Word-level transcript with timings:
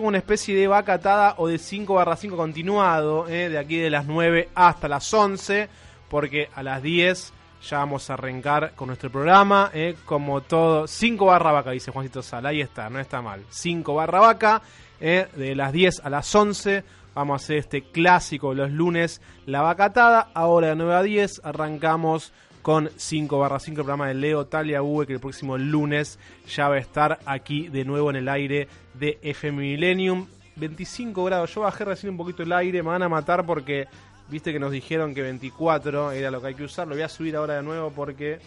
Una 0.00 0.18
especie 0.18 0.54
de 0.54 0.68
vaca 0.68 0.92
atada 0.92 1.34
o 1.38 1.48
de 1.48 1.58
5 1.58 1.92
barra 1.92 2.14
5 2.14 2.36
continuado, 2.36 3.26
eh, 3.26 3.48
de 3.48 3.58
aquí 3.58 3.78
de 3.78 3.90
las 3.90 4.06
9 4.06 4.48
hasta 4.54 4.86
las 4.86 5.12
11, 5.12 5.68
porque 6.08 6.48
a 6.54 6.62
las 6.62 6.84
10 6.84 7.32
ya 7.68 7.78
vamos 7.78 8.08
a 8.08 8.12
arrancar 8.12 8.74
con 8.76 8.86
nuestro 8.86 9.10
programa, 9.10 9.72
eh, 9.74 9.96
como 10.04 10.40
todo, 10.42 10.86
5 10.86 11.26
barra 11.26 11.50
vaca, 11.50 11.72
dice 11.72 11.90
Juancito 11.90 12.22
Sala, 12.22 12.50
ahí 12.50 12.60
está, 12.60 12.88
no 12.88 13.00
está 13.00 13.20
mal, 13.22 13.44
5 13.48 13.92
barra 13.92 14.20
vaca, 14.20 14.62
eh, 15.00 15.26
de 15.34 15.56
las 15.56 15.72
10 15.72 16.02
a 16.04 16.10
las 16.10 16.32
11 16.32 16.84
vamos 17.16 17.42
a 17.42 17.44
hacer 17.44 17.56
este 17.56 17.82
clásico 17.82 18.54
los 18.54 18.70
lunes, 18.70 19.20
la 19.46 19.62
vacatada, 19.62 20.28
ahora 20.32 20.68
de 20.68 20.76
9 20.76 20.94
a 20.94 21.02
10 21.02 21.40
arrancamos 21.42 22.32
con 22.68 22.90
5 22.94 23.38
barra 23.38 23.58
5 23.58 23.80
el 23.80 23.84
programa 23.86 24.08
de 24.08 24.12
Leo 24.12 24.44
Talia 24.44 24.82
Uwe 24.82 25.06
que 25.06 25.14
el 25.14 25.20
próximo 25.20 25.56
lunes 25.56 26.18
ya 26.46 26.68
va 26.68 26.74
a 26.74 26.78
estar 26.78 27.18
aquí 27.24 27.68
de 27.68 27.82
nuevo 27.86 28.10
en 28.10 28.16
el 28.16 28.28
aire 28.28 28.68
de 28.92 29.18
FM 29.22 29.62
Millennium. 29.62 30.26
25 30.56 31.24
grados, 31.24 31.54
yo 31.54 31.62
bajé 31.62 31.86
recién 31.86 32.10
un 32.10 32.18
poquito 32.18 32.42
el 32.42 32.52
aire, 32.52 32.82
me 32.82 32.90
van 32.90 33.02
a 33.02 33.08
matar 33.08 33.46
porque 33.46 33.88
viste 34.28 34.52
que 34.52 34.58
nos 34.58 34.70
dijeron 34.70 35.14
que 35.14 35.22
24 35.22 36.12
era 36.12 36.30
lo 36.30 36.42
que 36.42 36.48
hay 36.48 36.54
que 36.54 36.64
usar, 36.64 36.86
lo 36.86 36.94
voy 36.94 37.04
a 37.04 37.08
subir 37.08 37.36
ahora 37.36 37.54
de 37.54 37.62
nuevo 37.62 37.90
porque 37.90 38.38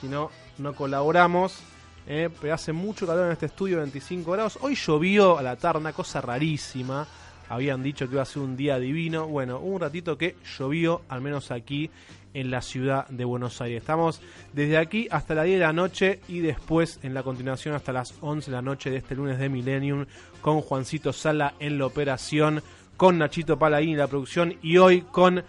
si 0.00 0.08
no, 0.08 0.30
no 0.56 0.72
colaboramos. 0.74 1.60
Eh, 2.06 2.30
pero 2.40 2.54
hace 2.54 2.72
mucho 2.72 3.06
calor 3.06 3.26
en 3.26 3.32
este 3.32 3.44
estudio, 3.44 3.76
25 3.76 4.32
grados. 4.32 4.58
Hoy 4.62 4.74
llovió 4.74 5.36
a 5.36 5.42
la 5.42 5.56
tarde, 5.56 5.80
una 5.80 5.92
cosa 5.92 6.22
rarísima. 6.22 7.06
Habían 7.50 7.82
dicho 7.82 8.06
que 8.06 8.14
iba 8.14 8.22
a 8.22 8.24
ser 8.24 8.40
un 8.40 8.56
día 8.56 8.78
divino. 8.78 9.26
Bueno, 9.26 9.58
un 9.58 9.80
ratito 9.80 10.16
que 10.16 10.36
llovió, 10.56 11.02
al 11.10 11.20
menos 11.20 11.50
aquí 11.50 11.90
en 12.34 12.50
la 12.50 12.62
ciudad 12.62 13.08
de 13.08 13.24
Buenos 13.24 13.60
Aires. 13.60 13.82
Estamos 13.82 14.20
desde 14.52 14.78
aquí 14.78 15.08
hasta 15.10 15.34
las 15.34 15.44
10 15.44 15.58
de 15.58 15.66
la 15.66 15.72
noche 15.72 16.20
y 16.28 16.40
después 16.40 16.98
en 17.02 17.14
la 17.14 17.22
continuación 17.22 17.74
hasta 17.74 17.92
las 17.92 18.14
11 18.20 18.50
de 18.50 18.56
la 18.56 18.62
noche 18.62 18.90
de 18.90 18.98
este 18.98 19.14
lunes 19.14 19.38
de 19.38 19.48
Millennium 19.48 20.06
con 20.40 20.60
Juancito 20.60 21.12
Sala 21.12 21.54
en 21.58 21.78
la 21.78 21.86
operación, 21.86 22.62
con 22.96 23.18
Nachito 23.18 23.58
Palagín 23.58 23.92
en 23.92 23.98
la 23.98 24.06
producción 24.06 24.54
y 24.62 24.78
hoy 24.78 25.02
con 25.02 25.42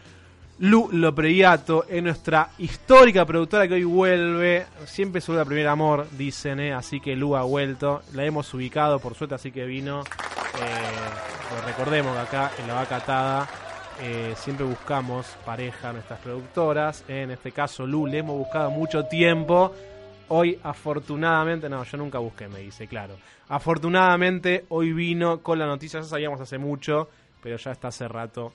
Lu 0.59 0.89
Lopreyato 0.91 1.85
en 1.89 2.03
nuestra 2.03 2.49
histórica 2.59 3.25
productora 3.25 3.67
que 3.67 3.73
hoy 3.75 3.83
vuelve. 3.83 4.65
Siempre 4.85 5.19
sube 5.19 5.37
la 5.37 5.45
primer 5.45 5.67
amor, 5.67 6.07
dicen, 6.11 6.59
¿eh? 6.59 6.73
así 6.73 6.99
que 6.99 7.15
Lu 7.15 7.35
ha 7.35 7.41
vuelto. 7.41 8.03
La 8.13 8.25
hemos 8.25 8.53
ubicado 8.53 8.99
por 8.99 9.15
suerte, 9.15 9.35
así 9.35 9.51
que 9.51 9.65
vino. 9.65 10.01
Eh, 10.01 11.65
recordemos 11.65 12.15
acá 12.15 12.51
en 12.59 12.67
la 12.67 12.75
vaca 12.75 12.97
atada 12.97 13.70
eh, 14.01 14.33
siempre 14.35 14.65
buscamos 14.65 15.27
pareja 15.45 15.93
nuestras 15.93 16.19
productoras. 16.19 17.05
En 17.07 17.29
este 17.29 17.51
caso, 17.51 17.85
Lu, 17.85 18.07
le 18.07 18.19
hemos 18.19 18.35
buscado 18.35 18.71
mucho 18.71 19.05
tiempo. 19.05 19.73
Hoy, 20.29 20.57
afortunadamente, 20.63 21.69
no, 21.69 21.83
yo 21.83 21.97
nunca 21.97 22.17
busqué, 22.17 22.47
me 22.47 22.59
dice, 22.59 22.87
claro. 22.87 23.17
Afortunadamente, 23.49 24.65
hoy 24.69 24.91
vino 24.91 25.41
con 25.41 25.59
la 25.59 25.67
noticia, 25.67 25.99
ya 25.99 26.07
sabíamos 26.07 26.41
hace 26.41 26.57
mucho, 26.57 27.09
pero 27.43 27.57
ya 27.57 27.71
está 27.71 27.89
hace 27.89 28.07
rato 28.07 28.53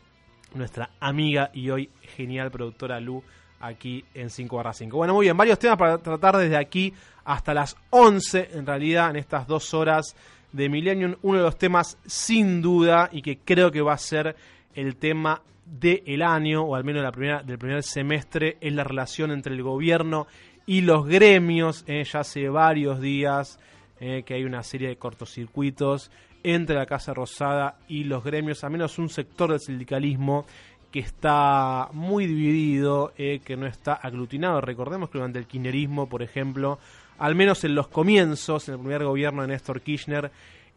nuestra 0.55 0.91
amiga 1.01 1.51
y 1.53 1.71
hoy 1.71 1.91
genial 2.17 2.51
productora 2.51 2.99
Lu 2.99 3.23
aquí 3.61 4.05
en 4.15 4.31
5 4.31 4.57
barra 4.57 4.73
5. 4.73 4.97
Bueno, 4.97 5.15
muy 5.15 5.27
bien, 5.27 5.37
varios 5.37 5.59
temas 5.59 5.79
para 5.79 5.99
tratar 5.99 6.37
desde 6.39 6.57
aquí 6.57 6.93
hasta 7.25 7.55
las 7.55 7.77
11, 7.91 8.51
en 8.55 8.67
realidad, 8.67 9.11
en 9.11 9.17
estas 9.17 9.47
dos 9.47 9.75
horas 9.75 10.17
de 10.51 10.69
Millennium. 10.69 11.17
Uno 11.23 11.39
de 11.39 11.45
los 11.45 11.59
temas, 11.59 11.99
sin 12.07 12.63
duda, 12.63 13.11
y 13.13 13.23
que 13.23 13.39
creo 13.39 13.71
que 13.71 13.81
va 13.81 13.93
a 13.93 13.99
ser 13.99 14.35
el 14.77 14.97
tema 14.97 15.43
del 15.65 16.23
año, 16.23 16.63
o 16.63 16.77
al 16.77 16.85
menos 16.85 17.03
la 17.03 17.11
primera, 17.11 17.43
del 17.43 17.59
primer 17.59 17.83
semestre, 17.83 18.57
es 18.61 18.73
la 18.73 18.85
relación 18.85 19.33
entre 19.33 19.53
el 19.53 19.63
gobierno 19.63 20.29
y 20.65 20.83
los 20.83 21.07
gremios. 21.07 21.85
Eh, 21.89 22.05
ya 22.05 22.21
hace 22.21 22.49
varios 22.49 23.01
días 23.01 23.59
eh, 23.99 24.23
que 24.25 24.35
hay 24.35 24.45
una 24.45 24.63
serie 24.63 24.89
de 24.89 24.97
cortocircuitos 24.97 26.11
entre 26.45 26.77
la 26.77 26.87
Casa 26.87 27.13
Rosada 27.13 27.79
y 27.89 28.05
los 28.05 28.23
gremios, 28.23 28.63
al 28.63 28.71
menos 28.71 28.99
un 28.99 29.09
sector 29.09 29.51
del 29.51 29.61
sindicalismo 29.61 30.47
que 30.93 31.01
está 31.01 31.89
muy 31.93 32.27
dividido, 32.27 33.13
eh, 33.19 33.41
que 33.45 33.57
no 33.57 33.67
está 33.67 33.95
aglutinado. 33.95 34.61
Recordemos 34.61 35.11
que 35.11 35.19
durante 35.19 35.41
el 35.41 35.47
kirchnerismo, 35.47 36.09
por 36.09 36.23
ejemplo, 36.23 36.79
al 37.19 37.35
menos 37.35 37.65
en 37.65 37.75
los 37.75 37.89
comienzos, 37.89 38.69
en 38.69 38.75
el 38.75 38.81
primer 38.81 39.05
gobierno 39.05 39.43
de 39.43 39.49
Néstor 39.49 39.81
Kirchner, 39.81 40.31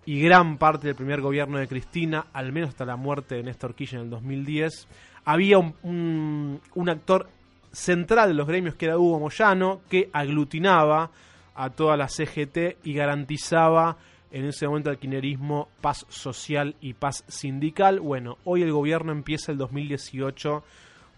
y 0.10 0.20
gran 0.22 0.58
parte 0.58 0.88
del 0.88 0.96
primer 0.96 1.22
gobierno 1.22 1.60
de 1.60 1.68
Cristina, 1.68 2.26
al 2.34 2.52
menos 2.52 2.70
hasta 2.70 2.84
la 2.84 2.96
muerte 2.96 3.36
de 3.36 3.44
Néstor 3.44 3.76
Kirchner 3.76 4.02
en 4.02 4.06
el 4.06 4.10
2010, 4.10 4.88
había 5.24 5.60
un, 5.60 6.60
actor 6.88 7.30
central 7.72 8.30
de 8.30 8.34
los 8.34 8.48
gremios 8.48 8.74
que 8.74 8.88
era 8.88 8.98
Hugo 8.98 9.20
Moyano, 9.20 9.82
que 9.88 10.10
aglutinaba 10.12 11.12
a 11.54 11.70
toda 11.70 11.96
la 11.96 12.08
CGT 12.08 12.84
y 12.86 12.94
garantizaba 12.96 13.98
en 14.32 14.46
ese 14.46 14.68
momento 14.68 14.90
el 14.90 14.98
kirchnerismo 14.98 15.68
paz 15.80 16.08
social 16.10 16.76
y 16.82 16.94
paz 16.96 17.24
sindical. 17.28 18.00
Bueno, 18.00 18.40
hoy 18.46 18.64
el 18.64 18.72
gobierno 18.72 19.12
empieza 19.12 19.52
el 19.52 19.60
2018 19.60 20.64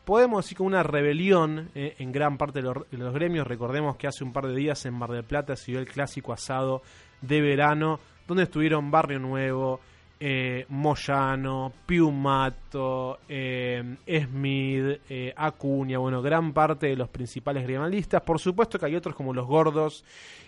podemos 0.03 0.43
decir 0.43 0.57
con 0.57 0.67
una 0.67 0.83
rebelión 0.83 1.69
eh, 1.75 1.95
en 1.99 2.11
gran 2.11 2.37
parte 2.37 2.59
de 2.59 2.63
los, 2.63 2.89
de 2.91 2.97
los, 2.97 3.13
gremios. 3.13 3.47
Recordemos 3.47 3.95
que 3.95 4.07
hace 4.07 4.25
un 4.25 4.33
par 4.33 4.47
de 4.47 4.55
días 4.55 4.85
en 4.85 4.95
Mar 4.95 5.11
del 5.11 5.23
Plata 5.23 5.55
se 5.55 5.71
dio 5.71 5.79
el 5.79 5.87
clásico 5.87 6.33
asado 6.33 6.81
de 7.21 7.39
verano 7.39 7.99
donde 8.31 8.43
estuvieron 8.43 8.89
Barrio 8.89 9.19
Nuevo, 9.19 9.81
eh, 10.17 10.65
Moyano, 10.69 11.73
Piumato, 11.85 13.19
eh, 13.27 13.97
Smith, 14.07 15.01
eh, 15.09 15.33
Acuña, 15.35 15.97
bueno, 15.97 16.21
gran 16.21 16.53
parte 16.53 16.87
de 16.87 16.95
los 16.95 17.09
principales 17.09 17.63
gremialistas. 17.63 18.21
Por 18.21 18.39
supuesto 18.39 18.79
que 18.79 18.85
hay 18.85 18.95
otros 18.95 19.15
como 19.15 19.33
los 19.33 19.45
Gordos 19.45 20.05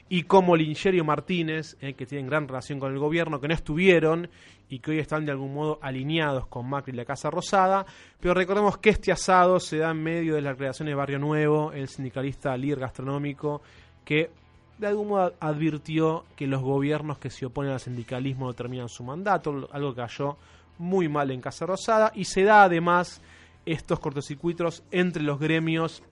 y 0.08 0.24
como 0.24 0.56
Lingerio 0.56 1.04
Martínez, 1.04 1.76
eh, 1.82 1.94
que 1.94 2.06
tienen 2.06 2.28
gran 2.28 2.48
relación 2.48 2.80
con 2.80 2.94
el 2.94 3.00
gobierno, 3.00 3.42
que 3.42 3.50
no 3.50 3.54
estuvieron 3.54 4.30
y 4.70 4.80
que 4.80 4.92
hoy 4.92 5.00
están 5.00 5.26
de 5.26 5.34
algún 5.34 5.54
modo 5.54 5.78
alineados 5.82 6.48
con 6.48 6.70
Macri 6.70 6.94
y 6.94 6.96
la 6.96 7.04
Casa 7.04 7.30
Rosada. 7.30 7.86
Pero 8.18 8.34
recordemos 8.34 8.78
que 8.78 8.92
este 8.92 9.12
asado 9.12 9.60
se 9.60 9.80
da 9.80 9.92
en 9.92 10.02
medio 10.02 10.36
de 10.36 10.42
la 10.42 10.56
creación 10.56 10.88
de 10.88 10.96
Barrio 10.96 11.20
Nuevo, 11.20 11.74
el 11.74 11.90
sindicalista 11.90 12.56
líder 12.56 12.80
gastronómico, 12.80 13.62
que 14.06 14.30
de 14.78 14.88
algún 14.88 15.10
modo 15.10 15.34
advirtió 15.40 16.26
que 16.36 16.48
los 16.48 16.62
gobiernos 16.62 17.18
que 17.18 17.30
se 17.30 17.46
oponen 17.46 17.74
al 17.74 17.80
sindicalismo 17.80 18.54
terminan 18.54 18.90
su 18.90 19.04
mandato, 19.04 19.70
algo 19.72 19.94
que 19.94 20.02
cayó 20.02 20.38
muy 20.78 21.08
mal 21.08 21.32
en 21.32 21.42
Casa 21.42 21.66
Rosada, 21.66 22.12
y 22.16 22.26
se 22.26 22.44
da 22.44 22.64
además 22.64 23.22
estos 23.66 24.00
cortocircuitos 24.00 24.84
entre 24.92 25.24
los 25.24 25.40
gremios 25.40 26.04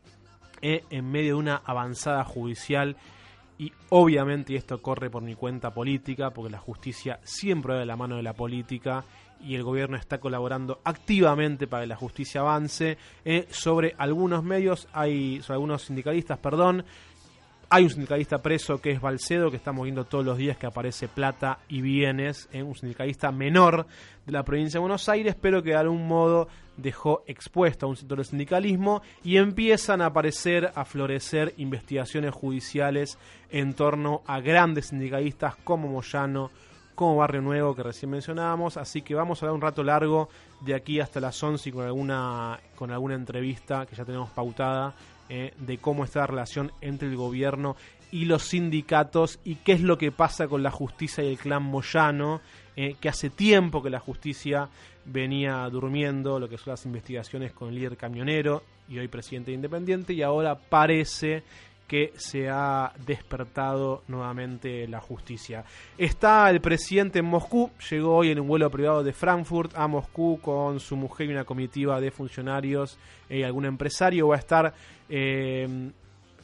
eh, 0.61 0.83
en 0.89 1.09
medio 1.11 1.33
de 1.33 1.39
una 1.39 1.61
avanzada 1.65 2.23
judicial 2.23 2.95
y 3.57 3.71
obviamente 3.89 4.55
esto 4.55 4.81
corre 4.81 5.09
por 5.09 5.21
mi 5.21 5.35
cuenta 5.35 5.71
política 5.71 6.31
porque 6.31 6.51
la 6.51 6.57
justicia 6.57 7.19
siempre 7.23 7.73
va 7.73 7.79
de 7.79 7.85
la 7.85 7.95
mano 7.95 8.15
de 8.15 8.23
la 8.23 8.33
política 8.33 9.03
y 9.39 9.55
el 9.55 9.63
gobierno 9.63 9.97
está 9.97 10.19
colaborando 10.19 10.81
activamente 10.83 11.67
para 11.67 11.83
que 11.83 11.87
la 11.87 11.95
justicia 11.95 12.41
avance 12.41 12.97
eh, 13.25 13.47
sobre 13.51 13.93
algunos 13.97 14.43
medios 14.43 14.87
hay 14.93 15.41
sobre 15.41 15.55
algunos 15.55 15.83
sindicalistas 15.83 16.39
perdón 16.39 16.85
hay 17.73 17.85
un 17.85 17.89
sindicalista 17.89 18.41
preso 18.41 18.81
que 18.81 18.91
es 18.91 18.99
Balcedo, 18.99 19.49
que 19.49 19.55
estamos 19.55 19.85
viendo 19.85 20.03
todos 20.03 20.25
los 20.25 20.37
días 20.37 20.57
que 20.57 20.65
aparece 20.65 21.07
plata 21.07 21.59
y 21.69 21.79
bienes, 21.79 22.49
en 22.51 22.65
un 22.65 22.75
sindicalista 22.75 23.31
menor 23.31 23.87
de 24.25 24.31
la 24.33 24.43
provincia 24.43 24.77
de 24.77 24.81
Buenos 24.81 25.07
Aires, 25.07 25.37
pero 25.39 25.63
que 25.63 25.69
de 25.69 25.77
algún 25.77 26.05
modo 26.05 26.49
dejó 26.75 27.23
expuesto 27.27 27.85
a 27.85 27.89
un 27.89 27.95
sector 27.95 28.17
del 28.17 28.25
sindicalismo 28.25 29.01
y 29.23 29.37
empiezan 29.37 30.01
a 30.01 30.07
aparecer, 30.07 30.69
a 30.75 30.83
florecer 30.83 31.53
investigaciones 31.55 32.33
judiciales 32.33 33.17
en 33.49 33.73
torno 33.73 34.21
a 34.27 34.41
grandes 34.41 34.87
sindicalistas 34.87 35.55
como 35.55 35.87
Moyano, 35.87 36.51
como 36.93 37.15
Barrio 37.15 37.41
Nuevo 37.41 37.73
que 37.73 37.83
recién 37.83 38.11
mencionábamos, 38.11 38.75
así 38.75 39.01
que 39.01 39.15
vamos 39.15 39.41
a 39.41 39.45
dar 39.45 39.55
un 39.55 39.61
rato 39.61 39.81
largo 39.81 40.27
de 40.59 40.75
aquí 40.75 40.99
hasta 40.99 41.21
las 41.21 41.41
11 41.41 41.69
y 41.69 41.71
con 41.71 41.85
alguna, 41.85 42.59
con 42.75 42.91
alguna 42.91 43.15
entrevista 43.15 43.85
que 43.85 43.95
ya 43.95 44.03
tenemos 44.03 44.29
pautada 44.31 44.93
eh, 45.33 45.53
de 45.59 45.77
cómo 45.77 46.03
está 46.03 46.19
la 46.19 46.27
relación 46.27 46.73
entre 46.81 47.07
el 47.07 47.15
gobierno 47.15 47.77
y 48.11 48.25
los 48.25 48.43
sindicatos 48.43 49.39
y 49.45 49.55
qué 49.55 49.71
es 49.71 49.79
lo 49.79 49.97
que 49.97 50.11
pasa 50.11 50.49
con 50.49 50.61
la 50.61 50.71
justicia 50.71 51.23
y 51.23 51.29
el 51.29 51.37
clan 51.37 51.63
Moyano, 51.63 52.41
eh, 52.75 52.97
que 52.99 53.07
hace 53.07 53.29
tiempo 53.29 53.81
que 53.81 53.89
la 53.89 54.01
justicia 54.01 54.67
venía 55.05 55.69
durmiendo 55.69 56.37
lo 56.37 56.49
que 56.49 56.57
son 56.57 56.71
las 56.71 56.85
investigaciones 56.85 57.53
con 57.53 57.69
el 57.69 57.75
líder 57.75 57.95
camionero 57.95 58.63
y 58.89 58.99
hoy 58.99 59.07
presidente 59.07 59.53
independiente 59.53 60.11
y 60.11 60.21
ahora 60.21 60.59
parece 60.59 61.43
que 61.91 62.13
se 62.15 62.47
ha 62.47 62.93
despertado 63.05 64.03
nuevamente 64.07 64.87
la 64.87 65.01
justicia. 65.01 65.65
Está 65.97 66.49
el 66.49 66.61
presidente 66.61 67.19
en 67.19 67.25
Moscú, 67.25 67.69
llegó 67.89 68.15
hoy 68.15 68.29
en 68.29 68.39
un 68.39 68.47
vuelo 68.47 68.71
privado 68.71 69.03
de 69.03 69.11
Frankfurt 69.11 69.73
a 69.75 69.89
Moscú 69.89 70.39
con 70.41 70.79
su 70.79 70.95
mujer 70.95 71.27
y 71.27 71.33
una 71.33 71.43
comitiva 71.43 71.99
de 71.99 72.09
funcionarios 72.09 72.97
y 73.29 73.43
algún 73.43 73.65
empresario. 73.65 74.29
Va 74.29 74.37
a 74.37 74.39
estar 74.39 74.73
eh, 75.09 75.91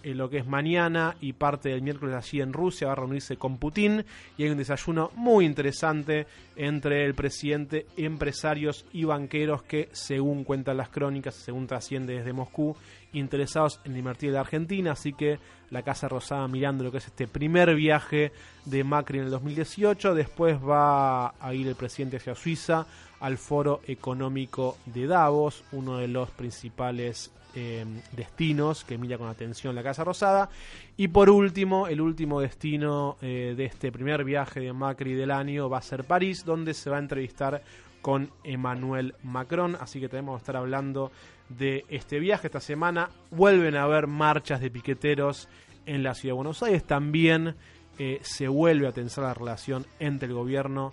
lo 0.03 0.29
que 0.29 0.39
es 0.39 0.45
mañana 0.45 1.15
y 1.21 1.31
parte 1.31 1.69
del 1.69 1.81
miércoles 1.81 2.15
allí 2.15 2.41
en 2.41 2.51
Rusia, 2.51 2.87
va 2.87 2.93
a 2.93 2.97
reunirse 2.97 3.37
con 3.37 3.57
Putin 3.57 4.03
y 4.37 4.43
hay 4.43 4.49
un 4.49 4.57
desayuno 4.57 5.11
muy 5.15 5.45
interesante 5.45 6.27
entre 6.57 7.05
el 7.05 7.13
presidente, 7.13 7.85
empresarios 7.95 8.85
y 8.91 9.05
banqueros 9.05 9.63
que, 9.63 9.87
según 9.93 10.43
cuentan 10.43 10.75
las 10.75 10.89
crónicas, 10.89 11.35
según 11.35 11.67
trasciende 11.67 12.17
desde 12.17 12.33
Moscú, 12.33 12.75
interesados 13.13 13.79
en 13.83 13.97
invertir 13.97 14.29
en 14.29 14.35
la 14.35 14.41
Argentina, 14.41 14.91
así 14.91 15.13
que 15.13 15.39
la 15.69 15.83
Casa 15.83 16.07
Rosada 16.07 16.47
mirando 16.47 16.83
lo 16.83 16.91
que 16.91 16.97
es 16.97 17.07
este 17.07 17.27
primer 17.27 17.75
viaje 17.75 18.31
de 18.65 18.83
Macri 18.83 19.19
en 19.19 19.25
el 19.25 19.31
2018, 19.31 20.13
después 20.13 20.57
va 20.57 21.33
a 21.39 21.53
ir 21.53 21.67
el 21.67 21.75
presidente 21.75 22.17
hacia 22.17 22.35
Suiza 22.35 22.85
al 23.19 23.37
Foro 23.37 23.81
Económico 23.87 24.77
de 24.85 25.07
Davos, 25.07 25.63
uno 25.71 25.97
de 25.97 26.07
los 26.07 26.29
principales 26.31 27.31
eh, 27.55 27.85
destinos 28.11 28.83
que 28.83 28.99
mira 28.99 29.17
con 29.17 29.29
atención 29.29 29.73
la 29.73 29.81
Casa 29.81 30.03
Rosada. 30.03 30.49
Y 30.95 31.07
por 31.07 31.29
último, 31.29 31.87
el 31.87 32.01
último 32.01 32.39
destino 32.39 33.17
eh, 33.19 33.55
de 33.57 33.65
este 33.65 33.91
primer 33.91 34.23
viaje 34.23 34.59
de 34.59 34.73
Macri 34.73 35.15
del 35.15 35.31
año 35.31 35.67
va 35.67 35.79
a 35.79 35.81
ser 35.81 36.03
París, 36.03 36.45
donde 36.45 36.75
se 36.75 36.91
va 36.91 36.97
a 36.97 36.99
entrevistar 36.99 37.63
con 38.01 38.31
Emmanuel 38.43 39.15
Macron. 39.23 39.77
Así 39.79 39.99
que 39.99 40.09
tenemos 40.09 40.37
que 40.37 40.43
estar 40.43 40.57
hablando 40.57 41.11
de 41.49 41.85
este 41.89 42.19
viaje 42.19 42.47
esta 42.47 42.59
semana. 42.59 43.09
Vuelven 43.31 43.75
a 43.75 43.83
haber 43.83 44.07
marchas 44.07 44.61
de 44.61 44.71
piqueteros 44.71 45.47
en 45.85 46.03
la 46.03 46.13
ciudad 46.13 46.33
de 46.33 46.37
Buenos 46.37 46.63
Aires. 46.63 46.83
También 46.83 47.55
eh, 47.99 48.19
se 48.21 48.47
vuelve 48.47 48.87
a 48.87 48.91
tensar 48.91 49.23
la 49.23 49.33
relación 49.33 49.85
entre 49.99 50.27
el 50.27 50.33
gobierno 50.33 50.91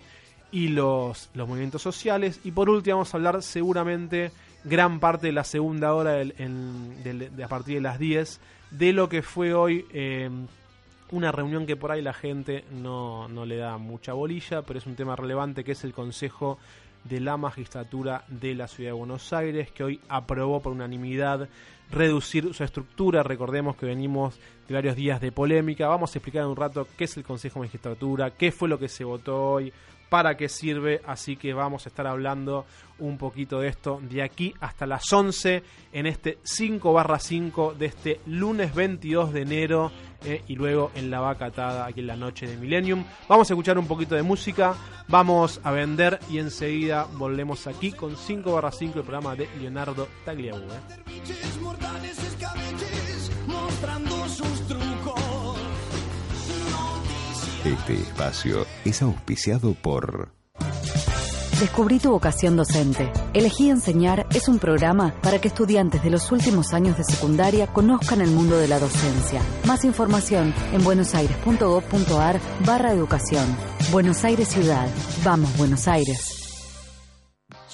y 0.51 0.69
los, 0.69 1.29
los 1.33 1.47
movimientos 1.47 1.81
sociales. 1.81 2.39
Y 2.43 2.51
por 2.51 2.69
último 2.69 2.97
vamos 2.97 3.13
a 3.13 3.17
hablar 3.17 3.43
seguramente 3.43 4.31
gran 4.63 4.99
parte 4.99 5.27
de 5.27 5.33
la 5.33 5.43
segunda 5.43 5.93
hora 5.93 6.21
a 6.21 7.47
partir 7.47 7.75
de 7.75 7.81
las 7.81 7.99
10 7.99 8.39
de 8.71 8.93
lo 8.93 9.07
que 9.07 9.21
fue 9.21 9.53
hoy 9.53 9.85
eh, 9.93 10.29
una 11.11 11.31
reunión 11.31 11.65
que 11.65 11.75
por 11.75 11.91
ahí 11.91 12.01
la 12.01 12.13
gente 12.13 12.65
no, 12.71 13.27
no 13.27 13.45
le 13.45 13.57
da 13.57 13.77
mucha 13.77 14.13
bolilla, 14.13 14.63
pero 14.63 14.79
es 14.79 14.85
un 14.85 14.95
tema 14.95 15.15
relevante 15.15 15.63
que 15.63 15.73
es 15.73 15.83
el 15.83 15.93
Consejo 15.93 16.57
de 17.05 17.19
la 17.19 17.37
Magistratura 17.37 18.25
de 18.27 18.55
la 18.55 18.67
Ciudad 18.67 18.89
de 18.89 18.97
Buenos 18.97 19.31
Aires, 19.31 19.71
que 19.71 19.83
hoy 19.83 20.01
aprobó 20.09 20.61
por 20.61 20.73
unanimidad 20.73 21.47
reducir 21.91 22.53
su 22.53 22.63
estructura. 22.63 23.23
Recordemos 23.23 23.75
que 23.75 23.85
venimos 23.85 24.39
de 24.67 24.73
varios 24.73 24.95
días 24.95 25.21
de 25.21 25.31
polémica. 25.31 25.87
Vamos 25.87 26.13
a 26.13 26.19
explicar 26.19 26.43
en 26.43 26.49
un 26.49 26.55
rato 26.55 26.87
qué 26.97 27.05
es 27.05 27.15
el 27.17 27.23
Consejo 27.23 27.59
de 27.59 27.67
Magistratura, 27.67 28.31
qué 28.31 28.51
fue 28.51 28.67
lo 28.67 28.79
que 28.79 28.89
se 28.89 29.03
votó 29.03 29.51
hoy, 29.51 29.71
para 30.09 30.37
qué 30.37 30.49
sirve, 30.49 31.01
así 31.05 31.35
que 31.35 31.53
vamos 31.53 31.85
a 31.85 31.89
estar 31.89 32.07
hablando 32.07 32.65
un 32.99 33.17
poquito 33.17 33.59
de 33.59 33.67
esto 33.67 33.99
de 34.01 34.23
aquí 34.23 34.53
hasta 34.61 34.85
las 34.85 35.11
11 35.11 35.63
en 35.91 36.05
este 36.05 36.39
5 36.43 36.93
barra 36.93 37.19
5 37.19 37.75
de 37.77 37.85
este 37.87 38.19
lunes 38.25 38.73
22 38.73 39.33
de 39.33 39.41
enero 39.41 39.91
eh, 40.23 40.41
y 40.47 40.55
luego 40.55 40.91
en 40.95 41.11
la 41.11 41.19
vaca 41.19 41.47
atada 41.47 41.85
aquí 41.85 41.99
en 41.99 42.07
la 42.07 42.15
noche 42.15 42.47
de 42.47 42.57
Millennium. 42.57 43.03
Vamos 43.27 43.49
a 43.49 43.53
escuchar 43.53 43.77
un 43.77 43.87
poquito 43.87 44.15
de 44.15 44.23
música, 44.23 44.75
vamos 45.07 45.59
a 45.63 45.71
vender 45.71 46.19
y 46.29 46.39
enseguida 46.39 47.05
volvemos 47.13 47.67
aquí 47.67 47.91
con 47.91 48.15
5 48.15 48.53
barra 48.53 48.71
5 48.71 48.99
el 48.99 49.03
programa 49.03 49.35
de 49.35 49.49
Leonardo 49.59 50.07
Tagliabue. 50.23 50.65
Este 57.65 57.93
espacio 57.93 58.67
es 58.85 59.01
auspiciado 59.01 59.73
por... 59.73 60.29
Descubrí 61.59 61.97
tu 61.97 62.11
vocación 62.11 62.55
docente. 62.55 63.11
Elegí 63.33 63.71
Enseñar 63.71 64.27
es 64.35 64.47
un 64.47 64.59
programa 64.59 65.15
para 65.23 65.39
que 65.39 65.47
estudiantes 65.47 66.03
de 66.03 66.11
los 66.11 66.31
últimos 66.31 66.73
años 66.73 66.95
de 66.95 67.03
secundaria 67.03 67.65
conozcan 67.65 68.21
el 68.21 68.29
mundo 68.29 68.57
de 68.59 68.67
la 68.67 68.77
docencia. 68.77 69.41
Más 69.65 69.83
información 69.83 70.53
en 70.73 70.83
buenosaires.gov.ar 70.83 72.39
barra 72.65 72.91
educación. 72.91 73.45
Buenos 73.91 74.23
Aires 74.25 74.49
Ciudad. 74.49 74.87
Vamos, 75.23 75.57
Buenos 75.57 75.87
Aires. 75.87 76.44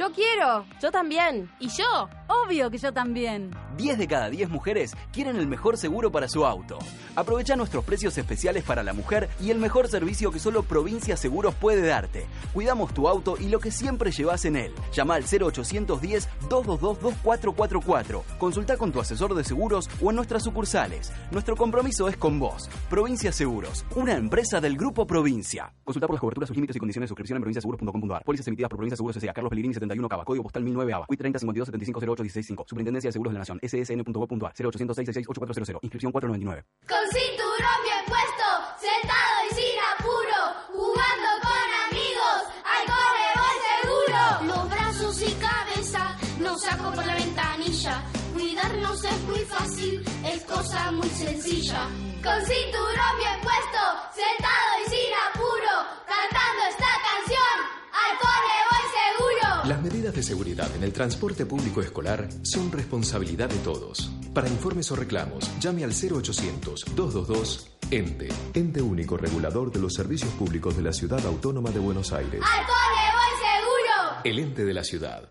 Yo 0.01 0.11
quiero. 0.11 0.65
Yo 0.81 0.91
también. 0.91 1.47
¿Y 1.59 1.67
yo? 1.67 2.09
Obvio 2.27 2.71
que 2.71 2.79
yo 2.79 2.91
también. 2.91 3.51
10 3.77 3.99
de 3.99 4.07
cada 4.07 4.31
10 4.31 4.49
mujeres 4.49 4.95
quieren 5.11 5.35
el 5.35 5.45
mejor 5.47 5.77
seguro 5.77 6.11
para 6.11 6.27
su 6.27 6.43
auto. 6.43 6.79
Aprovecha 7.15 7.55
nuestros 7.55 7.85
precios 7.85 8.17
especiales 8.17 8.63
para 8.63 8.81
la 8.81 8.93
mujer 8.93 9.29
y 9.39 9.51
el 9.51 9.59
mejor 9.59 9.87
servicio 9.89 10.31
que 10.31 10.39
solo 10.39 10.63
Provincia 10.63 11.15
Seguros 11.17 11.53
puede 11.53 11.85
darte. 11.85 12.25
Cuidamos 12.51 12.95
tu 12.95 13.07
auto 13.07 13.37
y 13.39 13.49
lo 13.49 13.59
que 13.59 13.69
siempre 13.69 14.09
llevas 14.11 14.43
en 14.45 14.55
él. 14.55 14.73
Llama 14.91 15.13
al 15.15 15.25
0810-222-2444. 15.25 18.23
Consulta 18.39 18.77
con 18.77 18.91
tu 18.91 18.99
asesor 19.01 19.35
de 19.35 19.43
seguros 19.43 19.87
o 20.01 20.09
en 20.09 20.15
nuestras 20.15 20.43
sucursales. 20.43 21.13
Nuestro 21.29 21.55
compromiso 21.55 22.07
es 22.07 22.17
con 22.17 22.39
vos. 22.39 22.71
Provincia 22.89 23.31
Seguros, 23.31 23.85
una 23.95 24.15
empresa 24.15 24.59
del 24.59 24.77
Grupo 24.77 25.05
Provincia. 25.05 25.71
Consulta 25.83 26.07
por 26.07 26.15
las 26.15 26.21
coberturas, 26.21 26.47
sus 26.47 26.57
límites 26.57 26.75
y 26.75 26.79
condiciones 26.79 27.07
de 27.07 27.09
suscripción 27.09 27.37
en 27.37 27.43
provinciaseguros.com.ar. 27.43 28.23
Pólizas 28.23 28.47
emitidas 28.47 28.69
por 28.69 28.77
Provincia 28.77 28.97
Seguros 28.97 29.17
S.A. 29.17 29.31
Carlos 29.33 29.51
Pellegrini 29.51 29.75
71 29.91 30.09
Cava. 30.09 30.25
Código 30.25 30.43
postal 30.43 30.63
1009 30.63 30.93
ABA. 30.93 31.05
30 31.07 31.39
52 31.39 31.65
75 31.67 31.99
08 31.99 32.23
165. 32.23 32.65
Superintendencia 32.67 33.09
de 33.09 33.13
Seguros 33.13 33.31
de 33.31 33.35
la 33.35 33.41
Nación. 33.41 33.59
ssn.gov.ar 33.61 34.53
0800 34.55 34.95
666 34.95 35.77
Inscripción 35.81 36.11
499. 36.11 36.63
Con 36.87 37.03
cinturón 37.11 37.79
bien 37.83 38.03
puesto, 38.07 38.47
sentado 38.79 39.35
y 39.45 39.49
sin 39.55 39.77
apuro, 39.93 40.39
jugando 40.73 41.29
con 41.45 41.67
amigos, 41.89 42.41
al 42.63 42.83
cole 42.89 43.27
voy 43.41 43.57
seguro. 43.69 44.21
Los 44.49 44.63
brazos 44.69 45.15
y 45.21 45.31
cabeza 45.35 46.17
nos 46.39 46.61
saco 46.61 46.91
por 46.93 47.05
la 47.05 47.15
ventanilla. 47.15 48.03
Cuidarnos 48.33 49.03
es 49.03 49.21
muy 49.27 49.43
fácil, 49.45 50.03
es 50.25 50.41
cosa 50.45 50.91
muy 50.91 51.09
sencilla. 51.09 51.87
Con 52.23 52.39
cinturón 52.45 53.13
bien 53.17 53.39
puesto, 53.41 53.81
sentado 54.13 54.71
y 54.81 54.89
sin 54.89 55.11
apuro, 55.29 55.73
cantando 56.05 56.61
esta 56.69 56.91
canción, 57.09 57.55
al 57.91 58.17
cole 58.19 58.53
voy 58.69 58.85
seguro. 58.91 59.65
Las 59.65 59.81
medidas 59.81 60.13
de 60.15 60.23
seguridad 60.23 60.73
en 60.75 60.83
el 60.83 60.93
transporte 60.93 61.45
público 61.45 61.81
escolar 61.81 62.29
son 62.43 62.71
responsabilidad 62.71 63.49
de 63.49 63.57
todos. 63.59 64.09
Para 64.33 64.47
informes 64.47 64.89
o 64.91 64.95
reclamos, 64.95 65.51
llame 65.59 65.83
al 65.83 65.91
0800-222-ENTE, 65.91 68.29
ente 68.53 68.81
único 68.81 69.17
regulador 69.17 69.69
de 69.71 69.79
los 69.79 69.93
servicios 69.93 70.31
públicos 70.33 70.77
de 70.77 70.83
la 70.83 70.93
Ciudad 70.93 71.25
Autónoma 71.25 71.71
de 71.71 71.79
Buenos 71.79 72.13
Aires. 72.13 72.41
Al 72.41 72.65
cole 72.65 73.11
voy 73.13 73.39
seguro. 73.39 74.21
El 74.23 74.39
ente 74.39 74.63
de 74.65 74.73
la 74.73 74.83
ciudad. 74.83 75.29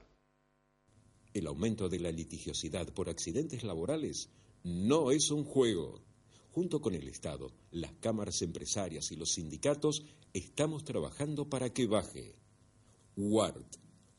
El 1.32 1.46
aumento 1.46 1.88
de 1.88 2.00
la 2.00 2.10
litigiosidad 2.10 2.88
por 2.88 3.08
accidentes 3.08 3.62
laborales 3.64 4.30
no 4.64 5.10
es 5.10 5.30
un 5.30 5.44
juego. 5.44 6.02
Junto 6.52 6.80
con 6.80 6.94
el 6.94 7.08
Estado, 7.08 7.52
las 7.70 7.92
cámaras 8.00 8.42
empresarias 8.42 9.12
y 9.12 9.16
los 9.16 9.34
sindicatos 9.34 10.04
estamos 10.32 10.84
trabajando 10.84 11.48
para 11.48 11.70
que 11.70 11.86
baje. 11.86 12.34
WART, 13.16 13.76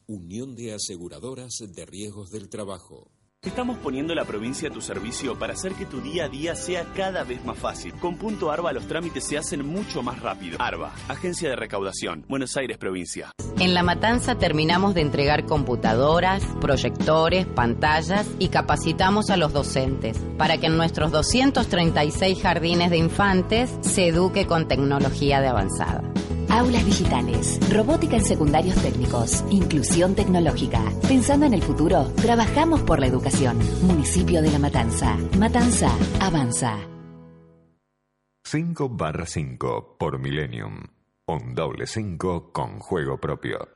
Unión 0.08 0.56
de 0.56 0.74
Aseguradoras 0.74 1.58
de 1.60 1.86
Riesgos 1.86 2.30
del 2.30 2.50
Trabajo. 2.50 3.10
Estamos 3.44 3.80
poniendo 3.80 4.14
la 4.14 4.26
provincia 4.26 4.70
a 4.70 4.72
tu 4.72 4.82
servicio 4.82 5.40
para 5.40 5.54
hacer 5.54 5.74
que 5.74 5.88
tu 5.88 6.00
día 6.00 6.26
a 6.26 6.30
día 6.30 6.56
sea 6.56 6.86
cada 6.96 7.24
vez 7.24 7.44
más 7.44 7.58
fácil. 7.58 7.94
Con 7.96 8.18
Punto 8.18 8.52
Arba 8.52 8.72
los 8.72 8.86
trámites 8.86 9.24
se 9.24 9.38
hacen 9.38 9.66
mucho 9.66 10.04
más 10.04 10.20
rápido. 10.22 10.58
Arba, 10.62 10.94
Agencia 11.08 11.50
de 11.50 11.56
Recaudación, 11.56 12.24
Buenos 12.30 12.56
Aires 12.58 12.78
Provincia. 12.78 13.32
En 13.60 13.74
La 13.74 13.82
Matanza 13.82 14.36
terminamos 14.38 14.94
de 14.94 15.02
entregar 15.02 15.46
computadoras, 15.46 16.44
proyectores, 16.60 17.48
pantallas 17.48 18.28
y 18.38 18.50
capacitamos 18.50 19.32
a 19.32 19.38
los 19.38 19.54
docentes 19.54 20.20
para 20.38 20.60
que 20.60 20.68
en 20.68 20.78
nuestros 20.78 21.12
236 21.12 22.40
jardines 22.40 22.92
de 22.92 22.98
infantes 22.98 23.72
se 23.82 24.08
eduque 24.08 24.46
con 24.46 24.68
tecnología 24.68 25.42
de 25.42 25.48
avanzada. 25.48 26.11
Aulas 26.52 26.84
digitales, 26.86 27.60
robótica 27.70 28.18
en 28.18 28.26
secundarios 28.26 28.76
técnicos, 28.76 29.46
inclusión 29.50 30.16
tecnológica. 30.16 30.84
Pensando 31.08 31.46
en 31.46 31.54
el 31.54 31.64
futuro, 31.64 32.12
trabajamos 32.22 32.82
por 32.82 33.00
la 33.00 33.08
educación. 33.08 33.58
Municipio 33.84 34.42
de 34.42 34.52
La 34.52 34.60
Matanza. 34.60 35.18
Matanza, 35.40 35.90
avanza. 36.20 36.78
5 38.44 38.90
barra 38.90 39.26
5 39.26 39.96
por 39.98 40.20
Millennium. 40.20 40.84
Un 41.26 41.56
doble 41.56 41.88
5 41.88 42.52
con 42.52 42.80
juego 42.80 43.18
propio. 43.18 43.70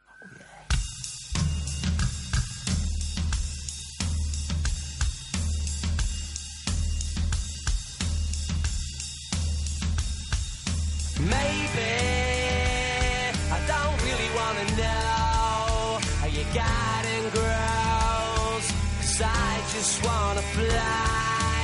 Maybe 11.17 11.54
garden 16.55 17.23
grows. 17.35 18.65
Cause 19.01 19.21
I 19.21 19.51
just 19.75 19.95
wanna 20.07 20.43
fly 20.55 21.59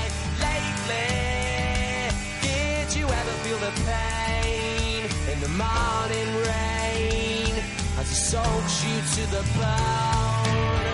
lately. 0.46 2.12
Did 2.48 2.88
you 2.98 3.06
ever 3.20 3.34
feel 3.44 3.60
the 3.68 3.74
pain 3.88 5.02
in 5.32 5.38
the 5.46 5.54
morning 5.64 6.30
rain 6.52 7.54
as 8.00 8.08
it 8.16 8.22
soaks 8.32 8.76
you 8.88 8.98
to 9.16 9.24
the 9.36 9.44
bone? 9.60 10.86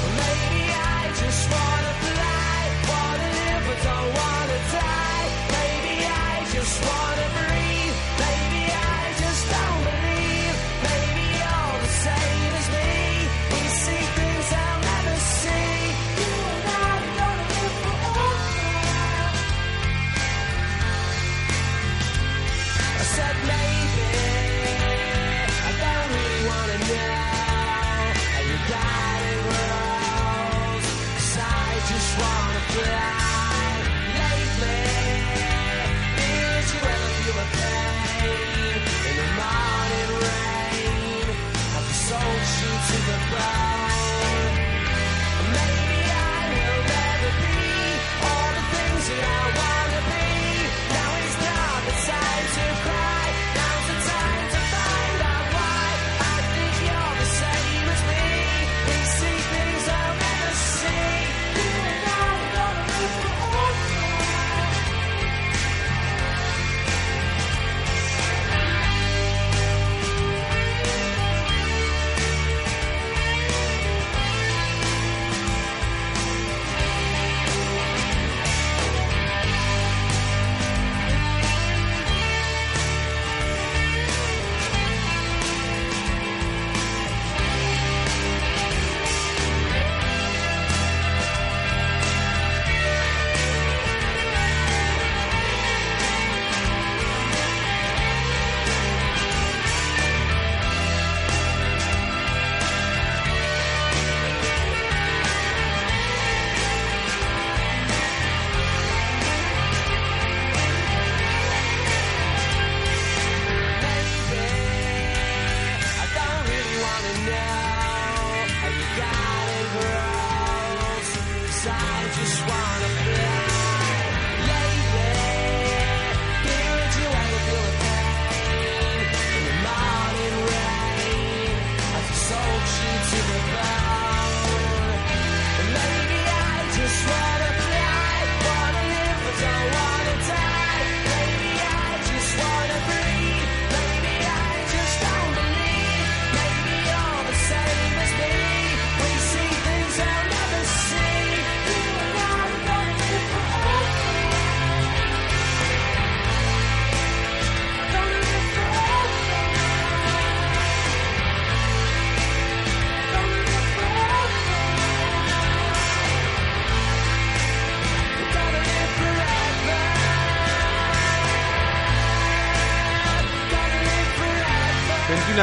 Well, 0.00 0.14
maybe 0.24 0.62
I 0.98 1.02
just 1.22 1.42
wanna 1.54 1.94
fly, 2.04 2.56
wanna 2.92 3.28
live, 3.40 3.62
but 3.68 3.78
don't 3.88 4.10
wanna 4.20 4.58
die. 4.76 5.26
Maybe 5.56 5.94
I 6.04 6.34
just 6.52 6.76
wanna. 6.84 7.31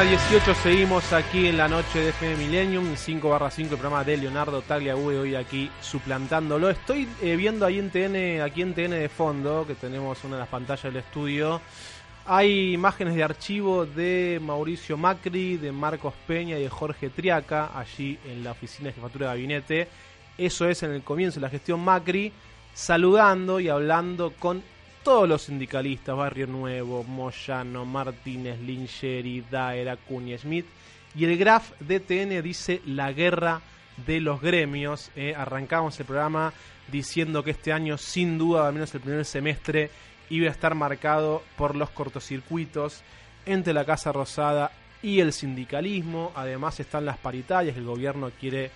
a 0.00 0.30
18 0.30 0.54
seguimos 0.62 1.12
aquí 1.12 1.48
en 1.48 1.58
la 1.58 1.68
noche 1.68 1.98
de 1.98 2.08
FM 2.08 2.36
Millennium, 2.36 2.96
5 2.96 3.28
barra 3.28 3.50
5, 3.50 3.74
el 3.74 3.78
programa 3.78 4.02
de 4.02 4.16
Leonardo 4.16 4.62
Tagliabue, 4.62 5.18
hoy 5.18 5.34
aquí 5.34 5.70
suplantándolo. 5.82 6.70
Estoy 6.70 7.06
eh, 7.20 7.36
viendo 7.36 7.66
ahí 7.66 7.78
en 7.78 7.90
TN, 7.90 8.40
aquí 8.40 8.62
en 8.62 8.72
TN 8.72 8.92
de 8.92 9.10
fondo, 9.10 9.66
que 9.66 9.74
tenemos 9.74 10.24
una 10.24 10.36
de 10.36 10.40
las 10.40 10.48
pantallas 10.48 10.84
del 10.84 10.96
estudio. 10.96 11.60
Hay 12.24 12.72
imágenes 12.72 13.14
de 13.14 13.22
archivo 13.22 13.84
de 13.84 14.40
Mauricio 14.42 14.96
Macri, 14.96 15.58
de 15.58 15.70
Marcos 15.70 16.14
Peña 16.26 16.58
y 16.58 16.62
de 16.62 16.70
Jorge 16.70 17.10
Triaca, 17.10 17.78
allí 17.78 18.18
en 18.26 18.42
la 18.42 18.52
oficina 18.52 18.88
de 18.88 18.94
jefatura 18.94 19.26
de 19.26 19.32
gabinete. 19.32 19.88
Eso 20.38 20.66
es 20.66 20.82
en 20.82 20.92
el 20.92 21.02
comienzo 21.02 21.40
de 21.40 21.42
la 21.42 21.50
gestión 21.50 21.80
Macri, 21.80 22.32
saludando 22.72 23.60
y 23.60 23.68
hablando 23.68 24.32
con 24.38 24.62
todos 25.02 25.28
los 25.28 25.42
sindicalistas, 25.42 26.16
Barrio 26.16 26.46
Nuevo, 26.46 27.04
Moyano, 27.04 27.84
Martínez, 27.84 28.60
Lingeri, 28.60 29.44
Daer, 29.50 29.88
Acuña, 29.88 30.36
Smith. 30.38 30.66
Y 31.14 31.24
el 31.24 31.36
graph 31.36 31.72
de 31.80 32.00
TN 32.00 32.42
dice 32.42 32.82
la 32.86 33.12
guerra 33.12 33.60
de 34.06 34.20
los 34.20 34.40
gremios. 34.40 35.10
Eh, 35.16 35.34
arrancamos 35.36 35.98
el 35.98 36.06
programa 36.06 36.52
diciendo 36.90 37.42
que 37.42 37.52
este 37.52 37.72
año, 37.72 37.98
sin 37.98 38.38
duda, 38.38 38.66
al 38.66 38.74
menos 38.74 38.94
el 38.94 39.00
primer 39.00 39.24
semestre, 39.24 39.90
iba 40.28 40.48
a 40.48 40.52
estar 40.52 40.74
marcado 40.74 41.42
por 41.56 41.74
los 41.74 41.90
cortocircuitos 41.90 43.02
entre 43.46 43.72
la 43.72 43.84
Casa 43.84 44.12
Rosada 44.12 44.70
y 45.02 45.20
el 45.20 45.32
sindicalismo. 45.32 46.32
Además 46.34 46.78
están 46.80 47.04
las 47.04 47.18
paritarias, 47.18 47.76
el 47.76 47.84
gobierno 47.84 48.30
quiere 48.38 48.70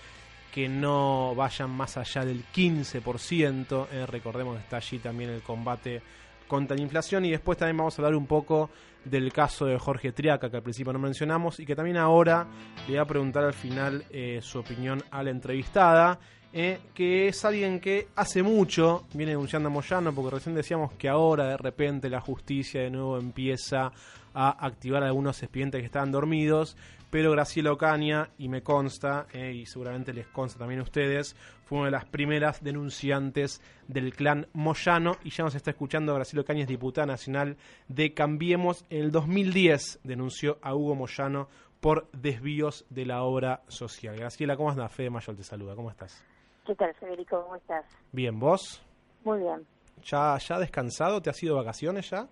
que 0.54 0.68
no 0.68 1.34
vayan 1.34 1.68
más 1.68 1.96
allá 1.96 2.24
del 2.24 2.44
15%. 2.44 3.88
Eh, 3.90 4.06
recordemos 4.06 4.54
que 4.54 4.62
está 4.62 4.76
allí 4.76 5.00
también 5.00 5.30
el 5.30 5.42
combate 5.42 6.00
contra 6.46 6.76
la 6.76 6.82
inflación. 6.84 7.24
Y 7.24 7.32
después 7.32 7.58
también 7.58 7.76
vamos 7.76 7.98
a 7.98 8.02
hablar 8.02 8.14
un 8.14 8.28
poco 8.28 8.70
del 9.04 9.32
caso 9.32 9.66
de 9.66 9.76
Jorge 9.80 10.12
Triaca, 10.12 10.48
que 10.48 10.58
al 10.58 10.62
principio 10.62 10.92
no 10.92 11.00
mencionamos, 11.00 11.58
y 11.58 11.66
que 11.66 11.74
también 11.74 11.96
ahora 11.96 12.46
le 12.86 12.92
voy 12.92 12.98
a 12.98 13.04
preguntar 13.04 13.42
al 13.42 13.52
final 13.52 14.04
eh, 14.10 14.38
su 14.42 14.60
opinión 14.60 15.02
a 15.10 15.24
la 15.24 15.30
entrevistada. 15.30 16.20
eh, 16.52 16.78
que 16.94 17.26
es 17.26 17.44
alguien 17.44 17.80
que 17.80 18.06
hace 18.14 18.44
mucho 18.44 19.06
viene 19.12 19.32
denunciando 19.32 19.70
a 19.70 19.72
Moyano, 19.72 20.14
porque 20.14 20.36
recién 20.36 20.54
decíamos 20.54 20.92
que 20.92 21.08
ahora 21.08 21.48
de 21.48 21.56
repente 21.56 22.08
la 22.08 22.20
justicia 22.20 22.80
de 22.80 22.90
nuevo 22.90 23.18
empieza 23.18 23.90
a 24.32 24.64
activar 24.64 25.02
algunos 25.02 25.42
expedientes 25.42 25.80
que 25.80 25.86
estaban 25.86 26.12
dormidos, 26.12 26.76
pero 27.14 27.30
Graciela 27.30 27.70
Ocaña, 27.70 28.30
y 28.38 28.48
me 28.48 28.64
consta, 28.64 29.28
eh, 29.32 29.52
y 29.52 29.66
seguramente 29.66 30.12
les 30.12 30.26
consta 30.26 30.58
también 30.58 30.80
a 30.80 30.82
ustedes, 30.82 31.36
fue 31.64 31.78
una 31.78 31.84
de 31.84 31.92
las 31.92 32.06
primeras 32.06 32.60
denunciantes 32.60 33.62
del 33.86 34.12
clan 34.12 34.48
Moyano, 34.52 35.12
y 35.22 35.30
ya 35.30 35.44
nos 35.44 35.54
está 35.54 35.70
escuchando 35.70 36.12
Graciela 36.12 36.40
Ocaña, 36.40 36.62
es 36.62 36.66
diputada 36.66 37.06
nacional 37.06 37.56
de 37.86 38.14
Cambiemos. 38.14 38.84
En 38.90 39.04
el 39.04 39.12
2010 39.12 40.00
denunció 40.02 40.58
a 40.60 40.74
Hugo 40.74 40.96
Moyano 40.96 41.46
por 41.80 42.10
desvíos 42.10 42.84
de 42.90 43.06
la 43.06 43.22
obra 43.22 43.62
social. 43.68 44.16
Graciela, 44.16 44.56
¿cómo 44.56 44.72
estás? 44.72 44.92
Fede 44.92 45.10
Mayor 45.10 45.36
te 45.36 45.44
saluda, 45.44 45.76
¿cómo 45.76 45.90
estás? 45.90 46.20
¿Qué 46.66 46.74
tal, 46.74 46.92
Federico? 46.94 47.44
¿Cómo 47.44 47.54
estás? 47.54 47.86
Bien, 48.10 48.40
¿vos? 48.40 48.84
Muy 49.22 49.38
bien. 49.38 49.64
¿Ya, 50.02 50.36
ya 50.38 50.58
descansado? 50.58 51.22
¿Te 51.22 51.30
has 51.30 51.40
ido 51.40 51.54
de 51.54 51.60
vacaciones 51.60 52.10
ya? 52.10 52.26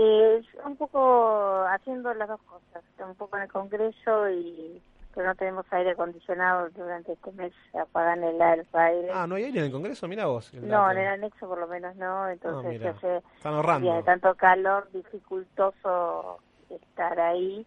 Eh, 0.00 0.40
un 0.64 0.76
poco 0.76 1.64
haciendo 1.68 2.14
las 2.14 2.28
dos 2.28 2.40
cosas, 2.42 2.84
un 3.04 3.16
poco 3.16 3.36
en 3.36 3.42
el 3.42 3.52
Congreso 3.52 4.30
y 4.30 4.80
pero 5.12 5.26
no 5.30 5.34
tenemos 5.34 5.66
aire 5.72 5.90
acondicionado 5.90 6.68
durante 6.70 7.14
este 7.14 7.32
mes, 7.32 7.52
apagan 7.74 8.22
el, 8.22 8.40
aire. 8.40 9.10
Ah, 9.12 9.26
¿no 9.26 9.34
hay 9.34 9.44
aire 9.44 9.58
en 9.58 9.64
el 9.66 9.72
Congreso? 9.72 10.06
Mira 10.06 10.26
vos. 10.26 10.54
el 10.54 10.68
No, 10.68 10.88
en 10.92 10.98
el 10.98 11.08
anexo 11.08 11.48
por 11.48 11.58
lo 11.58 11.66
menos 11.66 11.96
no, 11.96 12.28
entonces 12.28 12.64
Ah, 12.64 12.68
mira. 12.68 12.92
se 13.00 13.06
hace 13.16 13.26
Están 13.36 13.54
ahorrando. 13.54 13.92
de 13.96 14.02
tanto 14.04 14.32
calor 14.36 14.88
dificultoso 14.92 16.38
estar 16.70 17.18
ahí 17.18 17.66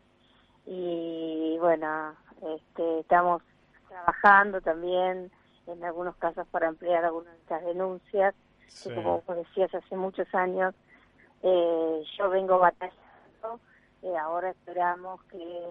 y 0.65 1.57
bueno, 1.59 2.15
este, 2.55 2.99
estamos 2.99 3.41
trabajando 3.89 4.61
también 4.61 5.29
en 5.67 5.83
algunos 5.83 6.15
casos 6.15 6.47
para 6.51 6.69
ampliar 6.69 7.03
algunas 7.03 7.33
de 7.33 7.39
estas 7.39 7.65
denuncias, 7.65 8.33
Sí. 8.67 8.87
que 8.87 8.95
como 8.95 9.21
vos 9.27 9.35
decías 9.35 9.73
hace 9.75 9.95
muchos 9.97 10.33
años 10.33 10.73
eh, 11.43 12.03
yo 12.17 12.29
vengo 12.29 12.59
batallando, 12.59 13.59
eh, 14.03 14.17
ahora 14.17 14.49
esperamos 14.51 15.21
que, 15.25 15.61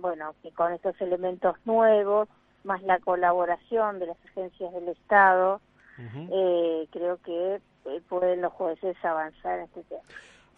bueno, 0.00 0.34
que 0.42 0.50
con 0.52 0.72
estos 0.72 1.00
elementos 1.00 1.56
nuevos, 1.64 2.28
más 2.64 2.82
la 2.82 2.98
colaboración 2.98 3.98
de 3.98 4.06
las 4.06 4.16
agencias 4.26 4.72
del 4.72 4.88
Estado, 4.88 5.60
eh, 5.98 6.86
creo 6.90 7.16
que 7.22 7.60
eh, 7.86 8.02
pueden 8.08 8.42
los 8.42 8.52
jueces 8.52 8.96
avanzar 9.02 9.60
en 9.60 9.64
este 9.64 9.82
tema. 9.84 10.02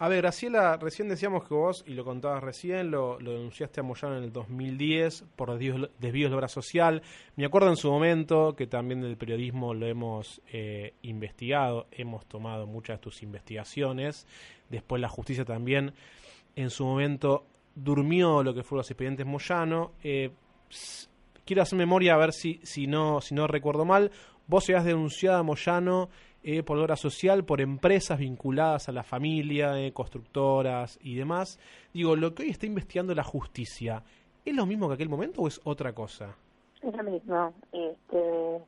A 0.01 0.07
ver, 0.07 0.21
Graciela, 0.21 0.77
recién 0.77 1.09
decíamos 1.09 1.45
que 1.45 1.53
vos, 1.53 1.83
y 1.85 1.93
lo 1.93 2.05
contabas 2.05 2.41
recién, 2.41 2.89
lo, 2.89 3.19
lo 3.19 3.33
denunciaste 3.33 3.81
a 3.81 3.83
Moyano 3.83 4.17
en 4.17 4.23
el 4.23 4.31
2010 4.31 5.25
por 5.35 5.51
desvíos, 5.51 5.89
desvíos 5.99 6.31
de 6.31 6.37
obra 6.37 6.47
social. 6.47 7.01
Me 7.35 7.43
acuerdo 7.43 7.67
en 7.67 7.75
su 7.75 7.91
momento 7.91 8.55
que 8.55 8.65
también 8.65 9.01
del 9.01 9.17
periodismo 9.17 9.73
lo 9.73 9.85
hemos 9.87 10.41
eh, 10.53 10.93
investigado, 11.01 11.87
hemos 11.91 12.25
tomado 12.27 12.65
muchas 12.65 12.99
de 12.99 13.03
tus 13.03 13.23
investigaciones. 13.23 14.25
Después 14.69 15.01
la 15.01 15.09
justicia 15.09 15.43
también, 15.43 15.91
en 16.55 16.69
su 16.69 16.85
momento, 16.85 17.43
durmió 17.75 18.41
lo 18.41 18.53
que 18.53 18.63
fueron 18.63 18.79
los 18.79 18.91
expedientes 18.91 19.25
Moyano. 19.25 19.91
Eh, 20.01 20.31
quiero 21.43 21.61
hacer 21.61 21.77
memoria 21.77 22.13
a 22.13 22.17
ver 22.17 22.31
si, 22.31 22.61
si, 22.63 22.87
no, 22.87 23.19
si 23.19 23.35
no 23.35 23.47
recuerdo 23.47 23.83
mal. 23.83 24.11
Vos 24.47 24.69
has 24.69 24.85
denunciado 24.85 25.39
a 25.39 25.43
Moyano 25.43 26.09
eh, 26.43 26.63
por 26.63 26.77
obra 26.77 26.95
social, 26.95 27.43
por 27.43 27.61
empresas 27.61 28.19
vinculadas 28.19 28.89
a 28.89 28.91
la 28.91 29.03
familia, 29.03 29.79
eh, 29.79 29.91
constructoras 29.91 30.97
y 31.01 31.15
demás. 31.15 31.59
Digo, 31.93 32.15
lo 32.15 32.33
que 32.33 32.43
hoy 32.43 32.49
está 32.49 32.65
investigando 32.65 33.13
la 33.13 33.23
justicia, 33.23 34.03
¿es 34.45 34.55
lo 34.55 34.65
mismo 34.65 34.87
que 34.87 34.95
aquel 34.95 35.09
momento 35.09 35.41
o 35.41 35.47
es 35.47 35.59
otra 35.63 35.93
cosa? 35.93 36.35
Es 36.81 36.95
lo 36.95 37.03
mismo. 37.03 37.53
Este, 37.73 38.61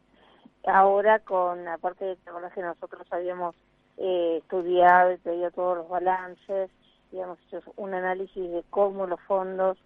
ahora 0.66 1.20
con, 1.20 1.68
aparte 1.68 2.06
de 2.06 2.16
¿te 2.18 2.32
que 2.54 2.62
nosotros 2.62 3.08
habíamos 3.10 3.56
eh, 3.98 4.38
estudiado 4.42 5.14
y 5.14 5.18
pedido 5.18 5.52
todos 5.52 5.78
los 5.78 5.90
balances, 5.90 6.70
habíamos 7.12 7.40
hecho 7.48 7.62
un 7.78 7.94
análisis 7.94 8.52
de 8.52 8.64
cómo 8.70 9.06
los 9.06 9.20
fondos 9.22 9.78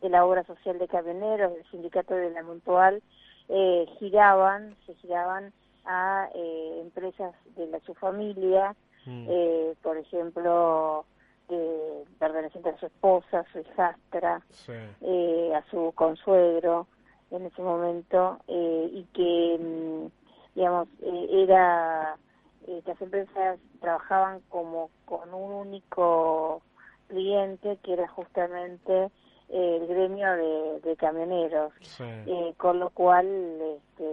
de 0.00 0.08
la 0.08 0.24
obra 0.24 0.44
social 0.44 0.78
de 0.78 0.88
camioneros, 0.88 1.52
del 1.52 1.64
sindicato 1.70 2.14
de 2.14 2.30
la 2.30 2.42
Mutual, 2.42 3.02
eh, 3.48 3.86
giraban, 3.98 4.76
se 4.86 4.94
giraban 4.94 5.52
a 5.84 6.28
eh, 6.34 6.80
empresas 6.82 7.34
de 7.56 7.66
la, 7.66 7.80
su 7.80 7.94
familia, 7.94 8.74
eh, 9.06 9.74
por 9.82 9.98
ejemplo, 9.98 11.04
eh, 11.48 12.04
pertenecientes 12.18 12.74
a 12.74 12.78
su 12.78 12.86
esposa, 12.86 13.44
su 13.52 13.60
hijastra, 13.60 14.40
eh, 15.00 15.52
a 15.54 15.62
su 15.70 15.92
consuegro 15.94 16.86
en 17.30 17.46
ese 17.46 17.60
momento 17.62 18.38
eh, 18.48 18.88
y 18.92 19.04
que 19.12 19.58
mm, 19.60 20.54
digamos 20.54 20.88
eh, 21.02 21.28
era 21.30 22.16
las 22.86 23.02
empresas 23.02 23.58
trabajaban 23.80 24.40
como 24.48 24.88
con 25.04 25.34
un 25.34 25.52
único 25.52 26.62
cliente 27.08 27.78
que 27.82 27.92
era 27.92 28.08
justamente 28.08 29.10
el 29.50 29.86
gremio 29.86 30.32
de, 30.32 30.80
de 30.80 30.96
camioneros. 30.96 31.72
Eh, 32.26 32.54
con 32.56 32.80
lo 32.80 32.90
cual 32.90 33.26
este, 33.26 34.04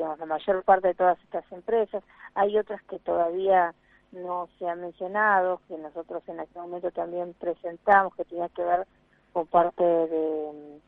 digamos 0.00 0.18
la 0.18 0.24
mayor 0.26 0.62
parte 0.64 0.88
de 0.88 0.94
todas 0.94 1.20
estas 1.24 1.44
empresas 1.52 2.02
hay 2.34 2.56
otras 2.56 2.82
que 2.84 2.98
todavía 3.00 3.74
no 4.12 4.48
se 4.58 4.66
han 4.66 4.80
mencionado 4.80 5.60
que 5.68 5.76
nosotros 5.76 6.22
en 6.26 6.40
aquel 6.40 6.62
momento 6.62 6.90
también 6.90 7.34
presentamos 7.34 8.14
que 8.16 8.24
tenía 8.24 8.48
que 8.48 8.62
ver 8.62 8.86
con 9.34 9.46
parte 9.46 9.84
de 9.84 10.80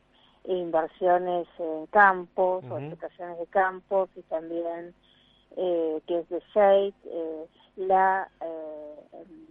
mm, 0.47 0.51
inversiones 0.51 1.47
en 1.59 1.85
campos 1.87 2.63
o 2.71 2.77
explotaciones 2.79 3.37
de 3.37 3.45
campos 3.47 4.09
y 4.15 4.23
también 4.23 4.95
eh, 5.55 6.01
que 6.07 6.19
es 6.21 6.29
de 6.29 6.41
Shade, 6.55 6.93
eh, 7.05 7.45
la 7.75 8.27
eh, 8.41 8.95
em, 9.13 9.45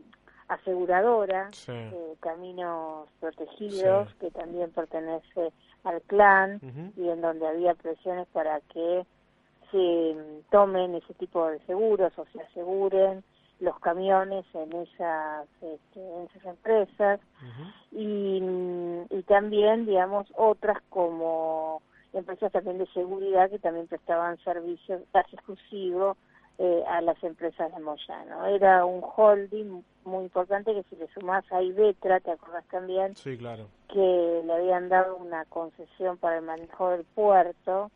aseguradora 0.48 1.50
Sí. 1.52 1.70
eh, 1.72 2.14
Caminos 2.18 3.08
Protegidos, 3.20 4.08
Sí. 4.10 4.16
que 4.20 4.30
también 4.32 4.72
pertenece 4.72 5.52
al 5.84 6.02
clan 6.02 6.60
y 6.96 7.08
en 7.08 7.20
donde 7.20 7.46
había 7.46 7.74
presiones 7.74 8.26
para 8.32 8.60
que 8.72 9.06
se 9.72 10.14
mm, 10.14 10.50
tomen 10.50 10.94
ese 10.94 11.14
tipo 11.14 11.46
de 11.48 11.58
seguros 11.66 12.12
o 12.16 12.24
se 12.32 12.40
aseguren 12.40 13.24
los 13.58 13.78
camiones 13.80 14.44
en 14.54 14.72
esas, 14.72 15.48
este, 15.60 16.00
en 16.00 16.22
esas 16.24 16.44
empresas 16.44 17.20
y, 17.90 18.40
mm, 18.40 19.06
y 19.10 19.22
también, 19.22 19.86
digamos, 19.86 20.26
otras 20.36 20.78
como 20.90 21.82
empresas 22.12 22.52
también 22.52 22.78
de 22.78 22.86
seguridad 22.88 23.50
que 23.50 23.58
también 23.58 23.86
prestaban 23.86 24.38
servicios 24.44 25.02
casi 25.12 25.34
exclusivos 25.34 26.16
eh, 26.58 26.84
a 26.86 27.00
las 27.00 27.22
empresas 27.24 27.74
de 27.74 27.80
Moyano. 27.80 28.46
Era 28.46 28.84
un 28.84 29.02
holding 29.02 29.82
muy 30.04 30.24
importante 30.24 30.74
que 30.74 30.82
si 30.84 30.96
le 30.96 31.08
sumás 31.08 31.44
a 31.50 31.62
Ibetra, 31.62 32.20
¿te 32.20 32.30
acordás 32.30 32.64
también? 32.66 33.16
Sí, 33.16 33.36
claro. 33.38 33.68
que 33.88 34.42
le 34.44 34.52
habían 34.52 34.88
dado 34.88 35.16
una 35.16 35.44
concesión 35.46 36.18
para 36.18 36.38
el 36.38 36.44
manejo 36.44 36.90
del 36.90 37.04
puerto, 37.04 37.90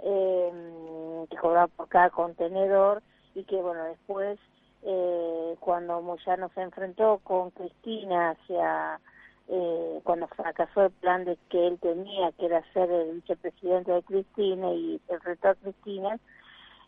eh, 0.00 1.26
que 1.30 1.36
cobraba 1.36 1.66
por 1.68 1.88
cada 1.88 2.10
contenedor 2.10 3.02
y 3.34 3.44
que, 3.44 3.56
bueno, 3.56 3.84
después, 3.84 4.38
eh, 4.82 5.56
cuando 5.60 6.00
Moyano 6.02 6.50
se 6.54 6.62
enfrentó 6.62 7.20
con 7.24 7.50
Cristina 7.50 8.30
hacia, 8.30 9.00
eh, 9.48 10.00
cuando 10.04 10.28
fracasó 10.28 10.86
el 10.86 10.90
plan 10.92 11.24
de 11.24 11.36
que 11.48 11.66
él 11.66 11.78
tenía, 11.80 12.32
que 12.32 12.46
era 12.46 12.62
ser 12.72 12.90
el 12.90 13.16
vicepresidente 13.16 13.92
de 13.92 14.02
Cristina 14.02 14.72
y 14.72 15.00
el 15.08 15.20
reto 15.20 15.48
a 15.48 15.54
Cristina, 15.54 16.18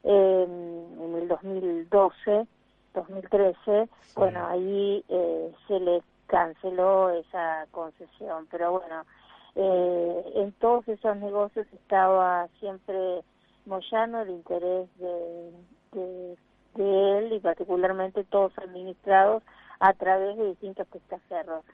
eh, 0.03 0.47
en 0.49 1.15
el 1.15 1.29
2012, 1.29 2.47
2013, 2.95 3.89
bueno, 4.17 4.47
ahí 4.47 5.05
eh, 5.09 5.53
se 5.69 5.79
le 5.79 6.03
canceló 6.27 7.11
esa 7.11 7.67
concesión, 7.71 8.47
pero 8.51 8.73
bueno, 8.73 9.05
eh, 9.55 10.33
en 10.37 10.53
todos 10.53 10.87
esos 10.89 11.17
negocios 11.17 11.67
estaba 11.73 12.49
siempre 12.61 13.23
Moyano, 13.67 14.23
el 14.23 14.31
interés 14.31 14.89
de, 14.99 15.53
de, 15.93 16.37
de 16.75 17.19
él 17.19 17.33
y 17.35 17.41
particularmente 17.41 18.25
todos 18.25 18.57
administrados 18.59 19.43
a 19.81 19.93
través 19.93 20.37
de 20.37 20.49
distintos 20.49 20.87
testaferros. 20.89 21.65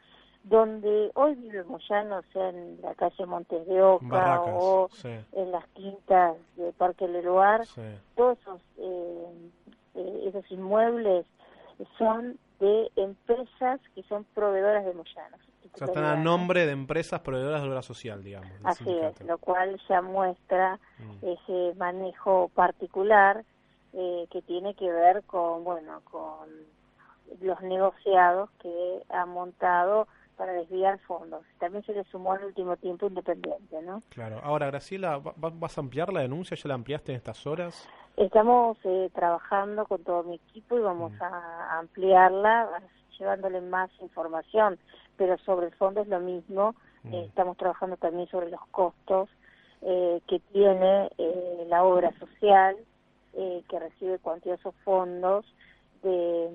Donde 0.45 1.11
hoy 1.15 1.35
vive 1.35 1.65
Moyano, 1.65 2.23
sea 2.33 2.51
en 2.51 2.81
la 2.81 2.95
calle 2.95 3.27
Montes 3.27 3.67
de 3.67 3.83
Oca 3.83 4.07
Barracas, 4.07 4.55
o 4.57 4.89
sí. 4.93 5.09
en 5.33 5.51
las 5.51 5.67
quintas 5.69 6.37
de 6.57 6.73
Parque 6.73 7.09
Leroar, 7.09 7.67
Sí. 7.67 7.83
todos 8.15 8.39
esos, 8.39 8.61
eh, 8.79 9.27
eh, 9.97 10.25
esos 10.29 10.49
inmuebles 10.53 11.27
son 11.99 12.39
de 12.61 12.91
empresas 12.95 13.81
que 13.95 14.03
son 14.05 14.25
proveedoras 14.35 14.85
de 14.85 14.95
Moyano. 14.95 15.37
O 15.77 15.79
sea, 15.79 15.87
están 15.89 16.05
a 16.05 16.17
nombre 16.17 16.65
de 16.67 16.73
empresas 16.73 17.21
proveedoras 17.21 17.63
de 17.63 17.69
obra 17.69 17.83
social, 17.83 18.23
digamos. 18.25 18.51
Así 18.65 18.85
sindicato. 18.85 19.23
es, 19.23 19.27
lo 19.29 19.39
cual 19.39 19.81
ya 19.89 20.03
muestra 20.03 20.79
Mm. 20.99 21.27
ese 21.27 21.75
manejo 21.77 22.49
particular 22.55 23.45
eh, 23.93 24.27
que 24.31 24.43
tiene 24.43 24.75
que 24.75 24.91
ver 24.91 25.23
con, 25.25 25.65
bueno, 25.65 26.01
con 26.05 26.49
los 27.41 27.61
negociados 27.63 28.51
que 28.61 29.03
ha 29.11 29.25
montado 29.27 30.07
para 30.37 30.53
desviar 30.53 30.99
fondos. 31.01 31.45
También 31.59 31.83
se 31.85 31.93
le 31.95 32.05
sumó 32.05 32.33
al 32.33 32.45
último 32.45 32.77
tiempo 32.77 33.07
Independiente, 33.07 33.81
¿no? 33.83 34.03
Claro. 34.11 34.39
Ahora, 34.43 34.67
Graciela, 34.67 35.17
¿va- 35.19 35.33
va- 35.43 35.51
¿vas 35.55 35.79
a 35.79 35.81
ampliar 35.81 36.13
la 36.13 36.21
denuncia? 36.21 36.57
¿Ya 36.57 36.69
la 36.69 36.75
ampliaste 36.75 37.13
en 37.13 37.17
estas 37.17 37.47
horas? 37.47 37.89
Estamos 38.19 38.77
eh, 38.85 39.11
trabajando 39.15 39.87
con 39.87 40.03
todo 40.05 40.23
mi 40.25 40.37
equipo 40.37 40.77
y 40.77 40.81
vamos 40.81 41.13
a 41.21 41.79
ampliarla, 41.79 42.69
llevándole 43.19 43.61
más 43.61 43.91
información, 44.01 44.79
pero 45.17 45.39
sobre 45.39 45.67
el 45.67 45.75
fondo 45.75 46.03
es 46.03 46.09
lo 46.09 46.21
mismo. 46.21 46.75
Eh, 47.13 47.25
estamos 47.29 47.57
trabajando 47.57 47.97
también 47.97 48.29
sobre 48.29 48.51
los 48.51 48.65
costos 48.73 49.29
eh, 49.83 50.21
que 50.27 50.41
tiene 50.53 51.11
eh, 51.19 51.67
la 51.69 51.85
obra 51.85 52.13
social, 52.19 52.77
eh, 53.35 53.63
que 53.69 53.79
recibe 53.79 54.19
cuantiosos 54.19 54.75
fondos 54.85 55.45
de 56.03 56.51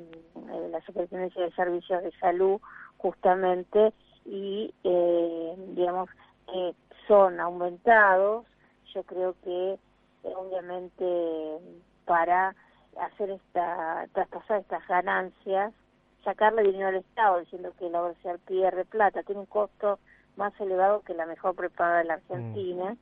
la 0.72 0.82
Superintendencia 0.82 1.44
de 1.44 1.52
Servicios 1.52 2.04
de 2.04 2.12
Salud, 2.20 2.60
justamente, 2.98 3.94
y 4.26 4.74
eh, 4.84 5.56
digamos 5.76 6.10
que 6.48 6.74
son 7.08 7.40
aumentados. 7.40 8.46
Yo 8.94 9.04
creo 9.04 9.36
que 9.44 9.78
obviamente 10.24 11.60
para 12.06 12.56
hacer 13.00 13.32
esta 13.32 14.08
traspasar 14.14 14.62
estas 14.62 14.88
ganancias 14.88 15.74
sacarle 16.24 16.64
dinero 16.64 16.88
al 16.90 16.96
Estado 16.96 17.40
diciendo 17.40 17.74
que 17.78 17.90
la 17.90 18.00
social 18.14 18.40
pierde 18.40 18.86
plata 18.86 19.24
tiene 19.24 19.42
un 19.42 19.48
costo 19.48 20.00
más 20.36 20.54
elevado 20.60 21.02
que 21.02 21.14
la 21.14 21.26
mejor 21.26 21.56
preparada 21.56 22.00
de 22.00 22.06
la 22.06 22.14
Argentina, 22.16 22.96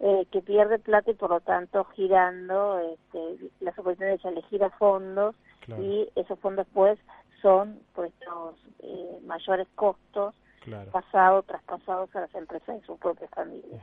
eh, 0.00 0.26
que 0.30 0.40
pierde 0.42 0.78
plata 0.78 1.10
y 1.10 1.14
por 1.14 1.30
lo 1.30 1.40
tanto 1.40 1.84
girando, 1.96 2.78
este, 2.80 3.50
las 3.60 3.78
oportunidades 3.78 4.22
de 4.22 4.28
elegir 4.30 4.64
a 4.64 4.70
fondos 4.70 5.34
Claro. 5.60 5.82
y 5.82 6.08
esos 6.16 6.38
fondos 6.38 6.66
pues 6.72 6.98
son 7.42 7.80
pues 7.94 8.12
los 8.26 8.54
eh, 8.80 9.18
mayores 9.24 9.68
costos 9.74 10.34
Claro. 10.60 10.90
pasados, 10.90 11.46
traspasados 11.46 12.14
a 12.16 12.20
las 12.20 12.34
empresas 12.34 12.80
de 12.80 12.86
sus 12.86 12.98
propias 12.98 13.30
familias. 13.30 13.80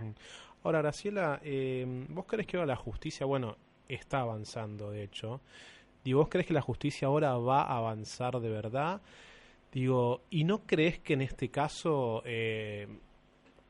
Ahora, 0.63 0.81
Graciela, 0.81 1.39
eh, 1.43 1.85
¿vos 2.09 2.25
crees 2.25 2.45
que 2.45 2.57
ahora 2.57 2.67
la 2.67 2.75
justicia, 2.75 3.25
bueno, 3.25 3.55
está 3.87 4.19
avanzando, 4.21 4.91
de 4.91 5.03
hecho? 5.03 5.41
Digo, 6.07 6.21
¿vos 6.21 6.29
crees 6.29 6.47
que 6.47 6.53
la 6.53 6.61
justicia 6.61 7.09
ahora 7.09 7.35
va 7.35 7.63
a 7.63 7.79
avanzar 7.79 8.39
de 8.39 8.47
verdad? 8.47 9.01
Digo, 9.73 10.21
¿y 10.29 10.45
no 10.45 10.65
crees 10.65 10.99
que 10.99 11.15
en 11.15 11.21
este 11.21 11.49
caso 11.49 12.21
eh, 12.23 12.87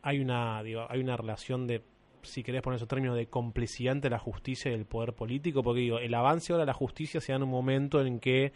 hay 0.03 0.19
una, 0.19 0.61
digo, 0.61 0.85
hay 0.87 0.99
una 0.99 1.17
relación 1.17 1.65
de, 1.65 1.81
si 2.21 2.43
querés 2.43 2.61
poner 2.61 2.75
esos 2.75 2.87
términos, 2.87 3.15
de 3.15 3.25
complicidad 3.25 3.93
entre 3.93 4.11
la 4.11 4.19
justicia 4.19 4.69
y 4.69 4.75
el 4.75 4.85
poder 4.85 5.13
político? 5.13 5.63
Porque 5.63 5.81
digo, 5.81 5.97
el 5.97 6.13
avance 6.13 6.53
ahora 6.53 6.61
de 6.61 6.67
la 6.67 6.75
justicia 6.75 7.19
se 7.19 7.31
da 7.31 7.37
en 7.37 7.43
un 7.43 7.49
momento 7.49 8.05
en 8.05 8.19
que 8.19 8.53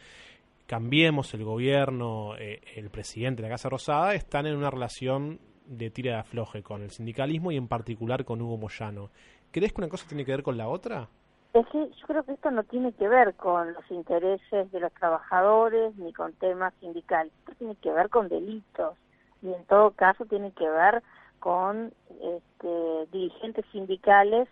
cambiemos 0.68 1.34
el 1.34 1.44
gobierno, 1.44 2.36
eh, 2.38 2.62
el 2.76 2.92
presidente 2.92 3.42
de 3.42 3.50
la 3.50 3.56
Casa 3.56 3.68
Rosada, 3.68 4.14
están 4.14 4.46
en 4.46 4.58
una 4.58 4.70
relación 4.70 5.40
de 5.66 5.90
tira 5.90 6.12
de 6.12 6.20
afloje 6.20 6.62
con 6.62 6.84
el 6.84 6.92
sindicalismo 6.92 7.52
y 7.52 7.58
en 7.58 7.68
particular 7.68 8.26
con 8.26 8.44
Hugo 8.44 8.60
Moyano. 8.60 9.10
¿Crees 9.50 9.74
que 9.74 9.82
una 9.82 9.90
cosa 9.90 10.08
tiene 10.08 10.24
que 10.24 10.34
ver 10.34 10.44
con 10.44 10.56
la 10.56 10.68
otra? 10.68 11.10
Es 11.54 11.68
que 11.68 11.90
yo 11.90 12.08
creo 12.08 12.24
que 12.24 12.34
esto 12.34 12.50
no 12.50 12.64
tiene 12.64 12.94
que 12.94 13.10
ver 13.10 13.36
con 13.36 13.74
los 13.74 13.92
intereses 13.92 14.72
de 14.72 14.80
los 14.80 14.94
trabajadores 14.94 15.96
ni 15.98 16.14
con 16.14 16.32
temas 16.34 16.74
sindicales, 16.80 17.34
esto 17.40 17.54
tiene 17.58 17.76
que 17.76 17.92
ver 17.92 18.10
con 18.10 18.30
delitos 18.30 18.96
y 19.42 19.52
en 19.54 19.66
todo 19.66 19.92
caso 19.92 20.26
tiene 20.26 20.52
que 20.52 20.70
ver 20.70 21.04
con 21.40 21.92
este, 22.22 23.08
dirigentes 23.12 23.66
sindicales 23.72 24.48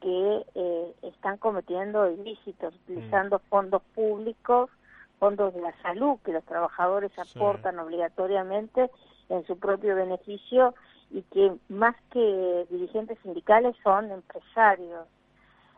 que 0.00 0.46
eh, 0.54 0.94
están 1.02 1.38
cometiendo 1.38 2.08
ilícitos, 2.10 2.74
utilizando 2.84 3.40
fondos 3.48 3.82
públicos, 3.94 4.70
fondos 5.18 5.54
de 5.54 5.62
la 5.62 5.74
salud 5.82 6.18
que 6.24 6.32
los 6.32 6.44
trabajadores 6.44 7.10
aportan 7.18 7.78
obligatoriamente 7.78 8.90
en 9.30 9.44
su 9.46 9.58
propio 9.58 9.96
beneficio 9.96 10.74
y 11.10 11.22
que 11.22 11.56
más 11.68 11.96
que 12.12 12.66
dirigentes 12.70 13.18
sindicales 13.22 13.74
son 13.82 14.10
empresarios. 14.10 15.06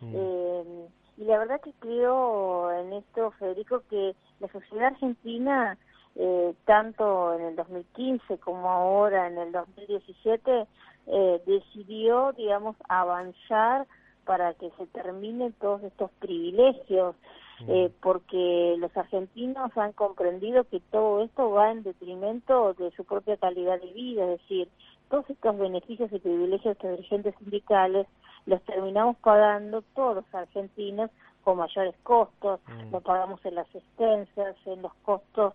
Eh, 0.02 0.88
y 1.18 1.24
la 1.24 1.38
verdad 1.38 1.61
que 1.61 1.72
creo 1.80 2.70
en 2.72 2.92
esto, 2.92 3.32
Federico, 3.32 3.82
que 3.90 4.14
la 4.38 4.48
sociedad 4.48 4.87
argentina, 4.87 5.76
eh, 6.14 6.54
tanto 6.64 7.34
en 7.34 7.46
el 7.46 7.56
2015 7.56 8.38
como 8.38 8.70
ahora 8.70 9.26
en 9.26 9.38
el 9.38 9.52
2017, 9.52 10.66
eh, 11.06 11.42
decidió, 11.44 12.32
digamos, 12.32 12.76
avanzar 12.88 13.87
para 14.24 14.54
que 14.54 14.70
se 14.78 14.87
terminen 14.88 15.52
todos 15.54 15.82
estos 15.82 16.11
privilegios, 16.20 17.16
eh, 17.66 17.90
porque 18.00 18.76
los 18.78 18.96
argentinos 18.96 19.76
han 19.76 19.92
comprendido 19.92 20.62
que 20.64 20.80
todo 20.92 21.24
esto 21.24 21.50
va 21.50 21.72
en 21.72 21.82
detrimento 21.82 22.74
de 22.74 22.92
su 22.92 23.04
propia 23.04 23.37
calidad 23.38 23.80
de 23.80 23.92
vida, 23.92 24.24
es 24.24 24.40
decir, 24.40 24.68
todos 25.11 25.28
estos 25.30 25.58
beneficios 25.58 26.12
y 26.12 26.18
privilegios 26.20 26.78
de 26.78 26.90
dirigentes 26.92 27.34
sindicales 27.38 28.06
los 28.46 28.62
terminamos 28.62 29.16
pagando 29.18 29.83
todos 29.94 30.16
los 30.16 30.35
argentinos 30.35 31.11
con 31.44 31.59
mayores 31.59 31.94
costos, 32.03 32.61
lo 32.92 33.01
pagamos 33.01 33.44
en 33.44 33.55
las 33.55 33.74
expensas, 33.74 34.57
en 34.66 34.83
los 34.83 34.92
costos 35.03 35.55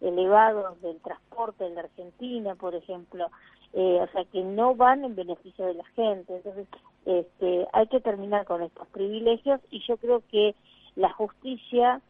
elevados 0.00 0.80
del 0.80 0.98
transporte 1.00 1.66
en 1.66 1.74
la 1.74 1.82
Argentina, 1.82 2.54
por 2.54 2.74
ejemplo, 2.74 3.26
eh, 3.72 4.00
o 4.00 4.06
sea 4.12 4.24
que 4.26 4.42
no 4.42 4.74
van 4.74 5.04
en 5.04 5.14
beneficio 5.14 5.66
de 5.66 5.74
la 5.74 5.84
gente. 5.96 6.36
Entonces, 6.36 6.66
este, 7.06 7.66
hay 7.72 7.86
que 7.88 8.00
terminar 8.00 8.44
con 8.44 8.62
estos 8.62 8.86
privilegios 8.88 9.60
y 9.70 9.80
yo 9.86 9.96
creo 9.96 10.22
que 10.30 10.54
la 10.96 11.12
justicia 11.12 12.00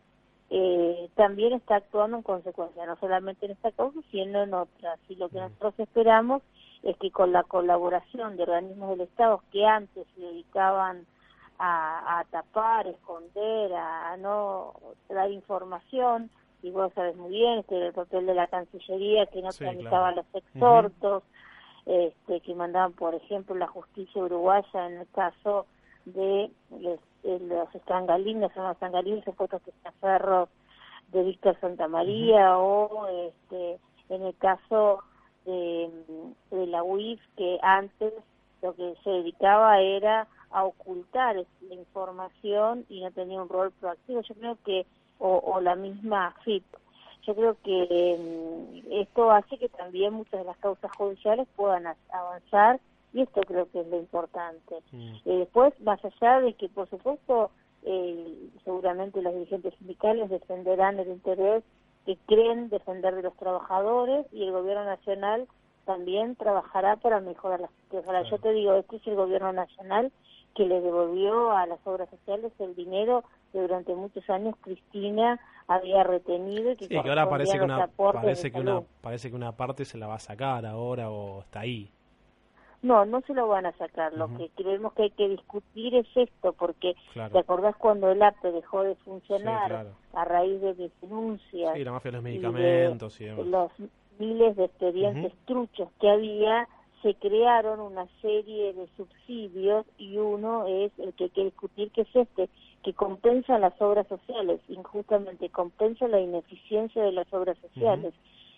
eh, 0.51 1.09
también 1.15 1.55
está 1.55 1.77
actuando 1.77 2.19
en 2.19 2.23
consecuencia, 2.23 2.87
no 2.87 2.97
solamente 2.97 3.47
en 3.47 3.53
esta 3.53 3.73
causa, 3.73 3.99
sino 4.11 4.43
en 4.43 4.55
otras. 4.55 4.99
Y 5.09 5.17
lo 5.17 5.29
que 5.29 5.39
nosotros 5.39 5.75
esperamos 5.79 6.43
es 6.85 6.97
que 6.99 7.11
con 7.11 7.33
la 7.33 7.43
colaboración 7.45 8.37
de 8.37 8.45
organismos 8.45 8.91
del 8.91 9.01
Estado 9.03 9.43
que 9.51 9.67
antes 9.67 10.07
se 10.15 10.21
dedicaban 10.21 11.07
a, 11.59 12.21
a 12.21 12.25
tapar, 12.25 12.87
esconder, 12.87 13.73
a, 13.75 14.13
a 14.13 14.17
no 14.17 14.75
dar 15.09 15.31
información, 15.31 16.31
y 16.63 16.71
vos 16.71 16.93
sabes 16.95 17.17
muy 17.17 17.31
bien, 17.31 17.59
este 17.61 17.77
era 17.77 17.87
el 17.89 17.93
papel 17.95 18.27
de 18.27 18.35
la 18.35 18.47
Cancillería 18.49 19.27
que 19.27 19.43
no 19.43 19.51
Sí, 19.53 19.59
tramitaba 19.65 20.13
claro. 20.13 20.17
los 20.17 20.43
exhortos, 20.45 21.23
este, 21.87 22.41
que 22.41 22.55
mandaban, 22.55 22.93
por 22.93 23.15
ejemplo, 23.15 23.55
la 23.55 23.67
justicia 23.67 24.23
uruguaya 24.23 24.87
en 24.87 24.99
el 24.99 25.09
caso 25.11 25.67
de, 26.07 26.51
les- 26.71 27.01
de 27.23 27.39
los 27.41 27.75
estangalinos, 27.75 28.53
son 28.55 28.65
los 28.65 28.73
estangalinos 28.75 29.25
supuestos 29.25 29.63
testaferros 29.63 30.49
de 31.09 31.23
Víctor 31.23 31.59
Santa 31.61 31.87
María 31.89 32.59
o 32.59 33.07
este, 33.09 33.79
en 34.09 34.23
el 34.23 34.37
caso 34.37 35.03
de, 35.45 35.91
de 36.51 36.67
la 36.67 36.83
UIF 36.83 37.21
que 37.37 37.59
antes 37.63 38.13
lo 38.63 38.75
que 38.75 38.95
se 39.05 39.11
dedicaba 39.11 39.81
era 39.81 40.27
a 40.51 40.65
ocultar 40.65 41.37
la 41.37 41.75
información 41.75 42.87
y 42.89 43.03
no 43.03 43.11
tenía 43.11 43.43
un 43.43 43.49
rol 43.49 43.73
proactivo. 43.73 44.21
Yo 44.23 44.35
creo 44.35 44.59
que, 44.65 44.87
o, 45.19 45.39
o 45.39 45.61
la 45.61 45.75
misma 45.75 46.35
FIP, 46.45 46.65
yo 47.27 47.35
creo 47.35 47.57
que 47.63 48.17
mm, 48.19 48.93
esto 48.93 49.31
hace 49.31 49.59
que 49.59 49.69
también 49.69 50.15
muchas 50.15 50.41
de 50.41 50.47
las 50.47 50.57
causas 50.59 50.91
judiciales 50.97 51.49
puedan 51.57 51.87
avanzar 52.11 52.81
y 53.13 53.23
esto 53.23 53.41
creo 53.43 53.71
que 53.71 53.81
es 53.81 53.87
lo 53.87 53.99
importante. 53.99 54.77
Eh, 54.93 55.21
después, 55.25 55.73
más 55.81 56.01
allá 56.05 56.41
de 56.41 56.53
que, 56.55 56.69
por 56.69 56.89
supuesto, 56.91 57.51
eh, 57.85 58.49
seguramente 58.65 59.23
los 59.23 59.35
dirigentes 59.35 59.75
sindicales 59.79 60.31
defenderán 60.31 60.99
el 60.99 61.09
interés 61.09 61.63
que 62.05 62.17
creen 62.27 62.69
defender 62.69 63.15
de 63.15 63.23
los 63.23 63.37
trabajadores 63.37 64.27
y 64.33 64.43
el 64.45 64.53
gobierno 64.53 64.85
nacional 64.85 65.47
también 65.85 66.37
trabajará 66.37 66.97
para 66.97 67.21
mejorar 67.21 67.61
las. 67.61 67.71
Ahora, 68.07 68.23
yo 68.23 68.39
te 68.39 68.53
digo, 68.53 68.75
este 68.75 68.97
es 68.97 69.07
el 69.07 69.15
gobierno 69.15 69.53
nacional 69.53 70.13
que 70.55 70.67
le 70.67 70.81
devolvió 70.81 71.51
a 71.53 71.67
las 71.67 71.79
obras 71.85 72.09
sociales 72.11 72.53
el 72.59 72.75
dinero 72.75 73.25
que 73.53 73.61
durante 73.61 73.95
muchos 73.95 74.29
años 74.31 74.55
Cristina 74.61 75.41
había 75.67 76.05
retenido 76.05 76.73
y 76.73 76.77
que, 76.77 76.85
Sí, 76.87 76.91
que 76.91 77.09
ahora 77.09 77.29
parece 77.29 77.59
que, 77.59 77.65
una, 77.65 77.87
parece, 77.89 78.53
que 78.53 78.61
una, 78.61 78.83
parece 79.01 79.31
que 79.31 79.37
una 79.37 79.53
parte 79.57 79.85
se 79.85 79.99
la 79.99 80.07
va 80.07 80.15
a 80.15 80.21
sacar 80.21 80.65
ahora 80.67 81.11
o 81.11 81.41
está 81.41 81.61
ahí. 81.61 81.91
No, 82.85 83.05
no 83.07 83.23
se 83.23 83.33
lo 83.33 83.49
van 83.49 83.65
a 83.65 83.73
sacar. 83.73 84.13
Lo 84.13 84.29
que 84.37 84.51
creemos 84.55 84.93
que 84.93 85.05
hay 85.05 85.11
que 85.11 85.29
discutir 85.29 85.95
es 85.95 86.07
esto, 86.15 86.53
porque 86.53 86.95
Claro. 87.15 87.33
¿te 87.33 87.39
acordás 87.39 87.75
cuando 87.77 88.11
el 88.11 88.23
APE 88.23 88.53
dejó 88.53 88.83
de 88.83 88.95
funcionar 88.97 89.63
Sí, 89.63 89.69
claro. 89.71 89.91
a 90.13 90.25
raíz 90.27 90.61
de 90.61 90.91
denuncias? 91.01 91.75
Sí, 91.75 91.83
la 91.83 91.93
mafia 91.93 92.11
de 92.11 92.17
los 92.19 92.23
y 92.23 92.25
medicamentos 92.25 93.21
y 93.21 93.25
demás. 93.25 93.47
los 93.47 93.71
miles 94.19 94.55
de 94.57 94.65
expedientes 94.67 95.33
truchos 95.47 95.89
que 95.99 96.11
había, 96.11 96.69
se 97.03 97.15
crearon 97.15 97.81
una 97.81 98.07
serie 98.23 98.73
de 98.75 98.87
subsidios 98.97 99.87
y 99.99 100.19
uno 100.19 100.67
es 100.67 100.93
el 100.99 101.13
que 101.15 101.25
hay 101.25 101.31
que 101.31 101.45
discutir, 101.45 101.91
que 101.91 102.03
es 102.03 102.15
este, 102.17 102.49
que 102.83 102.93
compensa 102.93 103.59
las 103.59 103.81
obras 103.81 104.07
sociales, 104.09 104.61
injustamente 104.69 105.49
compensa 105.49 106.07
la 106.07 106.21
ineficiencia 106.21 107.03
de 107.03 107.13
las 107.13 107.33
obras 107.33 107.57
sociales. 107.59 108.13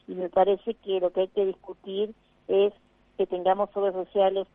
Y 0.08 0.14
me 0.14 0.28
parece 0.28 0.74
que 0.74 0.98
lo 1.00 1.10
que 1.10 1.22
hay 1.22 1.28
que 1.28 1.46
discutir 1.46 2.12
es 2.48 2.72
que 3.16 3.26
tengamos 3.26 3.70
obras 3.74 3.94
sociales 3.94 4.46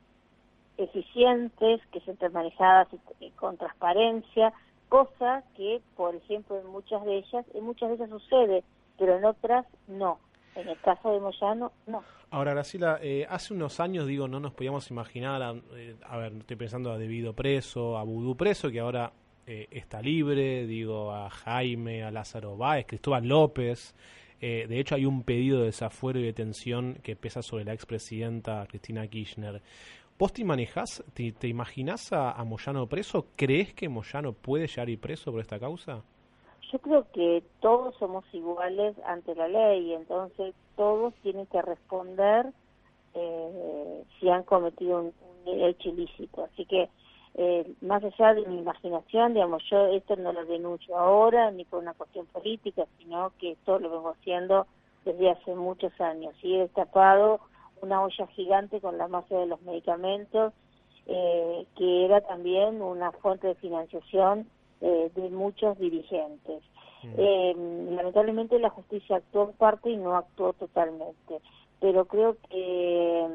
eficientes, 0.77 1.81
que 1.91 1.99
sean 2.01 2.33
manejadas 2.33 2.87
con 3.35 3.57
transparencia, 3.57 4.53
cosa 4.89 5.43
que, 5.55 5.81
por 5.95 6.15
ejemplo, 6.15 6.59
en 6.59 6.67
muchas 6.67 7.03
de 7.05 7.17
ellas, 7.17 7.45
en 7.53 7.63
muchas 7.63 7.89
de 7.89 7.95
ellas 7.95 8.09
sucede, 8.09 8.63
pero 8.97 9.17
en 9.17 9.25
otras 9.25 9.65
no. 9.87 10.19
En 10.55 10.67
el 10.67 10.77
caso 10.81 11.13
de 11.13 11.19
Moyano, 11.19 11.71
no. 11.87 12.03
Ahora, 12.29 12.53
Graciela, 12.53 12.99
eh, 13.01 13.25
hace 13.29 13.53
unos 13.53 13.79
años, 13.79 14.05
digo, 14.05 14.27
no 14.27 14.39
nos 14.39 14.53
podíamos 14.53 14.89
imaginar, 14.91 15.41
a, 15.41 15.53
eh, 15.75 15.95
a 16.07 16.17
ver, 16.17 16.33
estoy 16.33 16.57
pensando 16.57 16.91
a 16.91 16.97
Debido 16.97 17.33
preso, 17.33 17.97
a 17.97 18.03
Vudú 18.03 18.35
preso, 18.35 18.69
que 18.69 18.79
ahora 18.79 19.11
eh, 19.47 19.67
está 19.71 20.01
libre, 20.01 20.65
digo, 20.65 21.11
a 21.11 21.29
Jaime, 21.29 22.03
a 22.03 22.11
Lázaro 22.11 22.57
Báez, 22.57 22.85
Cristóbal 22.85 23.27
López. 23.27 23.95
Eh, 24.41 24.65
de 24.67 24.79
hecho, 24.79 24.95
hay 24.95 25.05
un 25.05 25.23
pedido 25.23 25.59
de 25.59 25.65
desafuero 25.65 26.19
y 26.19 26.23
detención 26.23 26.95
que 27.03 27.15
pesa 27.15 27.41
sobre 27.43 27.63
la 27.63 27.73
expresidenta 27.73 28.65
Cristina 28.67 29.07
Kirchner. 29.07 29.61
¿Vos 30.17 30.33
te 30.33 30.43
manejás, 30.43 31.03
te, 31.13 31.31
te 31.31 31.47
imaginás 31.47 32.11
a, 32.11 32.31
a 32.31 32.43
Moyano 32.43 32.87
preso? 32.87 33.27
¿Crees 33.35 33.73
que 33.73 33.87
Moyano 33.87 34.33
puede 34.33 34.67
llegar 34.67 34.89
ir 34.89 34.99
preso 34.99 35.31
por 35.31 35.41
esta 35.41 35.59
causa? 35.59 36.03
Yo 36.71 36.79
creo 36.79 37.05
que 37.11 37.43
todos 37.59 37.95
somos 37.97 38.23
iguales 38.33 38.95
ante 39.05 39.35
la 39.35 39.47
ley, 39.47 39.93
entonces 39.93 40.55
todos 40.75 41.13
tienen 41.21 41.45
que 41.47 41.61
responder 41.61 42.47
eh, 43.13 44.03
si 44.19 44.29
han 44.29 44.43
cometido 44.43 45.01
un, 45.01 45.13
un 45.45 45.61
hecho 45.61 45.89
ilícito. 45.89 46.45
Así 46.45 46.65
que, 46.65 46.89
eh, 47.35 47.71
más 47.81 48.03
allá 48.03 48.33
de 48.33 48.45
mi 48.45 48.59
imaginación, 48.59 49.33
digamos, 49.33 49.63
yo 49.69 49.87
esto 49.87 50.15
no 50.15 50.33
lo 50.33 50.45
denuncio 50.45 50.97
ahora 50.97 51.51
ni 51.51 51.65
por 51.65 51.79
una 51.79 51.93
cuestión 51.93 52.25
política, 52.27 52.85
sino 52.97 53.31
que 53.39 53.51
esto 53.51 53.79
lo 53.79 53.89
vengo 53.89 54.09
haciendo 54.09 54.67
desde 55.05 55.31
hace 55.31 55.55
muchos 55.55 55.99
años. 56.01 56.33
Y 56.43 56.55
he 56.55 56.59
destapado 56.59 57.39
una 57.81 58.03
olla 58.03 58.27
gigante 58.27 58.79
con 58.79 58.97
la 58.97 59.07
mafia 59.07 59.39
de 59.39 59.47
los 59.47 59.61
medicamentos, 59.61 60.53
eh, 61.07 61.65
que 61.75 62.05
era 62.05 62.21
también 62.21 62.81
una 62.81 63.11
fuente 63.11 63.47
de 63.47 63.55
financiación 63.55 64.47
eh, 64.81 65.11
de 65.15 65.29
muchos 65.29 65.77
dirigentes. 65.79 66.63
Eh, 67.17 67.55
lamentablemente 67.89 68.59
la 68.59 68.69
justicia 68.69 69.15
actuó 69.15 69.49
en 69.49 69.53
parte 69.53 69.89
y 69.89 69.97
no 69.97 70.15
actuó 70.15 70.53
totalmente, 70.53 71.41
pero 71.79 72.05
creo 72.05 72.37
que, 72.47 73.27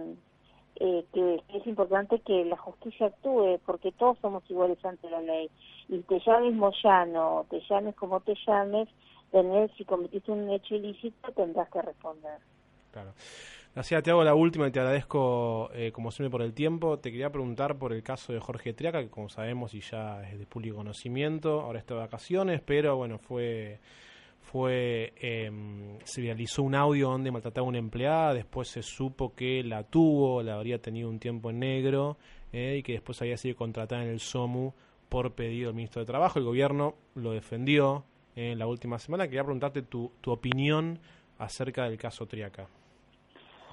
eh, 0.80 1.04
que 1.12 1.42
es 1.54 1.66
importante 1.66 2.20
que 2.20 2.44
la 2.44 2.56
justicia 2.56 3.06
actúe 3.06 3.58
porque 3.64 3.92
todos 3.92 4.18
somos 4.20 4.42
iguales 4.50 4.82
ante 4.84 5.08
la 5.10 5.20
ley 5.20 5.50
y 5.88 5.98
te 6.00 6.20
llames 6.20 6.54
Moyano, 6.54 7.46
te 7.50 7.60
llames 7.68 7.94
como 7.94 8.20
te 8.20 8.34
llames, 8.46 8.88
tener, 9.30 9.70
si 9.76 9.84
cometiste 9.84 10.32
un 10.32 10.50
hecho 10.50 10.74
ilícito 10.74 11.32
tendrás 11.32 11.68
que 11.70 11.82
responder. 11.82 12.38
Claro. 12.92 13.12
Gracias, 13.74 14.02
te 14.02 14.10
hago 14.10 14.24
la 14.24 14.34
última 14.34 14.66
y 14.66 14.70
te 14.70 14.80
agradezco 14.80 15.68
eh, 15.74 15.92
como 15.92 16.10
siempre 16.10 16.30
por 16.30 16.40
el 16.40 16.54
tiempo. 16.54 16.98
Te 16.98 17.10
quería 17.10 17.30
preguntar 17.30 17.76
por 17.76 17.92
el 17.92 18.02
caso 18.02 18.32
de 18.32 18.40
Jorge 18.40 18.72
Triaca, 18.72 19.02
que 19.02 19.10
como 19.10 19.28
sabemos 19.28 19.74
y 19.74 19.80
ya 19.80 20.22
es 20.22 20.38
de 20.38 20.46
público 20.46 20.76
conocimiento, 20.76 21.60
ahora 21.60 21.78
está 21.78 21.92
de 21.92 22.00
vacaciones, 22.00 22.62
pero 22.64 22.96
bueno, 22.96 23.18
fue 23.18 23.80
fue 24.52 25.12
em, 25.20 25.98
se 26.04 26.22
realizó 26.22 26.62
un 26.62 26.74
audio 26.74 27.10
donde 27.10 27.30
maltrataba 27.30 27.66
a 27.66 27.68
una 27.68 27.78
empleada, 27.78 28.32
después 28.32 28.68
se 28.68 28.82
supo 28.82 29.34
que 29.34 29.62
la 29.64 29.82
tuvo, 29.82 30.42
la 30.42 30.54
habría 30.54 30.80
tenido 30.80 31.08
un 31.08 31.18
tiempo 31.18 31.50
en 31.50 31.58
negro 31.58 32.16
eh, 32.52 32.76
y 32.78 32.82
que 32.82 32.92
después 32.92 33.20
había 33.20 33.36
sido 33.36 33.56
contratada 33.56 34.04
en 34.04 34.10
el 34.10 34.20
SOMU 34.20 34.72
por 35.08 35.32
pedido 35.32 35.68
del 35.68 35.76
ministro 35.76 36.00
de 36.00 36.06
Trabajo. 36.06 36.38
El 36.38 36.44
gobierno 36.44 36.94
lo 37.14 37.32
defendió 37.32 38.04
eh, 38.36 38.52
en 38.52 38.58
la 38.58 38.66
última 38.66 38.98
semana. 38.98 39.24
Quería 39.24 39.42
preguntarte 39.42 39.82
tu, 39.82 40.12
tu 40.20 40.30
opinión 40.30 41.00
acerca 41.38 41.84
del 41.84 41.98
caso 41.98 42.26
Triaca. 42.26 42.68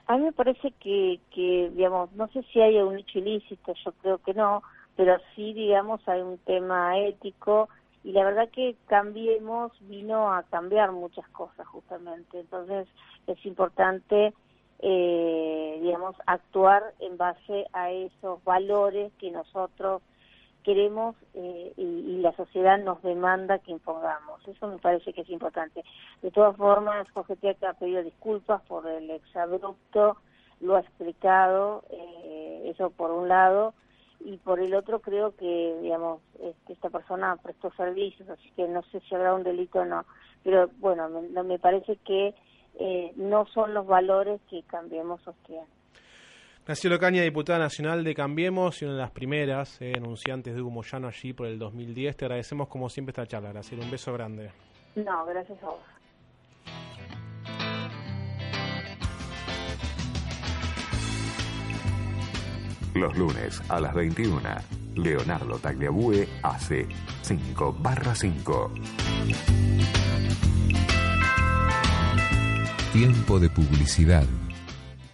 A 0.08 0.18
mí 0.18 0.24
me 0.24 0.34
parece 0.34 0.72
que, 0.80 1.20
que, 1.34 1.72
digamos, 1.76 2.12
no 2.14 2.28
sé 2.30 2.44
si 2.52 2.60
hay 2.60 2.78
un 2.78 2.98
hecho 2.98 3.20
ilícito, 3.20 3.74
yo 3.86 3.92
creo 4.02 4.18
que 4.18 4.34
no, 4.34 4.62
pero 4.96 5.18
sí, 5.36 5.54
digamos, 5.54 6.06
hay 6.10 6.22
un 6.22 6.40
tema 6.40 7.00
ético 7.00 7.70
y 8.04 8.12
la 8.12 8.24
verdad 8.24 8.50
que 8.50 8.76
Cambiemos 8.88 9.72
vino 9.88 10.32
a 10.34 10.44
cambiar 10.44 10.92
muchas 10.92 11.28
cosas 11.30 11.66
justamente. 11.68 12.40
Entonces 12.40 12.88
es 13.28 13.46
importante, 13.46 14.34
eh, 14.80 15.80
digamos, 15.82 16.16
actuar 16.26 16.94
en 17.00 17.18
base 17.18 17.66
a 17.74 17.92
esos 17.92 18.44
valores 18.44 19.12
que 19.20 19.32
nosotros 19.32 20.02
queremos 20.64 21.16
eh, 21.34 21.74
y, 21.76 21.84
y, 21.84 22.18
la 22.22 22.34
sociedad 22.36 22.78
nos 22.78 23.02
demanda 23.04 23.60
que 23.60 23.72
impongamos. 23.72 24.48
Eso 24.48 24.68
me 24.68 24.78
parece 24.78 25.12
que 25.14 25.22
es 25.22 25.30
importante. 25.30 25.84
De 26.22 26.32
todas 26.32 26.56
formas, 26.56 27.10
Jorge 27.12 27.36
Tiaca 27.36 27.72
ha 27.72 27.74
pedido 27.74 28.02
disculpas 28.02 28.62
por 28.64 28.88
el 28.88 29.10
exabrupto, 29.10 30.18
lo 30.62 30.76
ha 30.76 30.80
explicado, 30.80 31.84
eh, 31.90 32.72
eso 32.74 32.92
por 32.92 33.12
un 33.12 33.28
lado, 33.28 33.74
y 34.26 34.38
por 34.38 34.60
el 34.60 34.74
otro 34.74 35.00
creo 35.00 35.36
que, 35.36 35.78
digamos, 35.82 36.22
este, 36.40 36.74
esta 36.74 36.90
persona 36.90 37.36
prestó 37.38 37.72
servicios, 37.72 38.30
así 38.30 38.50
que 38.56 38.68
no 38.68 38.82
sé 38.84 39.00
si 39.02 39.16
habrá 39.16 39.34
un 39.34 39.44
delito 39.44 39.80
o 39.80 39.86
no, 39.86 40.06
pero 40.44 40.70
bueno, 40.80 41.10
me, 41.10 41.44
me 41.44 41.60
parece 41.60 41.98
que 41.98 42.34
eh, 42.80 43.12
no 43.16 43.46
son 43.48 43.74
los 43.74 43.86
valores 43.86 44.42
que 44.50 44.64
Cambiemos 44.64 45.22
sostiene. 45.22 45.68
Graciela 46.66 46.98
Caña, 46.98 47.24
diputada 47.24 47.60
nacional 47.60 48.06
de 48.06 48.16
Cambiemos 48.16 48.82
y 48.82 48.86
una 48.86 48.94
de 48.94 49.00
las 49.02 49.12
primeras 49.12 49.82
eh, 49.82 49.92
enunciantes 49.98 50.56
de 50.56 50.62
Hugo 50.62 50.72
Moyano 50.72 51.10
allí 51.10 51.34
por 51.34 51.48
el 51.48 51.60
2010. 51.60 52.16
Te 52.16 52.26
agradecemos 52.26 52.70
como 52.70 52.88
siempre 52.88 53.12
esta 53.12 53.28
charla, 53.28 53.52
Graciela. 53.52 53.84
Un 53.84 53.92
beso 53.92 54.14
grande. 54.14 54.50
No, 54.96 55.26
gracias 55.26 55.62
a 55.62 55.66
vos. 55.66 55.93
Los 62.96 63.18
lunes 63.18 63.60
a 63.70 63.80
las 63.80 63.96
21, 63.96 64.40
Leonardo 64.96 65.58
Tagliabue 65.58 66.28
hace 66.44 66.88
5 67.24 67.76
barra 67.80 68.14
5. 68.14 68.72
Tiempo 72.92 73.40
de 73.40 73.50
publicidad 73.50 74.26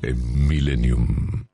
en 0.01 0.47
Millennium. 0.47 1.45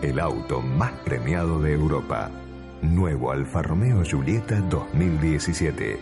El 0.00 0.20
auto 0.20 0.62
más 0.62 0.92
premiado 1.04 1.60
de 1.60 1.74
Europa. 1.74 2.30
Nuevo 2.80 3.30
Alfa 3.30 3.60
Romeo 3.60 4.02
Giulietta 4.04 4.60
2017. 4.70 5.98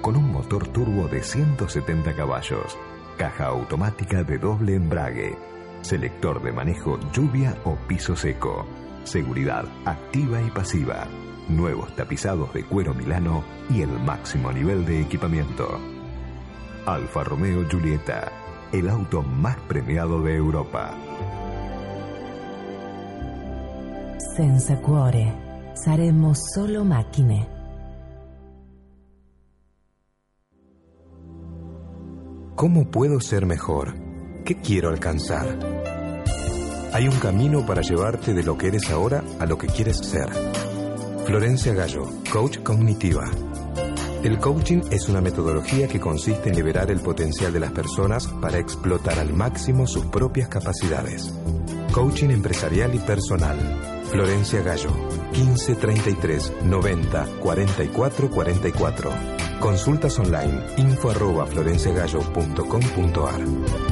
Con 0.00 0.14
un 0.16 0.30
motor 0.30 0.68
turbo 0.68 1.08
de 1.08 1.24
170 1.24 2.14
caballos. 2.14 2.78
Caja 3.16 3.46
automática 3.46 4.22
de 4.22 4.38
doble 4.38 4.76
embrague. 4.76 5.57
Selector 5.80 6.42
de 6.42 6.52
manejo 6.52 6.98
lluvia 7.12 7.56
o 7.64 7.76
piso 7.86 8.16
seco. 8.16 8.66
Seguridad 9.04 9.64
activa 9.84 10.42
y 10.42 10.50
pasiva. 10.50 11.06
Nuevos 11.48 11.94
tapizados 11.96 12.52
de 12.52 12.64
cuero 12.64 12.94
milano 12.94 13.44
y 13.70 13.82
el 13.82 13.90
máximo 13.90 14.52
nivel 14.52 14.84
de 14.84 15.00
equipamiento. 15.00 15.78
Alfa 16.86 17.24
Romeo 17.24 17.66
Giulietta 17.68 18.30
el 18.72 18.88
auto 18.88 19.22
más 19.22 19.56
premiado 19.60 20.22
de 20.22 20.36
Europa. 20.36 20.94
Senza 24.36 24.80
cuore, 24.80 25.32
saremo 25.74 26.34
solo 26.34 26.84
macchine. 26.84 27.48
¿Cómo 32.54 32.90
puedo 32.90 33.20
ser 33.20 33.46
mejor? 33.46 34.07
¿Qué 34.48 34.56
quiero 34.56 34.88
alcanzar? 34.88 35.46
Hay 36.94 37.06
un 37.06 37.18
camino 37.18 37.66
para 37.66 37.82
llevarte 37.82 38.32
de 38.32 38.42
lo 38.42 38.56
que 38.56 38.68
eres 38.68 38.88
ahora 38.88 39.22
a 39.38 39.44
lo 39.44 39.58
que 39.58 39.66
quieres 39.66 39.98
ser. 39.98 40.30
Florencia 41.26 41.74
Gallo, 41.74 42.08
coach 42.32 42.60
cognitiva. 42.62 43.30
El 44.22 44.38
coaching 44.38 44.80
es 44.90 45.10
una 45.10 45.20
metodología 45.20 45.86
que 45.86 46.00
consiste 46.00 46.48
en 46.48 46.56
liberar 46.56 46.90
el 46.90 47.00
potencial 47.00 47.52
de 47.52 47.60
las 47.60 47.72
personas 47.72 48.26
para 48.40 48.58
explotar 48.58 49.18
al 49.18 49.34
máximo 49.34 49.86
sus 49.86 50.06
propias 50.06 50.48
capacidades. 50.48 51.30
Coaching 51.92 52.30
empresarial 52.30 52.94
y 52.94 53.00
personal. 53.00 53.58
Florencia 54.10 54.62
Gallo, 54.62 54.92
1533 55.32 56.52
90 56.64 57.26
44 57.42 58.30
44. 58.30 59.10
Consultas 59.60 60.18
online 60.18 60.58
info 60.78 61.10
arroba 61.10 61.44
florenciagallo.com.ar. 61.44 63.87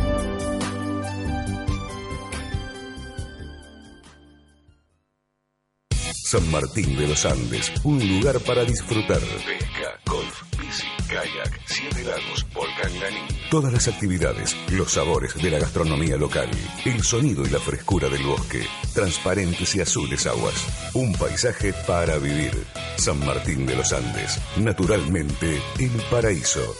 San 6.26 6.50
Martín 6.50 6.96
de 6.96 7.06
los 7.06 7.24
Andes, 7.24 7.72
un 7.84 8.00
lugar 8.00 8.40
para 8.40 8.64
disfrutar. 8.64 9.20
Pesca, 9.20 10.00
golf, 10.06 10.42
bici, 10.58 10.84
kayak, 11.06 11.60
siete 11.66 12.02
lagos, 12.02 12.44
volcán 12.52 12.90
Ganí. 13.00 13.20
Todas 13.48 13.72
las 13.72 13.86
actividades, 13.86 14.56
los 14.72 14.90
sabores 14.90 15.40
de 15.40 15.50
la 15.52 15.60
gastronomía 15.60 16.16
local, 16.16 16.50
el 16.84 17.00
sonido 17.04 17.46
y 17.46 17.50
la 17.50 17.60
frescura 17.60 18.08
del 18.08 18.24
bosque, 18.24 18.66
transparentes 18.92 19.76
y 19.76 19.80
azules 19.80 20.26
aguas. 20.26 20.66
Un 20.94 21.12
paisaje 21.12 21.72
para 21.86 22.18
vivir. 22.18 22.66
San 22.96 23.24
Martín 23.24 23.64
de 23.64 23.76
los 23.76 23.92
Andes, 23.92 24.40
naturalmente 24.56 25.62
el 25.78 25.92
paraíso. 26.10 26.74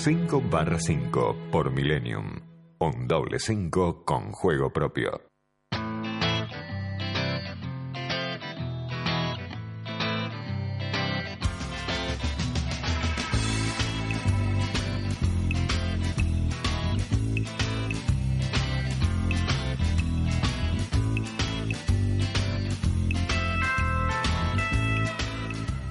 5 0.03 0.41
barra 0.49 0.79
5 0.79 1.35
por 1.51 1.71
Millennium. 1.71 2.39
Un 2.79 3.07
doble 3.07 3.37
5 3.37 4.03
con 4.03 4.31
juego 4.31 4.73
propio. 4.73 5.21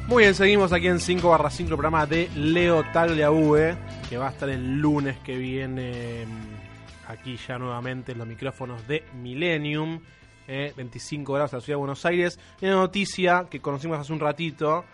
Muy 0.08 0.24
bien, 0.24 0.34
seguimos 0.34 0.72
aquí 0.72 0.88
en 0.88 0.98
5 0.98 1.28
barra 1.28 1.48
5, 1.48 1.70
el 1.70 1.76
programa 1.76 2.04
de 2.04 2.28
Leo 2.34 2.82
Tagliabue, 2.92 3.78
que 4.10 4.18
va 4.18 4.26
a 4.26 4.30
estar 4.30 4.48
el 4.48 4.80
lunes 4.80 5.18
que 5.18 5.36
viene 5.38 6.26
mm, 6.26 7.10
aquí 7.12 7.36
ya 7.36 7.58
nuevamente 7.58 8.10
en 8.10 8.18
los 8.18 8.26
micrófonos 8.26 8.84
de 8.88 9.04
Millennium, 9.14 10.00
eh, 10.48 10.72
25 10.76 11.32
grados 11.32 11.54
a 11.54 11.58
la 11.58 11.60
ciudad 11.60 11.76
de 11.76 11.78
Buenos 11.78 12.04
Aires. 12.04 12.40
Una 12.60 12.72
noticia 12.72 13.46
que 13.48 13.60
conocimos 13.60 14.00
hace 14.00 14.12
un 14.12 14.18
ratito, 14.18 14.84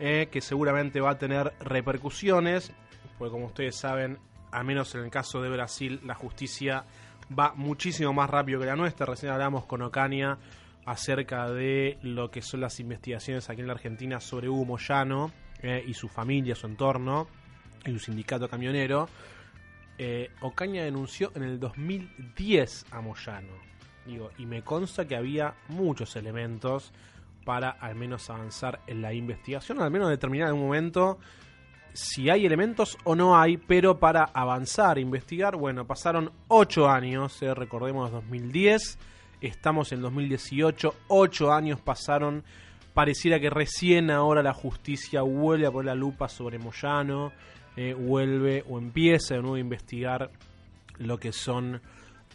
eh, 0.00 0.26
que 0.28 0.40
seguramente 0.40 1.00
va 1.00 1.10
a 1.10 1.18
tener 1.18 1.52
repercusiones, 1.60 2.72
porque 3.16 3.30
como 3.30 3.46
ustedes 3.46 3.76
saben, 3.76 4.18
al 4.50 4.64
menos 4.64 4.92
en 4.96 5.04
el 5.04 5.10
caso 5.10 5.40
de 5.40 5.50
Brasil, 5.50 6.00
la 6.04 6.16
justicia 6.16 6.84
va 7.38 7.54
muchísimo 7.54 8.12
más 8.12 8.28
rápido 8.28 8.58
que 8.58 8.66
la 8.66 8.74
nuestra. 8.74 9.06
Recién 9.06 9.30
hablamos 9.30 9.66
con 9.66 9.82
Ocaña 9.82 10.36
acerca 10.84 11.48
de 11.48 11.96
lo 12.02 12.32
que 12.32 12.42
son 12.42 12.60
las 12.60 12.80
investigaciones 12.80 13.48
aquí 13.48 13.60
en 13.60 13.68
la 13.68 13.74
Argentina 13.74 14.18
sobre 14.18 14.48
Hugo 14.48 14.64
Moyano 14.64 15.30
eh, 15.62 15.84
y 15.86 15.94
su 15.94 16.08
familia, 16.08 16.56
su 16.56 16.66
entorno 16.66 17.28
y 17.84 17.92
su 17.92 17.98
sindicato 17.98 18.48
camionero. 18.48 19.08
Eh, 19.98 20.30
Ocaña 20.40 20.84
denunció 20.84 21.30
en 21.34 21.44
el 21.44 21.60
2010 21.60 22.86
a 22.90 23.00
Moyano. 23.00 23.52
Digo, 24.06 24.30
y 24.38 24.46
me 24.46 24.62
consta 24.62 25.06
que 25.06 25.16
había 25.16 25.54
muchos 25.68 26.16
elementos 26.16 26.92
para 27.44 27.70
al 27.70 27.94
menos 27.94 28.28
avanzar 28.30 28.80
en 28.86 29.02
la 29.02 29.12
investigación, 29.12 29.80
al 29.80 29.90
menos 29.90 30.08
determinar 30.08 30.48
en 30.48 30.54
un 30.54 30.62
momento 30.62 31.18
si 31.94 32.28
hay 32.28 32.44
elementos 32.44 32.98
o 33.04 33.14
no 33.14 33.38
hay, 33.38 33.56
pero 33.56 33.98
para 33.98 34.24
avanzar, 34.24 34.98
investigar, 34.98 35.56
bueno, 35.56 35.86
pasaron 35.86 36.32
8 36.48 36.90
años, 36.90 37.40
eh, 37.40 37.54
recordemos 37.54 38.10
2010, 38.10 38.98
estamos 39.40 39.92
en 39.92 40.02
2018, 40.02 40.92
8 41.06 41.52
años 41.52 41.80
pasaron, 41.80 42.42
pareciera 42.94 43.38
que 43.38 43.48
recién 43.48 44.10
ahora 44.10 44.42
la 44.42 44.52
justicia 44.52 45.22
vuelve 45.22 45.66
a 45.66 45.70
poner 45.70 45.86
la 45.86 45.94
lupa 45.94 46.28
sobre 46.28 46.58
Moyano, 46.58 47.32
eh, 47.76 47.94
vuelve 47.94 48.64
o 48.68 48.78
empieza 48.78 49.34
de 49.34 49.40
nuevo 49.40 49.56
a 49.56 49.60
investigar 49.60 50.30
lo 50.98 51.18
que 51.18 51.32
son 51.32 51.80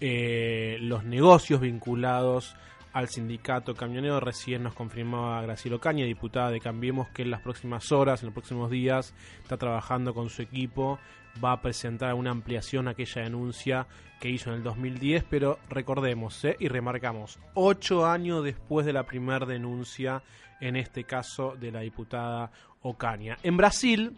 eh, 0.01 0.77
los 0.81 1.03
negocios 1.03 1.61
vinculados 1.61 2.55
al 2.93 3.09
sindicato 3.09 3.75
camionero. 3.75 4.19
Recién 4.19 4.63
nos 4.63 4.73
confirmaba 4.73 5.41
Graciela 5.41 5.77
Ocaña, 5.77 6.05
diputada 6.05 6.51
de 6.51 6.59
Cambiemos, 6.59 7.09
que 7.09 7.21
en 7.23 7.31
las 7.31 7.41
próximas 7.41 7.91
horas, 7.91 8.21
en 8.21 8.27
los 8.27 8.33
próximos 8.33 8.69
días, 8.69 9.13
está 9.41 9.57
trabajando 9.57 10.13
con 10.13 10.29
su 10.29 10.41
equipo. 10.41 10.99
Va 11.43 11.53
a 11.53 11.61
presentar 11.61 12.13
una 12.15 12.31
ampliación 12.31 12.87
a 12.87 12.91
aquella 12.91 13.23
denuncia 13.23 13.87
que 14.19 14.29
hizo 14.29 14.49
en 14.49 14.57
el 14.57 14.63
2010, 14.63 15.25
pero 15.29 15.59
recordemos 15.69 16.43
¿eh? 16.43 16.57
y 16.59 16.67
remarcamos, 16.67 17.39
ocho 17.53 18.05
años 18.05 18.43
después 18.43 18.85
de 18.85 18.93
la 18.93 19.03
primera 19.03 19.45
denuncia, 19.45 20.21
en 20.59 20.75
este 20.75 21.05
caso 21.05 21.55
de 21.57 21.71
la 21.71 21.81
diputada 21.81 22.51
Ocaña. 22.81 23.37
En 23.43 23.57
Brasil, 23.57 24.17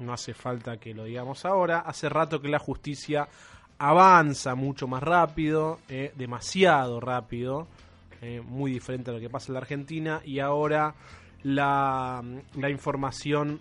no 0.00 0.12
hace 0.12 0.34
falta 0.34 0.78
que 0.78 0.94
lo 0.94 1.04
digamos 1.04 1.44
ahora, 1.44 1.80
hace 1.80 2.08
rato 2.08 2.40
que 2.40 2.48
la 2.48 2.58
justicia 2.58 3.28
avanza 3.78 4.54
mucho 4.54 4.86
más 4.86 5.02
rápido, 5.02 5.80
eh, 5.88 6.12
demasiado 6.16 7.00
rápido, 7.00 7.66
eh, 8.20 8.40
muy 8.40 8.72
diferente 8.72 9.10
a 9.10 9.14
lo 9.14 9.20
que 9.20 9.30
pasa 9.30 9.48
en 9.48 9.54
la 9.54 9.60
Argentina, 9.60 10.20
y 10.24 10.38
ahora 10.38 10.94
la, 11.42 12.22
la 12.54 12.70
información 12.70 13.60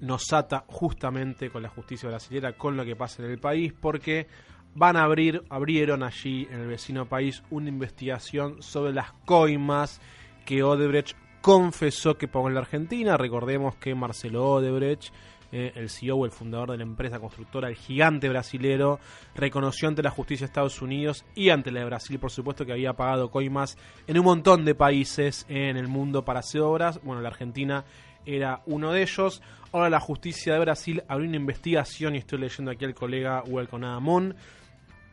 nos 0.00 0.32
ata 0.32 0.64
justamente 0.66 1.50
con 1.50 1.62
la 1.62 1.68
justicia 1.68 2.08
brasileña, 2.08 2.52
con 2.52 2.76
lo 2.76 2.84
que 2.84 2.96
pasa 2.96 3.22
en 3.22 3.30
el 3.30 3.38
país, 3.38 3.74
porque 3.78 4.26
van 4.74 4.96
a 4.96 5.02
abrir, 5.02 5.42
abrieron 5.50 6.02
allí 6.02 6.46
en 6.50 6.60
el 6.60 6.68
vecino 6.68 7.06
país 7.06 7.42
una 7.50 7.68
investigación 7.68 8.62
sobre 8.62 8.92
las 8.92 9.12
coimas 9.24 10.00
que 10.44 10.62
Odebrecht 10.62 11.16
confesó 11.42 12.16
que 12.16 12.28
pagó 12.28 12.48
en 12.48 12.54
la 12.54 12.60
Argentina. 12.60 13.16
Recordemos 13.16 13.76
que 13.76 13.94
Marcelo 13.94 14.52
Odebrecht 14.52 15.12
eh, 15.52 15.72
el 15.74 15.90
CEO, 15.90 16.24
el 16.24 16.30
fundador 16.30 16.70
de 16.70 16.76
la 16.76 16.84
empresa 16.84 17.18
constructora, 17.18 17.68
el 17.68 17.76
gigante 17.76 18.28
brasilero, 18.28 19.00
reconoció 19.34 19.88
ante 19.88 20.02
la 20.02 20.10
justicia 20.10 20.46
de 20.46 20.50
Estados 20.50 20.80
Unidos 20.80 21.24
y 21.34 21.50
ante 21.50 21.70
la 21.70 21.80
de 21.80 21.86
Brasil, 21.86 22.18
por 22.18 22.30
supuesto, 22.30 22.64
que 22.64 22.72
había 22.72 22.92
pagado 22.92 23.30
coimas 23.30 23.76
en 24.06 24.18
un 24.18 24.24
montón 24.24 24.64
de 24.64 24.74
países 24.74 25.46
en 25.48 25.76
el 25.76 25.88
mundo 25.88 26.24
para 26.24 26.40
hacer 26.40 26.60
obras. 26.60 27.00
Bueno, 27.02 27.20
la 27.20 27.28
Argentina 27.28 27.84
era 28.26 28.62
uno 28.66 28.92
de 28.92 29.02
ellos. 29.02 29.42
Ahora 29.72 29.90
la 29.90 30.00
justicia 30.00 30.54
de 30.54 30.60
Brasil 30.60 31.02
abrió 31.08 31.28
una 31.28 31.36
investigación, 31.36 32.14
y 32.14 32.18
estoy 32.18 32.38
leyendo 32.38 32.70
aquí 32.70 32.84
al 32.84 32.94
colega 32.94 33.42
Welcome 33.46 33.86
Adamón, 33.86 34.36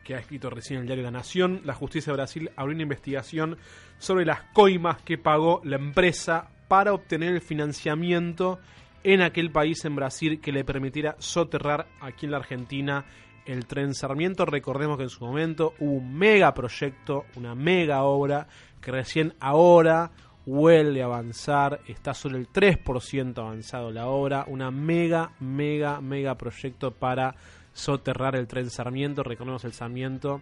que 0.04 0.14
ha 0.14 0.18
escrito 0.18 0.50
recién 0.50 0.80
el 0.80 0.86
diario 0.86 1.04
La 1.04 1.10
Nación. 1.10 1.60
La 1.64 1.74
justicia 1.74 2.12
de 2.12 2.16
Brasil 2.16 2.50
abrió 2.56 2.74
una 2.74 2.82
investigación 2.82 3.58
sobre 3.98 4.24
las 4.24 4.42
coimas 4.52 5.02
que 5.02 5.18
pagó 5.18 5.60
la 5.64 5.76
empresa 5.76 6.48
para 6.68 6.92
obtener 6.92 7.34
el 7.34 7.40
financiamiento 7.40 8.58
en 9.04 9.22
aquel 9.22 9.50
país, 9.50 9.84
en 9.84 9.96
Brasil, 9.96 10.40
que 10.40 10.52
le 10.52 10.64
permitiera 10.64 11.16
soterrar 11.18 11.86
aquí 12.00 12.26
en 12.26 12.32
la 12.32 12.38
Argentina 12.38 13.04
el 13.46 13.66
tren 13.66 13.94
Sarmiento. 13.94 14.44
Recordemos 14.44 14.96
que 14.96 15.04
en 15.04 15.08
su 15.08 15.24
momento 15.24 15.74
hubo 15.78 15.94
un 15.94 16.14
mega 16.16 16.52
proyecto, 16.54 17.24
una 17.36 17.54
mega 17.54 18.02
obra, 18.02 18.46
que 18.80 18.90
recién 18.90 19.34
ahora 19.40 20.10
huele 20.46 21.02
a 21.02 21.06
avanzar, 21.06 21.80
está 21.86 22.14
solo 22.14 22.38
el 22.38 22.48
3% 22.48 23.38
avanzado 23.38 23.90
la 23.90 24.06
obra, 24.06 24.44
una 24.48 24.70
mega, 24.70 25.32
mega, 25.40 26.00
mega 26.00 26.36
proyecto 26.36 26.90
para 26.90 27.34
soterrar 27.72 28.34
el 28.36 28.46
tren 28.46 28.70
Sarmiento. 28.70 29.22
Recordemos 29.22 29.64
el 29.64 29.72
Sarmiento 29.72 30.40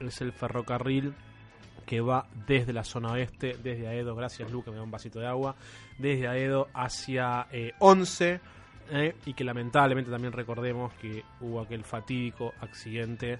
es 0.00 0.20
el 0.20 0.32
ferrocarril 0.32 1.14
que 1.88 2.02
va 2.02 2.26
desde 2.46 2.74
la 2.74 2.84
zona 2.84 3.12
oeste, 3.12 3.56
desde 3.62 3.88
Aedo, 3.88 4.14
gracias 4.14 4.50
Luca, 4.52 4.70
me 4.70 4.76
da 4.76 4.82
un 4.82 4.90
vasito 4.90 5.20
de 5.20 5.26
agua, 5.26 5.56
desde 5.96 6.28
Aedo 6.28 6.68
hacia 6.74 7.46
eh, 7.50 7.72
11, 7.78 8.40
eh, 8.90 9.16
y 9.24 9.32
que 9.32 9.42
lamentablemente 9.42 10.10
también 10.10 10.34
recordemos 10.34 10.92
que 11.00 11.24
hubo 11.40 11.62
aquel 11.62 11.84
fatídico 11.84 12.52
accidente 12.60 13.38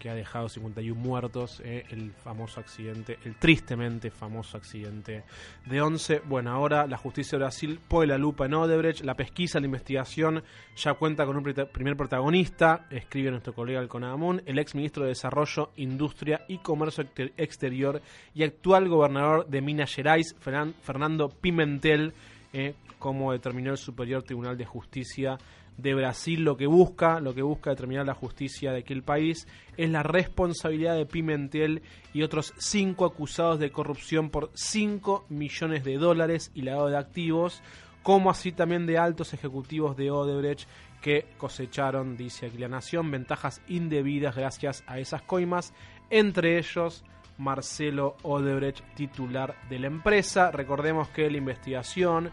que 0.00 0.10
ha 0.10 0.14
dejado 0.14 0.48
51 0.48 0.98
muertos, 0.98 1.60
eh, 1.64 1.84
el 1.90 2.10
famoso 2.10 2.58
accidente, 2.58 3.18
el 3.24 3.36
tristemente 3.36 4.10
famoso 4.10 4.56
accidente 4.56 5.22
de 5.66 5.80
11. 5.80 6.22
Bueno, 6.24 6.50
ahora 6.50 6.86
la 6.86 6.96
justicia 6.96 7.38
de 7.38 7.44
Brasil 7.44 7.78
pone 7.86 8.08
la 8.08 8.18
lupa 8.18 8.46
en 8.46 8.54
Odebrecht, 8.54 9.04
la 9.04 9.14
pesquisa, 9.14 9.60
la 9.60 9.66
investigación 9.66 10.42
ya 10.74 10.94
cuenta 10.94 11.26
con 11.26 11.36
un 11.36 11.44
primer 11.44 11.96
protagonista, 11.96 12.86
escribe 12.90 13.30
nuestro 13.30 13.52
colega 13.52 13.78
Alconadamun, 13.78 14.42
el 14.46 14.58
ex 14.58 14.74
ministro 14.74 15.02
de 15.04 15.10
Desarrollo, 15.10 15.70
Industria 15.76 16.44
y 16.48 16.58
Comercio 16.58 17.04
Exterior 17.36 18.00
y 18.34 18.42
actual 18.42 18.88
gobernador 18.88 19.46
de 19.46 19.60
Minas 19.60 19.94
Gerais, 19.94 20.34
Fernando 20.40 21.28
Pimentel, 21.28 22.14
eh, 22.52 22.74
como 22.98 23.32
determinó 23.32 23.70
el 23.70 23.78
Superior 23.78 24.22
Tribunal 24.22 24.56
de 24.56 24.64
Justicia 24.64 25.38
de 25.76 25.94
Brasil 25.94 26.44
lo 26.44 26.56
que 26.56 26.66
busca, 26.66 27.20
lo 27.20 27.34
que 27.34 27.42
busca 27.42 27.70
determinar 27.70 28.06
la 28.06 28.14
justicia 28.14 28.72
de 28.72 28.80
aquel 28.80 29.02
país, 29.02 29.46
es 29.76 29.90
la 29.90 30.02
responsabilidad 30.02 30.96
de 30.96 31.06
Pimentel 31.06 31.82
y 32.12 32.22
otros 32.22 32.52
cinco 32.58 33.04
acusados 33.04 33.58
de 33.58 33.70
corrupción 33.70 34.30
por 34.30 34.50
5 34.54 35.26
millones 35.28 35.84
de 35.84 35.96
dólares 35.96 36.50
y 36.54 36.62
lavado 36.62 36.88
de 36.88 36.98
activos, 36.98 37.62
como 38.02 38.30
así 38.30 38.52
también 38.52 38.86
de 38.86 38.98
altos 38.98 39.34
ejecutivos 39.34 39.96
de 39.96 40.10
Odebrecht 40.10 40.68
que 41.00 41.26
cosecharon, 41.38 42.16
dice 42.16 42.46
aquí 42.46 42.58
la 42.58 42.68
Nación, 42.68 43.10
ventajas 43.10 43.62
indebidas 43.68 44.36
gracias 44.36 44.84
a 44.86 44.98
esas 44.98 45.22
coimas, 45.22 45.72
entre 46.10 46.58
ellos 46.58 47.04
Marcelo 47.38 48.16
Odebrecht, 48.22 48.84
titular 48.94 49.56
de 49.70 49.78
la 49.78 49.86
empresa. 49.86 50.50
Recordemos 50.50 51.08
que 51.08 51.30
la 51.30 51.38
investigación 51.38 52.30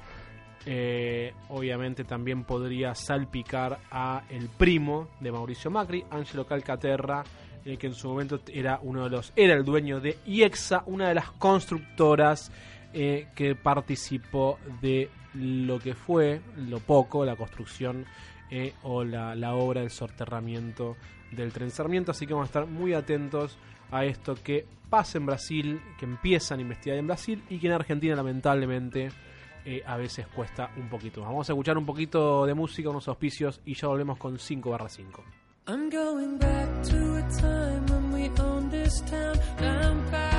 eh, 0.66 1.34
obviamente 1.50 2.04
también 2.04 2.44
podría 2.44 2.94
salpicar 2.96 3.80
a 3.92 4.24
el 4.30 4.50
primo 4.50 5.10
de 5.20 5.32
Mauricio 5.32 5.72
Macri, 5.72 6.04
Angelo 6.10 6.46
Calcaterra, 6.46 7.24
eh, 7.66 7.78
que 7.78 7.88
en 7.88 7.94
su 7.94 8.10
momento 8.10 8.40
era 8.52 8.80
uno 8.82 9.04
de 9.04 9.10
los, 9.10 9.34
era 9.36 9.54
el 9.54 9.64
dueño 9.64 10.00
de 10.00 10.18
IEXA, 10.26 10.84
una 10.88 11.10
de 11.10 11.16
las 11.16 11.32
constructoras 11.32 12.52
eh, 12.94 13.28
que 13.36 13.56
participó 13.56 14.60
de 14.82 15.10
lo 15.34 15.80
que 15.80 15.94
fue, 15.94 16.42
lo 16.58 16.80
poco, 16.80 17.26
la 17.26 17.36
construcción 17.36 18.06
o 18.84 19.04
la, 19.04 19.36
la 19.36 19.56
obra 19.56 19.82
del 19.82 19.90
soterramiento 19.90 20.96
del 21.32 21.52
tren 21.52 21.70
Sarmiento, 21.70 22.12
así 22.12 22.26
que 22.26 22.34
vamos 22.34 22.48
a 22.48 22.52
estar 22.52 22.66
muy 22.66 22.94
atentos 22.94 23.58
a 23.92 24.06
esto 24.06 24.36
que 24.42 24.66
pasa 24.90 25.18
en 25.18 25.26
Brasil, 25.26 25.82
que 26.00 26.06
empiezan 26.06 26.60
a 26.60 26.62
investigar 26.62 26.98
en 26.98 27.08
Brasil 27.08 27.44
y 27.50 27.60
que 27.60 27.68
en 27.68 27.74
Argentina 27.74 28.16
lamentablemente 28.16 29.10
eh, 29.70 29.84
a 29.86 29.98
veces 29.98 30.26
cuesta 30.28 30.72
un 30.78 30.88
poquito. 30.88 31.22
Vamos 31.22 31.50
a 31.50 31.54
escuchar 31.54 31.78
un 31.78 31.86
poquito 31.86 32.46
de 32.46 32.54
música, 32.54 32.90
unos 32.90 33.10
auspicios 33.10 33.60
y 33.66 33.74
ya 33.74 33.90
volvemos 33.90 34.18
con 34.18 34.40
5 34.40 34.70
barra 34.70 34.88
5. 34.88 35.24
I'm 35.68 35.90
going 35.90 36.38
back 36.38 36.84
to 36.84 37.18
a 37.18 37.22
time 37.42 37.86
when 37.88 38.14
we 38.14 38.30
owned 38.42 38.72
this 38.72 39.02
town 39.02 39.38
down 39.60 40.02
Powder 40.10 40.37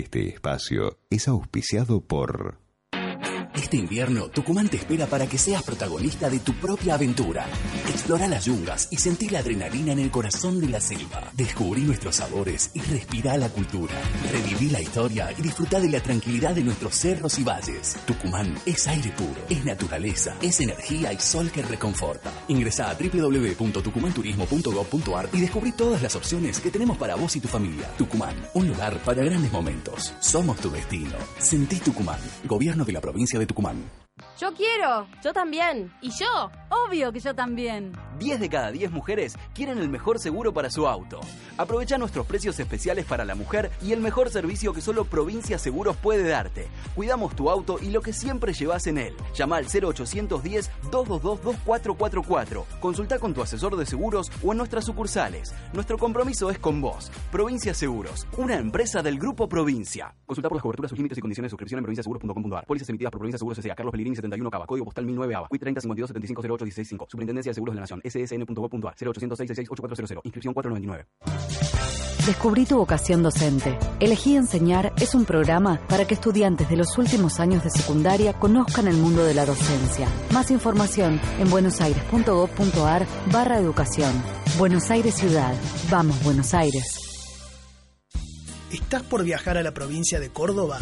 Este 0.00 0.30
espacio 0.30 0.98
es 1.10 1.28
auspiciado 1.28 2.00
por 2.00 2.58
Este 3.60 3.76
invierno, 3.76 4.30
Tucumán 4.30 4.70
te 4.70 4.78
espera 4.78 5.06
para 5.06 5.26
que 5.26 5.36
seas 5.36 5.62
protagonista 5.62 6.30
de 6.30 6.38
tu 6.38 6.54
propia 6.54 6.94
aventura. 6.94 7.46
Explora 7.90 8.26
las 8.26 8.46
yungas 8.46 8.88
y 8.90 8.96
sentí 8.96 9.28
la 9.28 9.40
adrenalina 9.40 9.92
en 9.92 9.98
el 9.98 10.10
corazón 10.10 10.62
de 10.62 10.70
la 10.70 10.80
selva. 10.80 11.30
Descubrí 11.34 11.82
nuestros 11.82 12.16
sabores 12.16 12.70
y 12.72 12.80
respira 12.80 13.36
la 13.36 13.50
cultura. 13.50 13.92
Reviví 14.32 14.70
la 14.70 14.80
historia 14.80 15.30
y 15.36 15.42
disfruta 15.42 15.78
de 15.78 15.90
la 15.90 16.00
tranquilidad 16.00 16.54
de 16.54 16.62
nuestros 16.62 16.94
cerros 16.94 17.38
y 17.38 17.44
valles. 17.44 17.98
Tucumán 18.06 18.54
es 18.64 18.88
aire 18.88 19.10
puro, 19.10 19.44
es 19.50 19.62
naturaleza, 19.62 20.34
es 20.40 20.58
energía 20.60 21.12
y 21.12 21.18
sol 21.18 21.50
que 21.50 21.60
reconforta. 21.60 22.32
Ingresa 22.48 22.90
a 22.90 22.94
www.tucumanturismo.gov.ar 22.94 25.28
y 25.34 25.40
descubrí 25.40 25.72
todas 25.72 26.00
las 26.00 26.16
opciones 26.16 26.60
que 26.60 26.70
tenemos 26.70 26.96
para 26.96 27.14
vos 27.14 27.36
y 27.36 27.40
tu 27.40 27.48
familia. 27.48 27.90
Tucumán, 27.98 28.36
un 28.54 28.68
lugar 28.68 28.96
para 29.04 29.22
grandes 29.22 29.52
momentos. 29.52 30.14
Somos 30.18 30.56
tu 30.60 30.70
destino. 30.70 31.18
Sentí 31.38 31.76
Tucumán, 31.76 32.20
Gobierno 32.46 32.86
de 32.86 32.94
la 32.94 33.02
provincia 33.02 33.38
de 33.38 33.49
Tucumán. 33.50 33.82
Yo 34.38 34.52
quiero. 34.54 35.06
Yo 35.22 35.32
también. 35.32 35.92
¿Y 36.00 36.10
yo? 36.10 36.50
Obvio 36.68 37.12
que 37.12 37.20
yo 37.20 37.34
también. 37.34 37.92
10 38.18 38.38
de 38.38 38.48
cada 38.48 38.70
10 38.70 38.92
mujeres 38.92 39.36
quieren 39.54 39.78
el 39.78 39.88
mejor 39.88 40.18
seguro 40.18 40.52
para 40.52 40.70
su 40.70 40.86
auto. 40.86 41.20
Aprovecha 41.56 41.98
nuestros 41.98 42.26
precios 42.26 42.60
especiales 42.60 43.06
para 43.06 43.24
la 43.24 43.34
mujer 43.34 43.70
y 43.82 43.92
el 43.92 44.00
mejor 44.00 44.30
servicio 44.30 44.72
que 44.72 44.80
solo 44.80 45.04
Provincia 45.04 45.58
Seguros 45.58 45.96
puede 45.96 46.28
darte. 46.28 46.68
Cuidamos 46.94 47.34
tu 47.34 47.50
auto 47.50 47.78
y 47.80 47.90
lo 47.90 48.02
que 48.02 48.12
siempre 48.12 48.52
llevas 48.52 48.86
en 48.86 48.98
él. 48.98 49.16
Llama 49.34 49.56
al 49.56 49.66
0810-222-2444. 49.66 52.64
Consulta 52.80 53.18
con 53.18 53.34
tu 53.34 53.42
asesor 53.42 53.76
de 53.76 53.86
seguros 53.86 54.30
o 54.42 54.52
en 54.52 54.58
nuestras 54.58 54.84
sucursales. 54.84 55.52
Nuestro 55.72 55.98
compromiso 55.98 56.50
es 56.50 56.58
con 56.58 56.80
vos. 56.80 57.10
Provincia 57.32 57.74
Seguros, 57.74 58.28
una 58.36 58.56
empresa 58.56 59.02
del 59.02 59.18
Grupo 59.18 59.48
Provincia. 59.48 60.14
Consulta 60.26 60.48
por 60.48 60.56
las 60.56 60.62
coberturas, 60.62 60.90
sus 60.90 60.98
límites 60.98 61.18
y 61.18 61.20
condiciones 61.20 61.48
de 61.48 61.50
suscripción 61.50 61.78
en 61.78 61.84
provinciaseguros.com.ar. 61.84 62.66
Pólizas 62.66 62.88
emitidas 62.88 63.10
por 63.10 63.18
Provincia 63.18 63.38
Seguros 63.38 63.58
S.A. 63.58 63.74
Carlos 63.74 63.92
Pellegrini 64.10 64.16
71 64.16 64.50
Cava. 64.50 64.66
Código 64.66 64.84
postal 64.84 65.06
1009 65.06 65.34
ABA. 65.34 65.48
CUIT 65.48 65.60
30 65.60 65.80
52 65.80 66.08
75 66.08 66.42
08 66.42 66.64
165. 66.64 67.06
Superintendencia 67.08 67.50
de 67.50 67.54
Seguros 67.54 67.74
de 67.74 67.76
la 67.76 67.82
Nación. 67.82 68.00
ssn.gov.ar. 68.04 68.94
0800 68.98 69.38
666 69.38 69.70
8400. 69.70 70.24
Inscripción 70.24 70.54
499. 70.54 71.06
Descubrí 72.26 72.66
tu 72.66 72.76
vocación 72.76 73.22
docente. 73.22 73.78
Elegí 73.98 74.36
enseñar 74.36 74.92
es 75.00 75.14
un 75.14 75.24
programa 75.24 75.80
para 75.88 76.04
que 76.04 76.14
estudiantes 76.14 76.68
de 76.68 76.76
los 76.76 76.98
últimos 76.98 77.40
años 77.40 77.64
de 77.64 77.70
secundaria 77.70 78.34
conozcan 78.34 78.88
el 78.88 78.96
mundo 78.96 79.24
de 79.24 79.32
la 79.32 79.46
docencia. 79.46 80.06
Más 80.32 80.50
información 80.50 81.18
en 81.38 81.48
buenosaires.gov.ar 81.48 83.06
barra 83.32 83.58
educación. 83.58 84.12
Buenos 84.58 84.90
Aires 84.90 85.14
Ciudad. 85.14 85.54
Vamos, 85.90 86.22
Buenos 86.22 86.52
Aires. 86.52 86.98
¿Estás 88.70 89.02
por 89.02 89.24
viajar 89.24 89.56
a 89.56 89.62
la 89.62 89.72
provincia 89.72 90.20
de 90.20 90.30
Córdoba? 90.30 90.78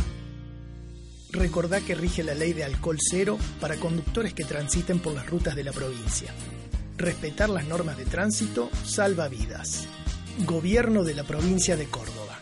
Recordá 1.30 1.80
que 1.80 1.94
rige 1.94 2.22
la 2.24 2.34
ley 2.34 2.52
de 2.54 2.64
alcohol 2.64 2.96
cero 2.98 3.38
para 3.60 3.76
conductores 3.76 4.32
que 4.32 4.44
transiten 4.44 4.98
por 4.98 5.14
las 5.14 5.28
rutas 5.28 5.54
de 5.54 5.64
la 5.64 5.72
provincia. 5.72 6.32
Respetar 6.96 7.50
las 7.50 7.66
normas 7.66 7.98
de 7.98 8.06
tránsito 8.06 8.70
salva 8.84 9.28
vidas. 9.28 9.88
Gobierno 10.46 11.04
de 11.04 11.14
la 11.14 11.24
provincia 11.24 11.76
de 11.76 11.86
Córdoba. 11.86 12.38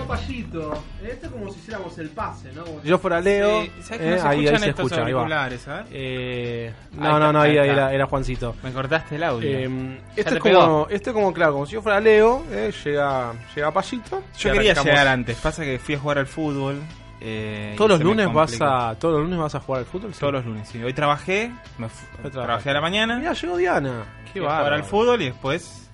Pallito. 0.06 0.84
Esto 1.02 1.26
es 1.26 1.32
como 1.32 1.50
si 1.52 1.58
hiciéramos 1.58 1.98
el 1.98 2.08
pase, 2.10 2.52
¿no? 2.52 2.64
Como 2.64 2.80
si 2.82 2.88
yo 2.88 2.98
fuera 2.98 3.20
Leo. 3.20 3.62
Sí, 3.62 3.70
¿sabes 3.82 4.00
que 4.00 4.08
eh, 4.08 4.10
no 4.16 4.22
se 4.22 4.28
ahí, 4.28 4.38
ahí 4.38 4.44
escuchan 4.44 4.60
se 4.62 4.70
estos 4.70 4.84
escucha, 4.86 5.04
ahí 5.06 5.12
va. 5.12 5.20
auriculares, 5.20 5.68
ah? 5.68 5.84
Eh, 5.90 6.72
Ahí 6.92 6.98
no, 6.98 7.18
no, 7.18 7.32
no, 7.32 7.40
ahí, 7.40 7.50
ahí 7.52 7.58
ahí 7.58 7.68
era, 7.70 7.92
era 7.92 8.06
Juancito. 8.06 8.54
Me 8.62 8.72
cortaste 8.72 9.16
el 9.16 9.22
audio. 9.24 9.48
Eh, 9.50 9.68
Ya 9.68 10.12
esto, 10.16 10.30
te 10.30 10.36
es 10.36 10.42
como, 10.42 10.86
esto 10.90 11.10
es 11.10 11.14
como, 11.14 11.32
claro, 11.32 11.52
como 11.54 11.66
si 11.66 11.72
yo 11.74 11.82
fuera 11.82 12.00
Leo, 12.00 12.44
eh, 12.50 12.72
llega, 12.84 13.32
llega 13.54 13.70
Pallito. 13.72 14.22
Yo 14.38 14.52
quería 14.52 14.72
arrancamos. 14.72 14.84
llegar 14.92 15.08
antes, 15.08 15.36
pasa 15.38 15.62
que 15.64 15.78
fui 15.78 15.94
a 15.94 15.98
jugar 15.98 16.18
al 16.18 16.26
fútbol. 16.26 16.80
eh, 17.20 17.74
¿Todos 17.76 17.90
los 17.92 18.00
lunes 18.00 18.32
vas 18.32 18.60
a 18.60 18.94
todos 18.98 19.14
los 19.14 19.22
lunes 19.24 19.38
vas 19.38 19.54
a 19.54 19.60
jugar 19.60 19.80
al 19.80 19.86
fútbol? 19.86 20.12
Sí. 20.12 20.20
Todos 20.20 20.32
los 20.34 20.44
lunes, 20.44 20.68
sí. 20.68 20.82
Hoy 20.82 20.92
trabajé, 20.92 21.50
me 21.78 21.88
fu- 21.88 22.30
trabajé 22.30 22.70
a 22.70 22.74
la 22.74 22.80
mañana. 22.80 23.18
Mira, 23.18 23.32
llegó 23.32 23.56
Diana. 23.56 24.04
Qué 24.32 24.40
fui 24.40 24.48
a 24.48 24.56
jugar 24.58 24.72
al 24.74 24.84
fútbol 24.84 25.22
y 25.22 25.26
después 25.26 25.88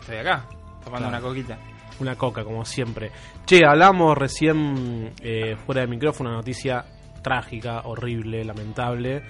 estoy 0.00 0.16
acá, 0.18 0.44
tomando 0.84 1.08
Claro. 1.08 1.08
una 1.08 1.20
coquita. 1.20 1.58
Una 2.00 2.16
coca, 2.16 2.44
como 2.44 2.64
siempre. 2.64 3.10
Che, 3.46 3.64
hablamos 3.64 4.16
recién 4.18 5.12
eh, 5.22 5.56
fuera 5.64 5.80
de 5.82 5.86
micrófono, 5.86 6.30
una 6.30 6.38
noticia 6.38 6.84
trágica, 7.22 7.82
horrible, 7.84 8.44
lamentable. 8.44 9.22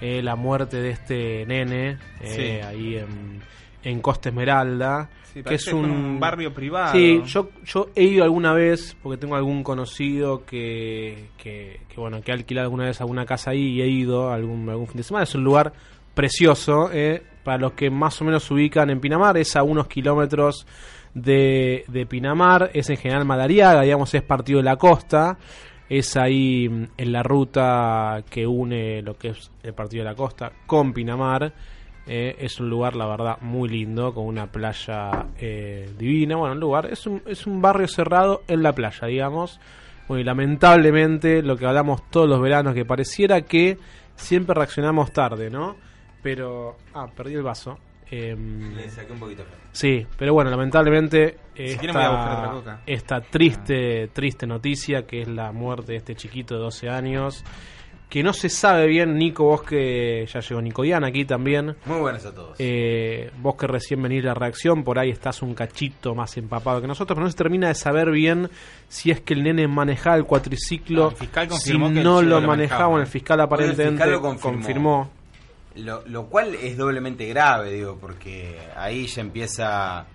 Eh, 0.00 0.22
la 0.22 0.34
muerte 0.36 0.80
de 0.82 0.90
este 0.90 1.46
nene 1.46 1.98
eh, 2.20 2.60
Sí. 2.60 2.66
ahí 2.66 2.96
en, 2.96 3.40
en 3.82 4.00
Costa 4.00 4.28
Esmeralda. 4.30 5.08
Sí, 5.32 5.42
que 5.42 5.54
es 5.54 5.66
un, 5.72 5.90
un 5.90 6.20
barrio 6.20 6.52
privado. 6.52 6.92
Sí, 6.92 7.22
yo, 7.24 7.50
yo 7.64 7.88
he 7.94 8.04
ido 8.04 8.22
alguna 8.24 8.52
vez, 8.52 8.96
porque 9.02 9.16
tengo 9.18 9.34
algún 9.34 9.62
conocido 9.62 10.44
que, 10.44 11.28
que, 11.38 11.80
que, 11.88 11.96
bueno, 12.00 12.20
que 12.20 12.32
ha 12.32 12.34
alquilado 12.34 12.66
alguna 12.66 12.84
vez 12.84 13.00
alguna 13.00 13.24
casa 13.24 13.52
ahí 13.52 13.78
y 13.78 13.80
he 13.82 13.86
ido 13.88 14.30
algún, 14.30 14.68
algún 14.68 14.86
fin 14.88 14.98
de 14.98 15.02
semana. 15.04 15.24
Es 15.24 15.34
un 15.34 15.42
lugar 15.44 15.72
precioso, 16.14 16.90
eh, 16.92 17.22
para 17.44 17.58
los 17.58 17.72
que 17.72 17.90
más 17.90 18.20
o 18.20 18.24
menos 18.24 18.44
se 18.44 18.52
ubican 18.54 18.90
en 18.90 19.00
Pinamar, 19.00 19.36
es 19.38 19.56
a 19.56 19.62
unos 19.62 19.88
kilómetros 19.88 20.66
de, 21.14 21.84
de 21.88 22.06
Pinamar, 22.06 22.70
es 22.74 22.90
en 22.90 22.96
General 22.96 23.24
Madariaga, 23.24 23.82
digamos, 23.82 24.14
es 24.14 24.22
partido 24.22 24.58
de 24.58 24.64
la 24.64 24.76
costa, 24.76 25.38
es 25.88 26.16
ahí 26.16 26.68
mm, 26.68 26.84
en 26.96 27.12
la 27.12 27.22
ruta 27.22 28.24
que 28.30 28.46
une 28.46 29.02
lo 29.02 29.14
que 29.14 29.28
es 29.28 29.50
el 29.62 29.74
partido 29.74 30.04
de 30.04 30.10
la 30.10 30.16
costa 30.16 30.52
con 30.66 30.92
Pinamar. 30.92 31.52
Eh, 32.06 32.36
es 32.40 32.58
un 32.58 32.68
lugar, 32.68 32.96
la 32.96 33.06
verdad, 33.06 33.38
muy 33.42 33.68
lindo, 33.68 34.12
con 34.12 34.26
una 34.26 34.50
playa 34.50 35.26
eh, 35.38 35.88
divina. 35.96 36.36
Bueno, 36.36 36.54
un 36.54 36.60
lugar, 36.60 36.86
es 36.86 37.06
un, 37.06 37.22
es 37.26 37.46
un 37.46 37.62
barrio 37.62 37.86
cerrado 37.86 38.42
en 38.48 38.62
la 38.62 38.72
playa, 38.72 39.06
digamos. 39.06 39.60
Bueno, 40.08 40.20
y 40.20 40.24
lamentablemente, 40.24 41.42
lo 41.42 41.56
que 41.56 41.66
hablamos 41.66 42.10
todos 42.10 42.28
los 42.28 42.40
veranos, 42.40 42.74
que 42.74 42.84
pareciera 42.84 43.42
que 43.42 43.78
siempre 44.16 44.54
reaccionamos 44.54 45.12
tarde, 45.12 45.48
¿no? 45.48 45.76
Pero, 46.22 46.76
ah, 46.94 47.06
perdí 47.14 47.34
el 47.34 47.42
vaso. 47.42 47.78
Em, 48.14 48.74
Le 48.76 48.90
saqué 48.90 49.10
un 49.12 49.18
poquito. 49.18 49.42
Sí, 49.72 50.06
pero 50.18 50.34
bueno, 50.34 50.50
lamentablemente 50.50 51.38
Si 51.56 51.62
esta, 51.62 51.78
quieren 51.80 51.96
voy 51.96 52.04
a 52.04 52.10
buscar 52.10 52.32
otra 52.38 52.50
coca. 52.52 52.80
esta 52.86 53.20
triste, 53.22 54.08
triste 54.12 54.46
noticia 54.46 55.06
que 55.06 55.22
es 55.22 55.28
la 55.28 55.50
muerte 55.52 55.92
de 55.92 55.98
este 55.98 56.14
chiquito 56.14 56.54
de 56.56 56.60
12 56.60 56.90
años, 56.90 57.42
que 58.10 58.22
no 58.22 58.34
se 58.34 58.50
sabe 58.50 58.86
bien, 58.88 59.16
Nico, 59.16 59.44
vos 59.44 59.62
que 59.62 60.26
ya 60.30 60.40
llegó 60.40 60.60
Nico 60.60 60.82
Diana 60.82 61.06
aquí 61.06 61.24
también. 61.24 61.74
Muy 61.86 62.00
buenas 62.00 62.26
a 62.26 62.34
todos. 62.34 62.56
Eh, 62.58 63.30
vos 63.38 63.54
que 63.56 63.66
recién 63.66 64.02
venís 64.02 64.22
la 64.22 64.34
reacción, 64.34 64.84
por 64.84 64.98
ahí 64.98 65.08
estás 65.08 65.40
un 65.40 65.54
cachito 65.54 66.14
más 66.14 66.36
empapado 66.36 66.82
que 66.82 66.86
nosotros, 66.86 67.14
pero 67.16 67.24
no 67.24 67.30
se 67.30 67.36
termina 67.38 67.68
de 67.68 67.74
saber 67.74 68.10
bien 68.10 68.50
si 68.88 69.10
es 69.10 69.22
que 69.22 69.32
el 69.32 69.42
nene 69.42 69.66
manejaba 69.66 70.16
el 70.16 70.24
cuatriciclo, 70.26 71.08
el 71.08 71.16
fiscal 71.16 71.44
si 71.46 71.50
confirmó 71.50 71.90
que 71.90 71.98
el 72.00 72.04
no 72.04 72.20
lo 72.20 72.40
lo 72.40 72.46
manejaba, 72.46 72.80
manejaba. 72.90 73.00
el 73.00 73.06
fiscal 73.06 73.36
Bueno, 73.38 73.42
el 73.44 73.46
aparentemente 73.70 73.92
fiscal 74.04 74.10
lo 74.10 74.20
confirmó. 74.20 74.52
confirmó. 74.58 75.10
Lo, 75.76 76.06
lo 76.06 76.26
cual 76.26 76.54
es 76.54 76.76
doblemente 76.76 77.26
grave, 77.28 77.72
digo, 77.72 77.96
porque 77.98 78.58
ahí 78.76 79.06
ya 79.06 79.22
empieza 79.22 80.06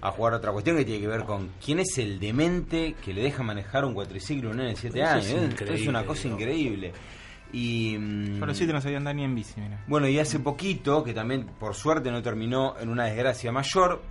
a 0.00 0.10
jugar 0.10 0.34
otra 0.34 0.52
cuestión 0.52 0.76
que 0.76 0.84
tiene 0.84 1.00
que 1.00 1.08
ver 1.08 1.24
con 1.24 1.50
quién 1.64 1.78
es 1.78 1.96
el 1.98 2.18
demente 2.20 2.94
que 3.04 3.12
le 3.14 3.22
deja 3.22 3.42
manejar 3.42 3.84
un 3.84 3.94
cuatriciclo 3.94 4.48
a 4.48 4.52
un 4.52 4.58
nene 4.58 4.70
de 4.70 4.76
7 4.76 5.00
Eso 5.00 5.08
años. 5.10 5.26
es 5.26 5.32
¿eh? 5.32 5.44
increíble, 5.44 5.82
es 5.82 5.88
una 5.88 6.04
cosa 6.04 6.22
digo. 6.24 6.36
increíble. 6.36 6.92
Y, 7.52 7.96
mm, 7.98 8.40
los 8.44 8.56
siete 8.56 8.72
no 8.72 8.80
sabía 8.80 8.98
andar 8.98 9.14
ni 9.14 9.24
en 9.24 9.34
bici, 9.34 9.60
mira. 9.60 9.82
Bueno, 9.86 10.08
y 10.08 10.18
hace 10.18 10.40
poquito, 10.40 11.02
que 11.04 11.14
también 11.14 11.46
por 11.58 11.74
suerte 11.74 12.10
no 12.10 12.20
terminó 12.22 12.74
en 12.78 12.88
una 12.88 13.04
desgracia 13.04 13.52
mayor, 13.52 14.02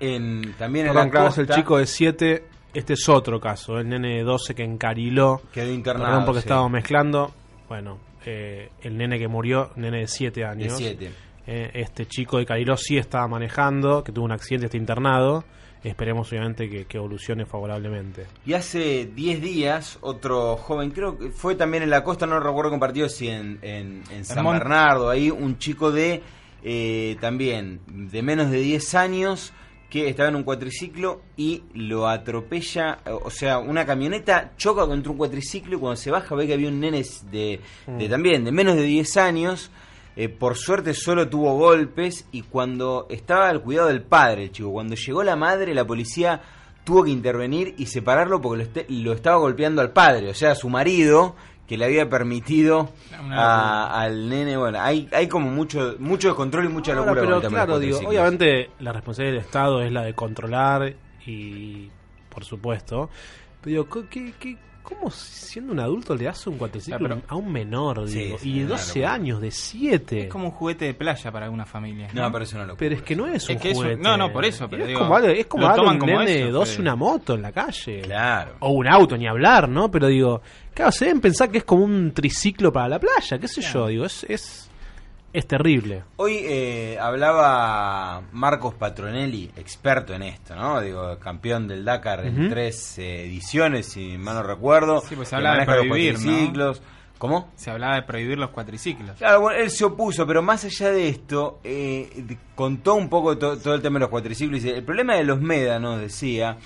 en, 0.00 0.54
también 0.58 0.86
en 0.86 0.92
Perdón, 0.92 1.06
la 1.06 1.10
claro, 1.10 1.26
costa, 1.26 1.42
es 1.42 1.48
el 1.48 1.54
chico 1.54 1.78
de 1.78 1.86
7. 1.86 2.44
Este 2.74 2.92
es 2.94 3.08
otro 3.08 3.40
caso, 3.40 3.78
el 3.78 3.88
nene 3.88 4.16
de 4.16 4.22
12 4.24 4.54
que 4.54 4.62
encariló. 4.64 5.40
Quedó 5.52 5.70
internado, 5.72 6.06
Perdón 6.10 6.24
porque 6.26 6.40
sí. 6.40 6.46
estábamos 6.46 6.70
mezclando. 6.72 7.34
Bueno, 7.68 7.98
eh, 8.26 8.70
el 8.82 8.96
nene 8.96 9.18
que 9.18 9.28
murió, 9.28 9.70
nene 9.76 10.00
de 10.00 10.06
7 10.06 10.44
años. 10.44 10.78
De 10.78 10.84
siete. 10.84 11.10
Eh, 11.46 11.70
este 11.74 12.06
chico 12.06 12.38
de 12.38 12.46
Cariló 12.46 12.76
sí 12.76 12.96
estaba 12.96 13.28
manejando, 13.28 14.02
que 14.02 14.12
tuvo 14.12 14.24
un 14.24 14.32
accidente, 14.32 14.66
está 14.66 14.76
internado. 14.76 15.44
Esperemos 15.82 16.32
obviamente 16.32 16.70
que, 16.70 16.86
que 16.86 16.96
evolucione 16.96 17.44
favorablemente. 17.44 18.26
Y 18.46 18.54
hace 18.54 19.04
10 19.14 19.42
días, 19.42 19.98
otro 20.00 20.56
joven, 20.56 20.90
creo 20.90 21.18
que 21.18 21.28
fue 21.30 21.56
también 21.56 21.82
en 21.82 21.90
la 21.90 22.02
costa, 22.02 22.26
no 22.26 22.40
recuerdo 22.40 22.70
compartido 22.70 23.10
si 23.10 23.28
en, 23.28 23.58
en, 23.60 24.02
en 24.10 24.24
San 24.24 24.46
Bernardo, 24.46 25.10
ahí 25.10 25.30
un 25.30 25.58
chico 25.58 25.92
de 25.92 26.22
eh, 26.62 27.18
también 27.20 27.80
de 27.86 28.22
menos 28.22 28.50
de 28.50 28.58
10 28.60 28.94
años 28.94 29.52
que 30.02 30.08
estaba 30.08 30.28
en 30.28 30.36
un 30.36 30.42
cuatriciclo 30.42 31.20
y 31.36 31.62
lo 31.74 32.08
atropella, 32.08 32.98
o 33.24 33.30
sea, 33.30 33.58
una 33.58 33.86
camioneta 33.86 34.52
choca 34.56 34.86
contra 34.86 35.12
un 35.12 35.18
cuatriciclo 35.18 35.76
y 35.76 35.80
cuando 35.80 35.96
se 35.96 36.10
baja 36.10 36.34
ve 36.34 36.46
que 36.46 36.54
había 36.54 36.68
un 36.68 36.80
nene 36.80 37.04
de, 37.30 37.60
de 37.86 38.06
Mm. 38.06 38.10
también 38.10 38.44
de 38.44 38.52
menos 38.52 38.76
de 38.76 38.82
10 38.82 39.16
años. 39.16 39.70
eh, 40.16 40.28
por 40.28 40.56
suerte 40.56 40.94
solo 40.94 41.28
tuvo 41.28 41.56
golpes 41.56 42.26
y 42.30 42.42
cuando 42.42 43.06
estaba 43.10 43.48
al 43.48 43.62
cuidado 43.62 43.88
del 43.88 44.02
padre, 44.02 44.44
el 44.44 44.52
chico, 44.52 44.70
cuando 44.72 44.94
llegó 44.94 45.24
la 45.24 45.34
madre, 45.34 45.74
la 45.74 45.84
policía 45.84 46.40
tuvo 46.84 47.02
que 47.02 47.10
intervenir 47.10 47.74
y 47.78 47.86
separarlo 47.86 48.40
porque 48.40 48.58
lo, 48.58 48.62
este- 48.62 48.86
lo 48.90 49.12
estaba 49.12 49.38
golpeando 49.38 49.80
al 49.82 49.90
padre, 49.92 50.30
o 50.30 50.34
sea, 50.34 50.52
a 50.52 50.54
su 50.54 50.68
marido, 50.68 51.34
que 51.66 51.78
le 51.78 51.84
había 51.86 52.08
permitido 52.10 52.90
a- 53.32 54.00
al 54.02 54.28
nene. 54.28 54.56
Bueno, 54.56 54.80
hay, 54.80 55.08
hay 55.12 55.28
como 55.28 55.50
mucho 55.50 55.96
mucho 55.98 56.28
descontrol 56.28 56.66
y 56.66 56.68
mucha 56.68 56.92
Ahora, 56.92 57.04
locura. 57.06 57.20
con 57.20 57.26
pero 57.28 57.36
el 57.36 57.42
tema 57.42 57.60
de 57.60 57.64
claro, 57.66 57.78
digo, 57.78 57.98
obviamente 58.08 58.70
la 58.80 58.92
responsabilidad 58.92 59.36
del 59.38 59.44
Estado 59.46 59.82
es 59.82 59.92
la 59.92 60.02
de 60.02 60.14
controlar 60.14 60.94
y, 61.26 61.88
por 62.28 62.44
supuesto, 62.44 63.08
pero 63.62 63.84
digo, 63.84 64.08
¿qué, 64.10 64.34
qué, 64.38 64.56
cómo 64.84 65.10
siendo 65.10 65.72
un 65.72 65.80
adulto 65.80 66.14
le 66.14 66.24
das 66.26 66.46
un 66.46 66.56
cuatriciclo 66.58 67.22
a 67.26 67.34
un 67.34 67.50
menor, 67.50 68.08
Sí, 68.08 68.18
digo? 68.20 68.38
sí, 68.38 68.50
y 68.50 68.52
de 68.52 68.60
es 68.60 68.66
una 68.66 68.76
12 68.76 68.98
locura. 69.00 69.12
años, 69.14 69.40
de 69.40 69.50
7. 69.50 70.20
Es 70.20 70.28
como 70.28 70.44
un 70.44 70.50
juguete 70.52 70.84
de 70.84 70.94
playa 70.94 71.32
para 71.32 71.46
alguna 71.46 71.64
familia. 71.66 72.08
No, 72.12 72.30
pero 72.30 72.44
es 72.44 72.52
una 72.52 72.62
locura. 72.62 72.78
Pero 72.78 72.94
es 72.94 73.02
que 73.02 73.16
no 73.16 73.26
es 73.26 73.48
un 73.48 73.56
Es 73.56 73.62
que 73.62 73.70
es 73.72 73.76
un- 73.78 73.82
juguete. 73.84 74.02
no, 74.02 74.16
no, 74.16 74.32
por 74.32 74.44
eso, 74.44 74.68
pero 74.68 74.82
es 74.82 74.88
digo, 74.88 75.00
como, 75.00 75.16
algo- 75.16 75.28
es 75.28 75.46
como 75.46 75.62
lo 75.64 75.68
darle 75.70 75.88
un 75.90 75.98
como 75.98 76.18
nene 76.20 76.36
eso, 76.36 76.44
de 76.46 76.52
12 76.52 76.72
Fede. 76.74 76.82
una 76.82 76.96
moto 76.96 77.34
en 77.34 77.42
la 77.42 77.50
calle. 77.52 78.00
Claro. 78.02 78.54
O 78.60 78.70
un 78.70 78.86
auto, 78.86 79.16
ni 79.16 79.26
hablar, 79.26 79.68
¿no? 79.68 79.90
Pero 79.90 80.06
digo, 80.06 80.42
claro, 80.74 80.92
se 80.92 81.06
deben 81.06 81.20
pensar 81.20 81.50
que 81.50 81.58
es 81.58 81.64
como 81.64 81.82
un 81.84 82.12
triciclo 82.12 82.72
para 82.72 82.88
la 82.88 82.98
playa, 83.00 83.38
qué 83.38 83.48
sé 83.48 83.62
yo, 83.62 83.86
digo, 83.88 84.04
es, 84.04 84.24
es, 84.28 84.70
es 85.34 85.46
terrible. 85.46 86.04
Hoy 86.16 86.38
eh, 86.44 86.96
hablaba 87.00 88.22
Marcos 88.32 88.74
Patronelli, 88.74 89.50
experto 89.56 90.14
en 90.14 90.22
esto, 90.22 90.54
¿no? 90.54 90.80
Digo, 90.80 91.18
campeón 91.18 91.68
del 91.68 91.84
Dakar 91.84 92.24
en 92.24 92.48
tres 92.48 92.98
eh, 92.98 93.24
ediciones, 93.24 93.86
si 93.86 94.16
mal 94.16 94.36
no 94.36 94.42
recuerdo. 94.44 95.02
Sí, 95.02 95.16
pues 95.16 95.32
hablaba 95.32 95.56
de 95.56 95.66
maneja 95.66 95.76
los 95.76 95.86
prohibir, 95.88 96.14
¿no? 96.14 96.20
cuatriciclos. 96.24 96.82
¿Cómo? 97.18 97.48
Se 97.56 97.70
hablaba 97.70 97.94
de 97.96 98.02
prohibir 98.02 98.38
los 98.38 98.50
cuatriciclos. 98.50 99.16
Claro, 99.18 99.40
bueno, 99.40 99.58
él 99.60 99.70
se 99.70 99.84
opuso, 99.84 100.26
pero 100.26 100.40
más 100.42 100.64
allá 100.64 100.90
de 100.90 101.08
esto, 101.08 101.58
eh, 101.64 102.36
contó 102.54 102.94
un 102.94 103.08
poco 103.08 103.36
to- 103.38 103.58
todo 103.58 103.74
el 103.74 103.82
tema 103.82 103.94
de 103.98 104.00
los 104.00 104.10
cuatriciclos. 104.10 104.60
y 104.60 104.64
dice, 104.64 104.76
el 104.78 104.84
problema 104.84 105.14
de 105.16 105.24
los 105.24 105.40
médanos, 105.40 106.00
decía, 106.00 106.56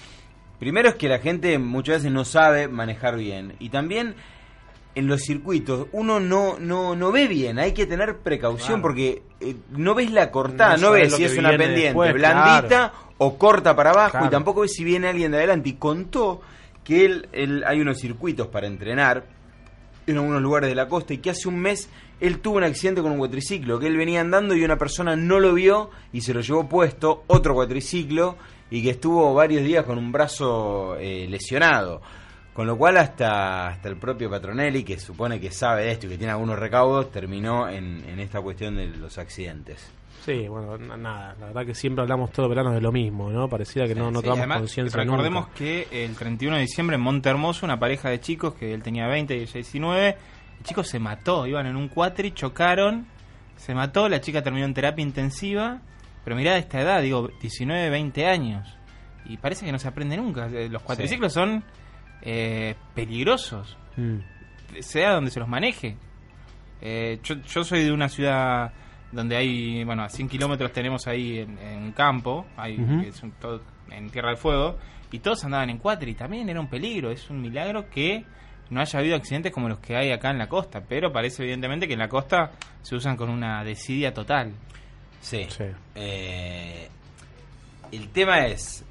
primero 0.59 0.89
es 0.91 0.95
que 0.97 1.09
la 1.09 1.19
gente 1.21 1.59
muchas 1.59 1.97
veces 1.99 2.13
no 2.13 2.25
sabe 2.25 2.67
manejar 2.69 3.17
bien. 3.17 3.55
Y 3.61 3.69
también 3.71 4.15
en 4.99 5.07
los 5.07 5.23
circuitos 5.23 5.87
uno 5.93 6.19
no, 6.21 6.59
no, 6.59 6.95
no 6.97 7.13
ve 7.13 7.29
bien, 7.29 7.59
hay 7.59 7.73
que 7.73 7.87
tener 7.87 8.17
precaución 8.19 8.67
Claro. 8.81 8.83
porque 8.83 9.23
eh, 9.41 9.57
no 9.71 9.95
ves 9.95 10.11
la 10.11 10.31
cortada, 10.31 10.77
No 10.77 10.91
ves 10.93 11.15
si 11.15 11.25
es 11.25 11.37
una 11.39 11.51
pendiente 11.51 11.81
después, 11.85 12.13
blandita 12.15 12.67
claro. 12.69 12.93
o 13.19 13.39
corta 13.39 13.77
para 13.77 13.91
abajo 13.91 14.11
Claro. 14.13 14.27
y 14.27 14.31
tampoco 14.31 14.61
ves 14.63 14.73
si 14.73 14.85
viene 14.85 15.09
alguien 15.09 15.31
de 15.31 15.39
adelante. 15.39 15.69
Y 15.69 15.75
contó 15.75 16.41
que 16.85 17.05
él, 17.05 17.29
él 17.33 17.65
hay 17.67 17.81
unos 17.81 17.99
circuitos 17.99 18.47
para 18.49 18.67
entrenar 18.67 19.25
en 20.07 20.17
algunos 20.17 20.41
lugares 20.43 20.69
de 20.71 20.75
la 20.75 20.89
costa 20.89 21.13
y 21.15 21.19
que 21.19 21.31
hace 21.31 21.49
un 21.49 21.59
mes 21.61 21.89
él 22.21 22.41
tuvo 22.41 22.57
un 22.57 22.65
accidente 22.65 23.01
con 23.03 23.13
un 23.13 23.19
cuatriciclo, 23.19 23.79
que 23.79 23.87
él 23.87 23.97
venía 23.97 24.21
andando 24.21 24.55
y 24.57 24.65
una 24.65 24.77
persona 24.77 25.15
no 25.15 25.39
lo 25.39 25.55
vio 25.55 25.91
y 26.13 26.23
se 26.23 26.35
lo 26.35 26.41
llevó 26.41 26.69
puesto 26.69 27.23
otro 27.29 27.55
cuatriciclo 27.55 28.37
y 28.71 28.83
que 28.83 28.91
estuvo 28.91 29.33
varios 29.35 29.63
días 29.65 29.85
con 29.85 29.99
un 29.99 30.11
brazo 30.11 30.97
eh, 30.99 31.27
lesionado. 31.29 32.01
Con 32.59 32.67
lo 32.67 32.77
cual 32.77 32.97
hasta, 32.97 33.69
hasta 33.69 33.89
el 33.89 33.97
propio 33.99 34.29
Patronelli, 34.29 34.83
que 34.83 34.99
supone 34.99 35.39
que 35.39 35.53
sabe 35.53 35.85
de 35.85 35.93
esto 35.93 36.07
y 36.07 36.09
que 36.09 36.19
tiene 36.19 36.33
algunos 36.33 36.59
recaudos, 36.59 37.13
terminó 37.13 37.69
en, 37.69 38.03
en 38.09 38.19
esta 38.19 38.41
cuestión 38.41 38.75
de 38.75 38.89
los 38.89 39.17
accidentes. 39.17 39.89
Sí, 40.25 40.49
bueno, 40.49 40.77
na- 40.77 40.97
nada, 40.97 41.37
la 41.39 41.47
verdad 41.47 41.65
que 41.65 41.75
siempre 41.77 42.03
hablamos 42.03 42.33
todo 42.33 42.47
el 42.47 42.51
verano 42.51 42.73
de 42.73 42.81
lo 42.81 42.91
mismo, 42.91 43.31
¿no? 43.31 43.49
Pareciera 43.49 43.87
que 43.87 43.95
no, 43.95 44.11
no 44.11 44.19
Sí, 44.23 44.27
tomamos 44.27 44.57
conciencia 44.59 45.01
Recordemos 45.05 45.45
nunca. 45.45 45.55
que 45.57 45.87
el 46.05 46.17
31 46.17 46.57
de 46.57 46.63
diciembre 46.63 46.97
en 46.97 47.01
Monte 47.03 47.29
Hermoso, 47.31 47.65
una 47.65 47.79
pareja 47.79 48.11
de 48.11 48.19
chicos 48.21 48.55
que 48.55 48.75
él 48.75 48.83
tenía 48.83 49.07
20 49.07 49.37
y 49.37 49.41
ella 49.43 49.53
19, 49.55 50.17
el 50.59 50.65
chico 50.65 50.83
se 50.83 50.99
mató, 50.99 51.47
iban 51.47 51.67
en 51.67 51.77
un 51.77 51.87
cuatri, 51.87 52.33
chocaron, 52.33 53.07
se 53.57 53.73
mató, 53.73 54.09
la 54.09 54.21
chica 54.21 54.43
terminó 54.43 54.67
en 54.67 54.75
terapia 54.75 55.05
intensiva, 55.05 55.79
pero 56.25 56.35
mirá 56.35 56.59
esta 56.59 56.81
edad, 56.81 57.01
digo, 57.03 57.31
19, 57.41 57.89
20 57.89 58.27
años. 58.27 58.67
y 59.27 59.37
parece 59.37 59.65
que 59.65 59.71
no 59.71 59.79
se 59.79 59.87
aprende 59.87 60.17
nunca. 60.17 60.49
Eh, 60.49 60.69
Los 60.69 60.83
cuatriciclos 60.83 61.33
son 61.33 61.63
eh, 62.23 62.75
peligrosos, 62.95 63.77
Mm. 63.97 64.19
sea 64.81 65.13
donde 65.13 65.31
se 65.31 65.41
los 65.41 65.49
maneje. 65.49 65.97
Eh, 66.81 67.19
yo, 67.25 67.35
yo 67.37 67.65
soy 67.65 67.83
de 67.85 67.93
una 67.93 68.09
ciudad 68.09 68.73
donde 69.11 69.37
hay, 69.37 69.83
bueno, 69.85 70.03
a 70.05 70.09
100 70.09 70.29
kilómetros 70.29 70.73
tenemos 70.73 71.07
ahí 71.09 71.39
en, 71.39 71.59
en 71.59 71.83
un 71.83 71.93
campo, 71.93 72.47
hay, 72.57 72.77
es 73.07 73.23
un- 73.23 73.33
todo 73.33 73.63
en 73.91 74.11
Tierra 74.11 74.29
del 74.29 74.37
Fuego, 74.39 74.79
y 75.11 75.19
todos 75.21 75.43
andaban 75.45 75.71
en 75.71 75.79
cuatro 75.79 76.09
y 76.09 76.15
también 76.15 76.49
era 76.49 76.61
un 76.61 76.69
peligro. 76.69 77.11
Es 77.11 77.31
un 77.31 77.41
milagro 77.41 77.89
que 77.89 78.25
no 78.71 78.81
haya 78.83 78.99
habido 78.99 79.17
accidentes 79.17 79.51
como 79.51 79.69
los 79.69 79.79
que 79.81 79.97
hay 79.97 80.13
acá 80.13 80.31
en 80.31 80.37
la 80.39 80.47
costa, 80.47 80.83
pero 80.87 81.11
parece 81.11 81.43
evidentemente 81.43 81.87
que 81.89 81.95
en 81.95 81.99
la 82.01 82.09
costa 82.09 82.53
se 82.83 82.95
usan 82.95 83.17
con 83.17 83.31
una 83.31 83.65
desidia 83.65 84.13
total. 84.13 84.53
Sí. 85.23 85.47
Eh, 85.95 86.89
el 87.91 88.09
tema 88.11 88.47
es, 88.47 88.85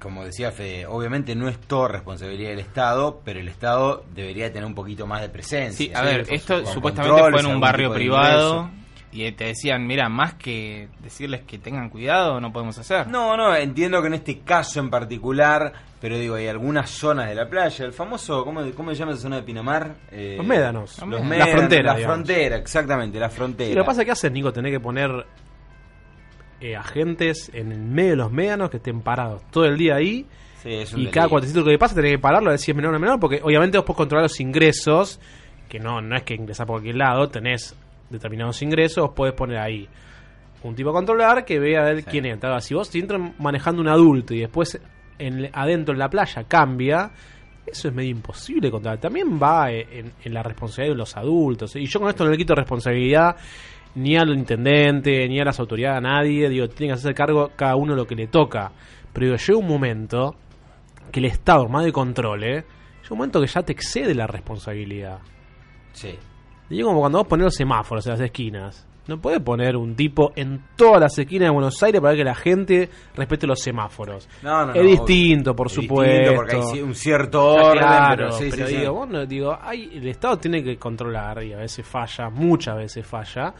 como 0.00 0.24
decía 0.24 0.50
Fede, 0.52 0.86
obviamente 0.86 1.34
no 1.34 1.48
es 1.48 1.58
todo 1.58 1.88
responsabilidad 1.88 2.50
del 2.50 2.60
Estado, 2.60 3.20
pero 3.24 3.40
el 3.40 3.48
Estado 3.48 4.04
debería 4.14 4.52
tener 4.52 4.64
un 4.66 4.74
poquito 4.74 5.06
más 5.06 5.20
de 5.20 5.28
presencia. 5.28 5.86
Sí, 5.86 5.92
a 5.94 6.02
ver, 6.02 6.24
Con 6.26 6.34
esto 6.34 6.62
con 6.62 6.72
supuestamente 6.72 7.30
fue 7.30 7.40
en 7.40 7.46
un 7.46 7.60
barrio 7.60 7.92
privado 7.92 8.70
y 9.14 9.30
te 9.32 9.44
decían, 9.44 9.86
mira, 9.86 10.08
más 10.08 10.34
que 10.34 10.88
decirles 11.00 11.42
que 11.42 11.58
tengan 11.58 11.90
cuidado, 11.90 12.40
no 12.40 12.50
podemos 12.50 12.78
hacer. 12.78 13.06
No, 13.08 13.36
no, 13.36 13.54
entiendo 13.54 14.00
que 14.00 14.06
en 14.08 14.14
este 14.14 14.38
caso 14.40 14.80
en 14.80 14.88
particular, 14.88 15.70
pero 16.00 16.16
digo, 16.16 16.36
hay 16.36 16.48
algunas 16.48 16.88
zonas 16.88 17.28
de 17.28 17.34
la 17.34 17.46
playa, 17.48 17.84
el 17.84 17.92
famoso, 17.92 18.42
¿cómo, 18.42 18.62
cómo 18.74 18.90
se 18.90 18.96
llama 18.96 19.12
esa 19.12 19.20
zona 19.22 19.36
de 19.36 19.42
Pinamar? 19.42 19.96
Eh, 20.10 20.34
Los 20.38 20.46
médanos. 20.46 20.98
Los 21.06 21.26
La 21.28 21.46
frontera, 21.46 21.92
La 21.92 21.98
digamos. 21.98 22.16
frontera, 22.16 22.56
exactamente, 22.56 23.20
la 23.20 23.28
frontera. 23.28 23.68
Sí, 23.68 23.74
lo 23.74 23.82
que 23.82 23.86
pasa 23.86 24.00
es 24.00 24.06
que 24.06 24.12
haces, 24.12 24.32
Nico, 24.32 24.50
tenés 24.50 24.72
que 24.72 24.80
poner 24.80 25.10
eh, 26.62 26.76
agentes 26.76 27.50
en 27.52 27.72
el 27.72 27.80
medio 27.80 28.10
de 28.10 28.16
los 28.18 28.30
médanos 28.30 28.70
que 28.70 28.76
estén 28.76 29.00
parados 29.00 29.42
todo 29.50 29.64
el 29.64 29.76
día 29.76 29.96
ahí. 29.96 30.24
Sí, 30.62 30.72
es 30.72 30.94
un 30.94 31.00
y 31.00 31.06
cada 31.08 31.28
cuatrecito 31.28 31.64
que 31.64 31.76
pasa 31.76 31.96
tenés 31.96 32.12
que 32.12 32.18
pararlo 32.20 32.50
a 32.50 32.52
ver 32.52 32.60
si 32.60 32.70
es 32.70 32.76
menor 32.76 32.94
o 32.94 33.00
menor, 33.00 33.18
porque 33.18 33.40
obviamente 33.42 33.78
vos 33.78 33.84
podés 33.84 33.96
controlar 33.96 34.26
los 34.26 34.38
ingresos, 34.38 35.18
que 35.68 35.80
no, 35.80 36.00
no 36.00 36.14
es 36.14 36.22
que 36.22 36.34
ingresás 36.34 36.64
por 36.64 36.74
cualquier 36.74 36.98
lado, 36.98 37.28
tenés 37.28 37.76
determinados 38.10 38.62
ingresos, 38.62 39.06
vos 39.06 39.12
podés 39.12 39.34
poner 39.34 39.58
ahí 39.58 39.88
un 40.62 40.76
tipo 40.76 40.90
a 40.90 40.92
controlar 40.92 41.44
que 41.44 41.58
vea 41.58 41.80
a 41.80 41.84
ver 41.86 42.04
quién 42.04 42.26
entra. 42.26 42.60
Si 42.60 42.74
vos 42.74 42.86
si 42.86 43.00
entran 43.00 43.34
manejando 43.40 43.82
un 43.82 43.88
adulto 43.88 44.32
y 44.32 44.38
después 44.38 44.80
en, 45.18 45.50
adentro 45.52 45.94
en 45.94 45.98
la 45.98 46.08
playa 46.08 46.44
cambia, 46.44 47.10
eso 47.66 47.88
es 47.88 47.94
medio 47.94 48.10
imposible 48.10 48.70
controlar. 48.70 49.00
También 49.00 49.36
va 49.42 49.72
eh, 49.72 49.84
en, 49.90 50.12
en 50.22 50.32
la 50.32 50.44
responsabilidad 50.44 50.94
de 50.94 50.98
los 50.98 51.16
adultos. 51.16 51.74
Y 51.74 51.86
yo 51.86 51.98
con 51.98 52.08
esto 52.08 52.24
no 52.24 52.30
le 52.30 52.36
quito 52.36 52.54
responsabilidad 52.54 53.34
ni 53.94 54.16
al 54.16 54.30
intendente, 54.30 55.28
ni 55.28 55.40
a 55.40 55.44
las 55.44 55.58
autoridades, 55.60 55.98
a 55.98 56.00
nadie. 56.00 56.48
Digo, 56.48 56.68
tienen 56.68 56.94
que 56.94 57.00
hacerse 57.00 57.14
cargo 57.14 57.50
cada 57.56 57.76
uno 57.76 57.94
lo 57.94 58.06
que 58.06 58.14
le 58.14 58.26
toca. 58.26 58.72
Pero 59.12 59.26
digo, 59.26 59.36
llega 59.36 59.58
un 59.58 59.66
momento 59.68 60.34
que 61.10 61.20
el 61.20 61.26
Estado, 61.26 61.68
más 61.68 61.84
de 61.84 61.92
control, 61.92 62.44
¿eh? 62.44 62.48
llega 63.02 63.10
un 63.10 63.18
momento 63.18 63.40
que 63.40 63.46
ya 63.46 63.62
te 63.62 63.72
excede 63.72 64.14
la 64.14 64.26
responsabilidad. 64.26 65.18
Sí. 65.92 66.18
Digo, 66.70 66.88
como 66.88 67.00
cuando 67.00 67.18
vos 67.18 67.26
pones 67.28 67.44
los 67.44 67.54
semáforos 67.54 68.06
en 68.06 68.12
las 68.12 68.20
esquinas. 68.20 68.86
No 69.08 69.20
puedes 69.20 69.40
poner 69.40 69.76
un 69.76 69.96
tipo 69.96 70.32
en 70.36 70.62
todas 70.76 71.00
las 71.00 71.18
esquinas 71.18 71.48
de 71.48 71.50
Buenos 71.52 71.82
Aires 71.82 72.00
para 72.00 72.14
que 72.14 72.22
la 72.22 72.36
gente 72.36 72.88
respete 73.16 73.48
los 73.48 73.58
semáforos. 73.60 74.28
No, 74.42 74.64
no, 74.66 74.72
es 74.74 74.80
no, 74.80 74.88
distinto, 74.88 75.56
por 75.56 75.66
es 75.66 75.72
supuesto. 75.72 76.12
distinto 76.30 76.36
porque 76.36 76.56
hay 76.78 76.82
un 76.82 76.94
cierto 76.94 77.44
orden, 77.46 77.78
claro, 77.82 78.16
pero 78.16 78.32
sí, 78.32 78.52
sí, 78.52 78.62
sí. 78.64 78.76
digo, 78.76 78.92
vos 78.92 79.08
no- 79.08 79.26
digo, 79.26 79.58
hay, 79.60 79.90
el 79.96 80.06
Estado 80.06 80.38
tiene 80.38 80.62
que 80.62 80.76
controlar 80.78 81.42
y 81.42 81.52
a 81.52 81.56
veces 81.58 81.84
falla, 81.84 82.30
muchas 82.30 82.76
veces 82.76 83.04
falla. 83.04 83.52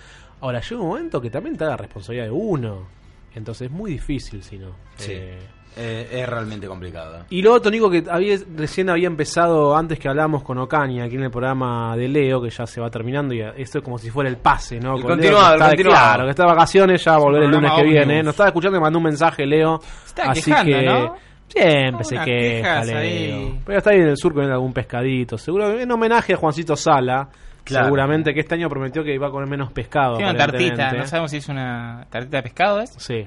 Ahora 0.43 0.61
llega 0.61 0.81
un 0.83 0.89
momento 0.89 1.21
que 1.21 1.31
también 1.31 1.55
está 1.55 1.67
la 1.67 1.77
responsabilidad 1.79 2.27
de 2.27 2.33
uno. 2.33 2.87
Entonces 3.35 3.69
es 3.69 3.73
muy 3.73 3.93
difícil 3.93 4.43
si 4.43 4.59
no. 4.59 4.69
Sí. 4.97 5.13
Eh, 5.15 5.39
Eh, 5.75 6.07
es 6.21 6.29
realmente 6.29 6.67
complicado. 6.67 7.25
y 7.31 7.41
lo 7.41 7.55
otro, 7.55 7.71
Nico, 7.71 7.89
que 7.89 8.05
había, 8.11 8.37
recién 8.57 8.91
había 8.91 9.07
empezado 9.07 9.75
antes 9.75 9.99
que 9.99 10.07
hablamos 10.07 10.43
con 10.43 10.59
Ocaña 10.59 11.05
aquí 11.05 11.15
en 11.15 11.23
el 11.23 11.31
programa 11.31 11.97
de 11.97 12.09
Leo, 12.09 12.43
que 12.43 12.51
ya 12.51 12.67
se 12.67 12.79
va 12.79 12.91
terminando, 12.91 13.33
y 13.33 13.41
esto 13.57 13.79
es 13.79 13.85
como 13.85 13.97
si 13.97 14.11
fuera 14.11 14.29
el 14.29 14.37
pase, 14.37 14.79
¿no? 14.79 14.97
El 14.97 15.01
Con 15.01 15.13
Leo, 15.19 15.33
continuado, 15.33 15.47
que 15.49 15.55
el 15.55 15.55
está 15.55 15.65
de- 15.65 15.71
continuado. 15.77 16.05
Claro, 16.13 16.25
que 16.25 16.31
está 16.31 16.43
de 16.43 16.49
vacaciones, 16.51 17.03
ya 17.03 17.11
va 17.13 17.17
a 17.17 17.21
volver 17.21 17.43
el 17.45 17.51
lunes 17.51 17.73
que 17.73 17.83
viene. 17.85 18.03
ómnibus. 18.03 18.25
Nos 18.27 18.33
estaba 18.35 18.49
escuchando 18.51 18.77
y 18.77 18.81
mandó 18.83 18.99
un 18.99 19.05
mensaje, 19.05 19.47
Leo. 19.47 19.81
está 20.05 20.31
así 20.31 20.43
quejando, 20.51 20.73
que 20.77 20.85
¿no? 20.85 21.17
siempre 21.49 22.05
se 22.05 22.19
queja, 22.19 22.85
Leo. 22.85 22.99
ahí. 22.99 23.61
Pero 23.65 23.79
está 23.79 23.91
ahí 23.93 23.97
en 24.01 24.09
el 24.09 24.17
sur 24.19 24.33
comiendo 24.33 24.55
algún 24.55 24.75
pescadito. 24.75 25.39
Seguro 25.39 25.79
en 25.81 25.91
homenaje 25.91 26.35
a 26.35 26.37
Juancito 26.37 26.77
Sala. 26.77 27.31
Claro. 27.65 27.87
Seguramente 27.87 28.35
que 28.35 28.41
este 28.41 28.55
año 28.57 28.69
prometió 28.69 29.05
que 29.05 29.15
iba 29.15 29.29
a 29.29 29.31
comer 29.31 29.49
menos 29.49 29.73
pescado. 29.73 30.17
Tiene 30.17 30.31
una 30.31 30.39
tartita, 30.39 30.65
aparentemente. 30.65 30.99
no 30.99 31.07
sabemos 31.07 31.31
si 31.31 31.37
es 31.37 31.49
una 31.49 32.07
tartita 32.11 32.39
de 32.39 32.43
pescado, 32.43 32.81
¿es? 32.81 32.91
Sí. 32.99 33.27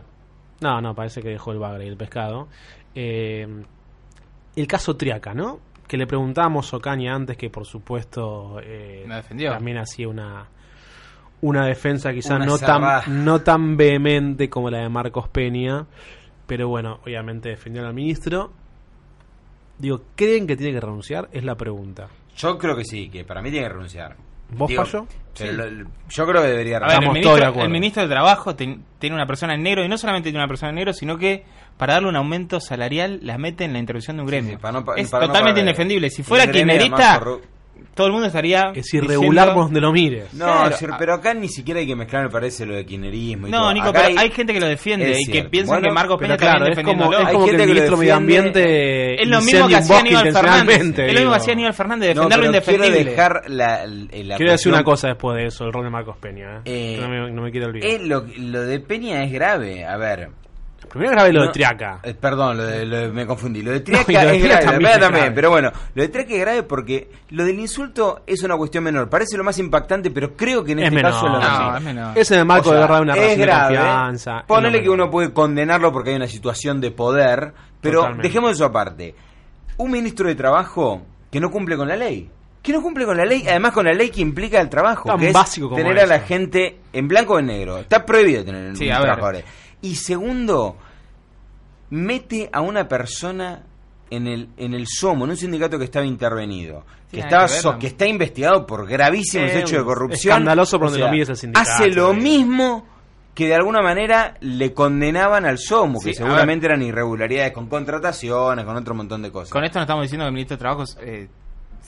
No, 0.62 0.82
no, 0.82 0.94
parece 0.94 1.22
que 1.22 1.30
dejó 1.30 1.52
el 1.52 1.60
bagre 1.60 1.86
y 1.86 1.88
el 1.88 1.98
pescado. 1.98 2.48
Eh, 2.94 3.48
el 4.56 4.68
caso 4.68 4.96
Triaca, 4.96 5.34
¿no? 5.34 5.60
Que 5.88 5.98
le 5.98 6.08
preguntamos 6.08 6.74
a 6.74 6.78
Ocaña 6.78 7.14
antes 7.14 7.38
que, 7.38 7.50
por 7.50 7.66
supuesto, 7.66 8.60
eh, 8.64 9.06
defendió. 9.08 9.52
también 9.52 9.78
hacía 9.78 10.08
una 10.08 10.48
una 11.42 11.66
defensa 11.66 12.12
quizás 12.12 12.38
Una 12.38 12.46
no 12.46 12.58
tan 12.58 13.24
no 13.24 13.42
tan 13.42 13.78
vehemente 13.78 14.50
como 14.50 14.70
la 14.70 14.80
de 14.80 14.90
Marcos 14.90 15.28
Peña, 15.30 15.86
pero 16.48 16.70
bueno, 16.70 17.00
obviamente 17.04 17.50
defendió 17.50 17.86
al 17.86 17.94
ministro. 17.94 18.52
Digo, 19.78 20.04
¿creen 20.16 20.48
que 20.48 20.56
tiene 20.56 20.74
que 20.74 20.80
renunciar? 20.80 21.30
Es 21.32 21.44
la 21.44 21.56
pregunta. 21.56 22.08
Yo 22.38 22.58
creo 22.58 22.76
que 22.76 22.86
sí, 22.86 23.10
que 23.10 23.24
para 23.26 23.42
mí 23.42 23.52
tiene 23.52 23.68
que 23.68 23.74
renunciar. 23.74 24.16
¿Vos, 24.52 24.70
Digo, 24.70 24.86
Fallo? 24.86 25.08
pero 25.38 25.52
Sí. 25.52 25.58
lo- 25.58 25.70
lo- 25.70 25.90
yo 26.10 26.26
creo 26.28 26.42
que 26.42 26.48
debería 26.48 26.80
ver, 26.80 26.84
el 26.84 26.90
Estamos 26.94 27.14
ministro, 27.14 27.30
todos 27.32 27.40
de 27.42 27.46
acuerdo. 27.48 27.66
el 27.66 27.72
ministro 27.72 28.04
de 28.04 28.10
Trabajo 28.10 28.56
ten- 28.56 28.84
tiene 29.00 29.16
una 29.16 29.26
persona 29.28 29.54
en 29.56 29.64
negro 29.64 29.84
y 29.84 29.90
no 29.90 29.98
solamente 29.98 30.28
tiene 30.30 30.40
una 30.40 30.48
persona 30.48 30.70
en 30.70 30.76
negro, 30.76 30.94
sino 30.94 31.18
que 31.18 31.44
para 31.78 31.94
darle 31.94 32.10
un 32.10 32.16
aumento 32.16 32.60
salarial 32.60 33.20
la 33.24 33.38
mete 33.38 33.66
en 33.66 33.74
la 33.74 33.80
intervención 33.80 34.18
de 34.18 34.22
un 34.22 34.28
gremio. 34.28 34.52
sí, 34.52 34.58
para 34.58 34.80
no 34.80 34.86
pa- 34.86 34.96
es 34.96 35.10
para 35.10 35.28
totalmente 35.28 35.60
pagar- 35.60 35.68
indefendible. 35.70 36.10
Si 36.10 36.24
fuera 36.24 36.46
kirchnerista, 36.50 37.22
todo 37.94 38.08
el 38.08 38.14
mundo 38.14 38.28
estaría. 38.28 38.72
Es 38.76 38.94
irregular 38.94 39.54
por 39.54 39.66
donde 39.66 39.80
lo 39.82 39.92
mires. 39.94 40.34
No, 40.34 40.46
Claro. 40.46 40.96
pero 41.00 41.14
acá 41.14 41.34
ni 41.34 41.48
siquiera 41.48 41.80
hay 41.80 41.88
que 41.88 41.96
mezclar, 41.96 42.24
me 42.24 42.30
parece, 42.30 42.66
lo 42.66 42.76
de 42.76 42.86
kirchnerismo 42.86 43.48
y 43.48 43.52
No, 43.52 43.60
todo. 43.60 43.74
Nico, 43.74 43.88
Acá 43.90 44.04
pero 44.08 44.20
hay, 44.20 44.32
gente 44.32 44.54
que 44.54 44.60
lo 44.60 44.68
defiende 44.68 45.18
y 45.20 45.26
que 45.32 45.44
piensan 45.46 45.76
Bueno, 45.78 45.88
que 45.90 45.94
Marcos 45.94 46.20
Peña 46.20 46.38
claro, 46.38 46.66
también 46.66 46.80
es 46.80 46.86
como, 46.86 47.14
es 47.14 47.20
Hay 47.20 47.34
como 47.34 47.46
que 47.46 47.52
gente 47.52 47.64
el 47.64 47.70
ministro 47.70 47.98
Medio 47.98 48.16
Ambiente 48.16 49.22
Es 49.22 49.28
lo 49.30 49.42
mismo 49.42 49.68
que 49.68 49.76
hacía 49.76 50.00
Aníbal 50.00 50.32
Fernández. 50.34 50.80
Es 50.82 51.14
lo 51.14 51.20
mismo 51.20 51.30
que 51.32 51.38
hacía 51.38 51.54
Aníbal 51.54 51.74
Fernández, 51.74 52.16
No, 52.16 52.24
defender 52.24 52.38
lo 52.38 52.62
quiero 52.62 52.86
indefendible. 52.86 53.12
dejar 53.12 53.42
la, 53.48 53.86
la 53.88 54.36
Quiero 54.38 54.52
decir 54.52 54.72
una 54.74 54.84
cosa 54.84 55.08
después 55.08 55.38
de 55.38 55.46
eso, 55.48 55.64
el 55.66 55.72
rol 55.74 55.84
de 55.86 55.90
Marcos 55.90 56.18
Peña. 56.18 56.58
¿eh? 56.66 56.96
Eh, 56.96 56.98
no, 57.02 57.10
me, 57.10 57.32
no 57.32 57.42
me 57.44 57.52
quiero 57.52 57.68
olvidar. 57.68 57.90
Eh, 57.90 58.00
lo, 58.02 58.26
lo 58.38 58.62
de 58.64 58.80
Peña 58.82 59.24
es 59.24 59.32
grave. 59.32 59.86
A 59.86 59.98
ver. 59.98 60.30
Primero 60.90 61.12
grave 61.12 61.34
lo 61.34 61.44
de 61.44 61.50
Triaca. 61.50 62.00
eh, 62.04 62.14
perdón, 62.14 62.58
lo 62.58 62.66
de, 62.66 62.86
lo 62.86 62.98
de- 62.98 63.08
me 63.10 63.26
confundí. 63.26 63.62
Lo 63.62 63.72
de 63.72 63.80
Triaca 63.82 64.12
y 64.12 64.14
lo 64.16 64.32
de 64.32 64.38
es 64.38 64.44
grave, 64.44 64.66
también 64.66 65.26
es 65.26 65.32
pero 65.34 65.50
bueno, 65.50 65.72
lo 65.94 66.02
de 66.02 66.08
Triaca 66.10 66.34
es 66.34 66.40
grave 66.40 66.64
porque 66.64 67.10
lo 67.30 67.44
del 67.46 67.60
insulto 67.60 68.22
es 68.28 68.42
una 68.44 68.56
cuestión 68.58 68.84
menor. 68.84 69.10
Parece 69.10 69.38
lo 69.38 69.44
más 69.44 69.58
impactante, 69.60 70.12
pero 70.12 70.36
creo 70.36 70.64
que 70.64 70.74
en 70.74 70.80
Es 70.80 70.86
este 70.86 70.96
menor. 70.96 71.12
caso 71.12 71.26
es 71.28 71.32
lo 71.32 71.40
No, 71.40 71.44
más 71.50 71.78
es 71.78 71.84
menor. 71.84 72.18
Es 72.18 72.32
en 72.32 72.40
el 72.40 72.46
marco 72.46 72.72
de 72.72 72.80
verdad 72.80 73.02
una 73.02 73.16
es 73.16 73.38
de 73.38 73.46
grave. 73.46 73.76
confianza, 73.76 74.44
Ponele 74.48 74.82
que 74.82 74.90
uno 74.90 75.10
puede 75.10 75.32
condenarlo 75.34 75.92
porque 75.92 76.12
hay 76.12 76.16
una 76.18 76.28
situación 76.28 76.80
de 76.82 76.92
poder, 76.92 77.54
pero 77.82 78.00
Totalmente. 78.00 78.28
dejemos 78.28 78.52
eso 78.52 78.66
aparte. 78.66 79.16
Un 79.78 79.92
ministro 79.92 80.28
de 80.28 80.36
Trabajo 80.36 81.02
que 81.32 81.40
no 81.40 81.52
cumple 81.52 81.76
con 81.76 81.88
la 81.88 81.96
ley. 81.96 82.30
Que 82.64 82.72
no 82.72 82.82
cumple 82.82 83.06
con 83.06 83.16
la 83.16 83.26
ley, 83.26 83.44
además 83.48 83.74
con 83.74 83.86
la 83.86 83.94
ley 83.94 84.10
que 84.10 84.22
implica 84.22 84.60
el 84.60 84.70
trabajo, 84.70 85.08
Tan 85.10 85.20
que 85.20 85.28
es 85.28 85.34
básico 85.34 85.70
como 85.70 85.78
tener 85.84 86.00
a 86.00 86.08
la 86.08 86.20
gente 86.22 86.80
en 86.94 87.08
blanco 87.08 87.34
o 87.36 87.40
en 87.40 87.46
negro. 87.46 87.78
Está 87.78 88.04
prohibido 88.04 88.44
tener 88.44 88.76
Sí, 88.76 88.90
a 88.90 88.96
ver. 88.96 89.04
trabajadores. 89.04 89.44
Y 89.86 89.96
segundo, 89.96 90.78
mete 91.90 92.50
a 92.52 92.62
una 92.62 92.88
persona 92.88 93.64
en 94.10 94.28
el 94.28 94.50
en 94.58 94.74
el 94.74 94.86
SOMO, 94.88 95.26
en 95.26 95.32
un 95.32 95.38
sindicato 95.38 95.78
que 95.80 95.86
estaba 95.86 96.06
intervenido, 96.06 96.86
que 97.12 97.20
estaba 97.20 97.46
que 97.48 97.54
ver, 97.54 97.62
so- 97.62 97.74
¿no? 97.74 97.80
que 97.80 97.88
está 97.88 98.06
investigado 98.06 98.66
por 98.66 98.88
gravísimos 98.88 99.50
Eh, 99.52 99.60
hechos 99.60 99.72
de 99.80 99.84
corrupción. 99.84 100.32
escandaloso 100.34 100.78
por 100.78 100.88
O 100.88 100.90
donde 100.90 101.00
sea, 101.00 101.08
lo 101.08 101.12
mires 101.12 101.30
el 101.30 101.38
sindicato, 101.38 101.70
Hace 101.72 101.88
lo 101.92 102.12
eh. 102.12 102.16
mismo 102.16 102.88
que 103.34 103.48
de 103.48 103.56
alguna 103.56 103.82
manera 103.82 104.38
le 104.40 104.74
condenaban 104.74 105.46
al 105.46 105.58
SOMO, 105.58 106.00
Sí, 106.00 106.10
que 106.10 106.14
seguramente 106.14 106.68
eran 106.68 106.82
irregularidades 106.82 107.52
con 107.52 107.68
contrataciones, 107.68 108.64
con 108.64 108.78
otro 108.78 108.96
montón 108.96 109.22
de 109.22 109.32
cosas. 109.32 109.50
Con 109.52 109.64
esto 109.66 109.78
no 109.80 109.84
estamos 109.84 110.04
diciendo 110.04 110.24
que 110.24 110.28
el 110.28 110.34
ministro 110.34 110.56
de 110.56 110.60
Trabajo 110.60 110.84
eh, 111.02 111.28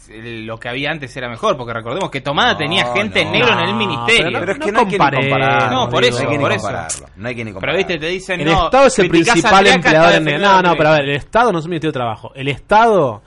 lo 0.09 0.57
que 0.57 0.69
había 0.69 0.91
antes 0.91 1.15
era 1.17 1.29
mejor, 1.29 1.57
porque 1.57 1.73
recordemos 1.73 2.09
que 2.09 2.21
Tomada 2.21 2.53
No, 2.53 2.57
tenía 2.57 2.85
gente 2.93 3.25
no. 3.25 3.31
negro 3.31 3.53
en 3.53 3.59
el 3.69 3.75
ministerio. 3.75 4.39
pero 4.39 4.51
es 4.53 4.57
no 4.59 4.65
que 4.65 4.71
no 4.71 4.79
hay 4.79 4.85
que 4.85 4.91
ni 4.91 4.97
comparemos, 4.97 5.29
compararlo. 5.29 5.75
No, 5.77 5.89
por 5.89 6.03
digo, 6.03 6.15
eso, 6.17 6.23
no 6.23 6.29
hay 6.29 6.31
que 6.33 6.37
ni 6.37 6.43
por 6.43 6.51
eso. 6.51 6.61
compararlo, 6.63 7.05
No 7.15 7.27
hay 7.27 7.35
que 7.35 7.45
ni 7.45 7.53
Pero 7.53 7.75
viste, 7.77 7.97
te 7.97 8.07
dicen 8.07 8.39
El 8.41 8.45
no, 8.47 8.65
Estado 8.65 8.87
es 8.87 8.99
el 8.99 9.09
principal 9.09 9.67
empleador 9.67 10.15
en 10.15 10.27
el... 10.27 10.41
No, 10.41 10.61
no, 10.61 10.75
pero 10.75 10.89
a 10.89 10.91
ver, 10.93 11.09
el 11.09 11.15
Estado 11.15 11.51
no 11.51 11.59
es 11.59 11.65
un 11.65 11.69
ministerio 11.71 11.91
de 11.91 11.99
trabajo. 11.99 12.31
El 12.35 12.47
Estado 12.47 13.21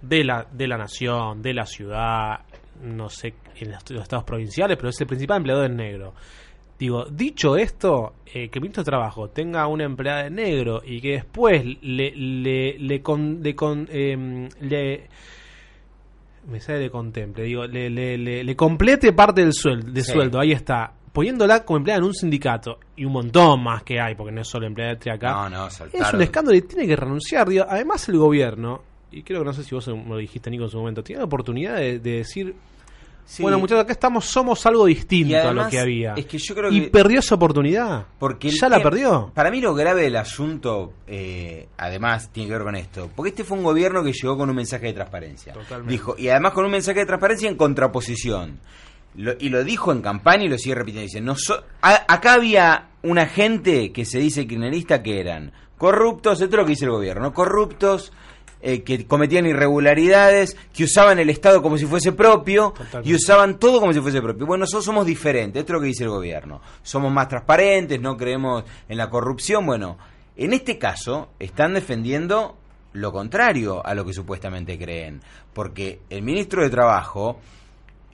de 0.00 0.24
la, 0.24 0.46
de 0.50 0.66
la 0.68 0.76
nación, 0.78 1.42
de 1.42 1.54
la 1.54 1.66
ciudad, 1.66 2.40
no 2.82 3.08
sé, 3.08 3.34
en 3.56 3.70
los, 3.72 3.90
los 3.90 4.02
estados 4.02 4.24
provinciales, 4.24 4.76
pero 4.76 4.88
es 4.88 5.00
el 5.00 5.06
principal 5.06 5.36
empleador 5.38 5.66
en 5.66 5.76
negro. 5.76 6.14
Digo, 6.78 7.04
dicho 7.08 7.56
esto, 7.56 8.14
eh, 8.26 8.48
que 8.48 8.58
el 8.58 8.62
ministro 8.62 8.82
de 8.82 8.90
Trabajo 8.90 9.28
tenga 9.28 9.68
una 9.68 9.84
empleada 9.84 10.24
de 10.24 10.30
negro 10.30 10.82
y 10.84 11.00
que 11.00 11.12
después 11.12 11.64
le, 11.80 12.10
le, 12.10 12.76
le, 12.78 13.00
con- 13.02 13.40
le 13.40 13.54
con- 13.54 13.86
em, 13.88 14.48
le- 14.62 15.06
me 16.48 16.60
sale 16.60 16.78
de 16.80 16.90
contemple, 16.90 17.44
digo, 17.44 17.66
le, 17.66 17.88
le, 17.90 18.18
le, 18.18 18.42
le 18.44 18.56
complete 18.56 19.12
parte 19.12 19.42
del 19.42 19.52
sueldo, 19.52 19.90
de 19.92 20.02
Sí. 20.02 20.12
sueldo, 20.12 20.40
ahí 20.40 20.52
está, 20.52 20.92
poniéndola 21.12 21.64
como 21.64 21.76
empleada 21.78 21.98
en 22.00 22.04
un 22.06 22.14
sindicato 22.14 22.78
y 22.96 23.04
un 23.04 23.12
montón 23.12 23.62
más 23.62 23.82
que 23.84 24.00
hay, 24.00 24.14
porque 24.14 24.32
no 24.32 24.40
es 24.40 24.48
solo 24.48 24.66
empleada 24.66 24.94
de 24.94 24.98
Triaca. 25.00 25.32
No, 25.32 25.48
no, 25.50 25.66
Es 25.68 26.12
un 26.12 26.22
escándalo 26.22 26.56
y 26.56 26.62
tiene 26.62 26.86
que 26.86 26.96
renunciar. 26.96 27.48
digo, 27.48 27.64
además, 27.68 28.08
el 28.08 28.16
gobierno, 28.18 28.82
y 29.10 29.22
creo 29.22 29.40
que 29.40 29.44
no 29.46 29.52
sé 29.52 29.62
si 29.62 29.74
vos 29.74 29.86
me 29.88 30.04
lo 30.08 30.16
dijiste, 30.16 30.50
Nico, 30.50 30.64
en 30.64 30.70
su 30.70 30.78
momento, 30.78 31.02
tiene 31.02 31.20
la 31.20 31.26
oportunidad 31.26 31.76
de, 31.76 31.98
de 31.98 32.10
decir. 32.18 32.54
Sí. 33.24 33.42
Bueno, 33.42 33.58
muchachos, 33.58 33.84
acá 33.84 33.92
estamos, 33.92 34.26
somos 34.26 34.64
algo 34.66 34.84
distinto 34.84 35.32
Y 35.32 35.34
a 35.36 35.52
lo 35.52 35.68
que 35.68 35.78
había. 35.78 36.12
es 36.14 36.26
que 36.26 36.36
yo 36.38 36.54
creo 36.54 36.70
y 36.70 36.82
que- 36.82 36.88
perdió 36.90 37.20
esa 37.20 37.34
oportunidad. 37.36 38.04
Porque 38.18 38.50
ya 38.50 38.68
la 38.68 38.82
perdió. 38.82 39.30
Para 39.34 39.50
mí 39.50 39.60
lo 39.60 39.74
grave 39.74 40.02
del 40.02 40.16
asunto, 40.16 40.92
eh, 41.06 41.68
además, 41.78 42.30
tiene 42.30 42.48
que 42.48 42.54
ver 42.54 42.62
con 42.64 42.76
esto. 42.76 43.08
Porque 43.16 43.30
este 43.30 43.44
fue 43.44 43.56
un 43.56 43.64
gobierno 43.64 44.02
que 44.02 44.12
llegó 44.12 44.36
con 44.36 44.50
un 44.50 44.56
mensaje 44.56 44.86
de 44.86 44.92
transparencia. 44.92 45.52
Totalmente. 45.54 45.92
Dijo, 45.92 46.14
y 46.18 46.28
además 46.28 46.52
con 46.52 46.64
un 46.66 46.72
mensaje 46.72 46.98
de 47.00 47.06
transparencia 47.06 47.48
en 47.48 47.56
contraposición. 47.56 48.58
Lo- 49.14 49.34
y 49.38 49.48
lo 49.50 49.62
dijo 49.64 49.92
en 49.92 50.02
campaña 50.02 50.44
y 50.44 50.48
lo 50.48 50.58
sigue 50.58 50.74
repitiendo. 50.74 51.02
Dice, 51.06 51.20
no 51.20 51.34
so- 51.36 51.62
a- 51.82 52.04
acá 52.12 52.34
había 52.34 52.88
una 53.02 53.26
gente 53.26 53.92
que 53.92 54.04
se 54.04 54.18
dice 54.18 54.46
kirchnerista 54.46 55.02
que 55.02 55.20
eran 55.20 55.52
corruptos, 55.78 56.40
esto 56.40 56.54
es 56.54 56.58
lo 56.58 56.64
que 56.64 56.70
dice 56.70 56.84
el 56.84 56.92
gobierno, 56.92 57.32
corruptos, 57.34 58.12
eh, 58.62 58.82
que 58.82 59.06
cometían 59.06 59.46
irregularidades, 59.46 60.56
que 60.72 60.84
usaban 60.84 61.18
el 61.18 61.30
Estado 61.30 61.60
como 61.62 61.76
si 61.76 61.84
fuese 61.84 62.12
propio 62.12 62.74
y 63.02 63.14
usaban 63.14 63.58
todo 63.58 63.80
como 63.80 63.92
si 63.92 64.00
fuese 64.00 64.22
propio. 64.22 64.46
Bueno, 64.46 64.62
nosotros 64.62 64.84
somos 64.84 65.04
diferentes, 65.04 65.60
esto 65.60 65.72
es 65.72 65.74
lo 65.74 65.80
que 65.80 65.88
dice 65.88 66.04
el 66.04 66.10
gobierno. 66.10 66.60
Somos 66.82 67.12
más 67.12 67.28
transparentes, 67.28 68.00
no 68.00 68.16
creemos 68.16 68.64
en 68.88 68.96
la 68.96 69.10
corrupción. 69.10 69.66
Bueno, 69.66 69.98
en 70.36 70.52
este 70.52 70.78
caso 70.78 71.30
están 71.38 71.74
defendiendo 71.74 72.56
lo 72.92 73.12
contrario 73.12 73.84
a 73.84 73.94
lo 73.94 74.04
que 74.04 74.12
supuestamente 74.12 74.78
creen, 74.78 75.20
porque 75.52 76.00
el 76.08 76.22
ministro 76.22 76.62
de 76.62 76.70
Trabajo 76.70 77.40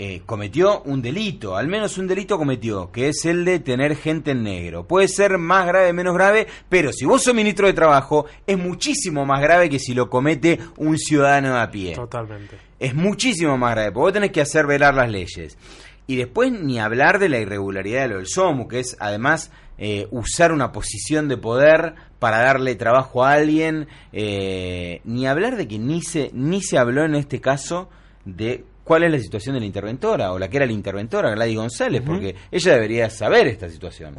eh, 0.01 0.22
cometió 0.24 0.82
un 0.82 1.03
delito, 1.03 1.57
al 1.57 1.66
menos 1.66 1.99
un 1.99 2.07
delito 2.07 2.38
cometió, 2.38 2.92
que 2.92 3.09
es 3.09 3.24
el 3.24 3.44
de 3.44 3.59
tener 3.59 3.96
gente 3.96 4.30
en 4.30 4.44
negro. 4.44 4.86
Puede 4.86 5.09
ser 5.09 5.38
más 5.38 5.66
grave, 5.66 5.92
menos 5.92 6.14
grave, 6.14 6.46
pero 6.68 6.92
si 6.92 7.05
vos 7.05 7.22
sos 7.22 7.34
ministro 7.34 7.66
de 7.66 7.72
Trabajo, 7.72 8.26
es 8.46 8.57
muchísimo 8.57 9.26
más 9.26 9.40
grave 9.42 9.68
que 9.68 9.80
si 9.80 9.94
lo 9.94 10.09
comete 10.09 10.61
un 10.76 10.96
ciudadano 10.99 11.59
a 11.59 11.68
pie. 11.70 11.96
Totalmente. 11.96 12.57
Es 12.78 12.94
muchísimo 12.94 13.59
más 13.59 13.72
grave, 13.72 13.90
porque 13.90 14.05
vos 14.05 14.12
tenés 14.12 14.30
que 14.30 14.40
hacer 14.40 14.68
velar 14.68 14.94
las 14.94 15.11
leyes. 15.11 15.59
Y 16.07 16.14
después 16.14 16.53
ni 16.53 16.78
hablar 16.78 17.18
de 17.18 17.28
la 17.28 17.40
irregularidad 17.40 18.03
de 18.03 18.09
lo 18.09 18.16
del 18.18 18.28
SOMU, 18.28 18.68
que 18.68 18.78
es 18.78 18.96
además 19.01 19.51
eh, 19.78 20.07
usar 20.12 20.53
una 20.53 20.70
posición 20.70 21.26
de 21.26 21.36
poder 21.36 21.94
para 22.20 22.38
darle 22.38 22.76
trabajo 22.76 23.24
a 23.24 23.32
alguien. 23.32 23.88
eh, 24.12 25.01
ni 25.05 25.26
hablar 25.26 25.57
de 25.57 25.66
que 25.66 25.78
ni 25.80 26.03
se, 26.03 26.30
ni 26.32 26.62
se 26.62 26.78
habló 26.78 27.05
en 27.05 27.16
este 27.16 27.40
caso 27.40 27.90
de 28.24 28.64
cuál 28.89 29.05
es 29.05 29.12
la 29.12 29.18
situación 29.20 29.55
de 29.55 29.61
la 29.61 29.66
interventora, 29.66 30.32
o 30.32 30.39
la 30.39 30.49
que 30.49 30.57
era 30.57 30.66
la 30.66 30.72
interventora, 30.72 31.30
Gladys 31.30 31.57
González, 31.57 32.03
porque 32.05 32.34
ella 32.51 32.72
debería 32.72 33.09
saber 33.11 33.47
esta 33.47 33.68
situación. 33.68 34.16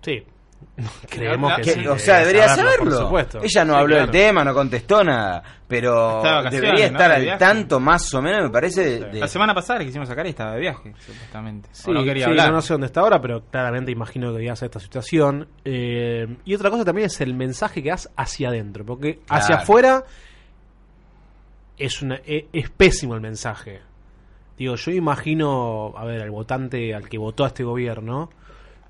Sí. 0.00 0.24
Creemos 1.10 1.54
que, 1.56 1.62
Que- 1.62 1.72
sí. 1.74 1.86
o 1.86 1.98
sea, 1.98 2.20
debería 2.20 2.48
saberlo. 2.48 2.84
Por 2.90 2.98
supuesto. 3.02 3.38
Ella 3.42 3.64
no 3.64 3.74
Sí, 3.74 3.80
habló 3.80 3.96
claro. 3.96 4.10
del 4.12 4.20
tema, 4.22 4.44
no 4.44 4.54
contestó 4.54 5.02
nada, 5.04 5.42
pero 5.66 6.22
debería 6.50 6.86
estar 6.86 7.10
al 7.10 7.36
tanto 7.36 7.80
más 7.80 8.14
o 8.14 8.22
menos, 8.22 8.44
me 8.44 8.50
parece, 8.50 8.84
de, 9.00 9.10
de- 9.10 9.20
La 9.20 9.28
semana 9.28 9.54
pasada 9.54 9.80
le 9.80 9.86
quisimos 9.86 10.08
sacar 10.08 10.24
y 10.26 10.30
estaba 10.30 10.54
de 10.54 10.60
viaje, 10.60 10.94
supuestamente. 11.04 11.68
Sí, 11.72 11.90
no 11.90 12.04
quería 12.04 12.24
sí, 12.26 12.30
hablar. 12.30 12.52
no 12.52 12.62
sé 12.62 12.74
dónde 12.74 12.86
está 12.86 13.00
ahora, 13.00 13.20
pero 13.20 13.44
claramente 13.50 13.90
imagino 13.90 14.28
que 14.28 14.32
debería 14.32 14.54
ser 14.56 14.66
esta 14.66 14.80
situación. 14.80 15.48
Eh, 15.64 16.36
y 16.44 16.54
otra 16.54 16.70
cosa 16.70 16.84
también 16.84 17.06
es 17.06 17.20
el 17.20 17.34
mensaje 17.34 17.82
que 17.82 17.90
das 17.90 18.08
hacia 18.16 18.48
adentro, 18.48 18.84
porque 18.86 19.18
hacia 19.28 19.56
afuera 19.56 20.04
es, 21.78 22.02
una, 22.02 22.16
e- 22.24 22.48
es 22.52 22.70
pésimo 22.70 23.14
el 23.14 23.20
mensaje. 23.20 23.80
Digo, 24.56 24.74
yo 24.76 24.92
imagino, 24.92 25.94
a 25.96 26.04
ver, 26.04 26.22
al 26.22 26.30
votante 26.30 26.94
al 26.94 27.08
que 27.08 27.18
votó 27.18 27.44
a 27.44 27.48
este 27.48 27.64
gobierno, 27.64 28.30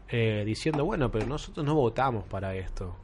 eh, 0.08 0.42
diciendo, 0.44 0.84
bueno, 0.84 1.10
pero 1.10 1.26
nosotros 1.26 1.64
no 1.64 1.74
votamos 1.74 2.24
para 2.24 2.54
esto. 2.54 2.96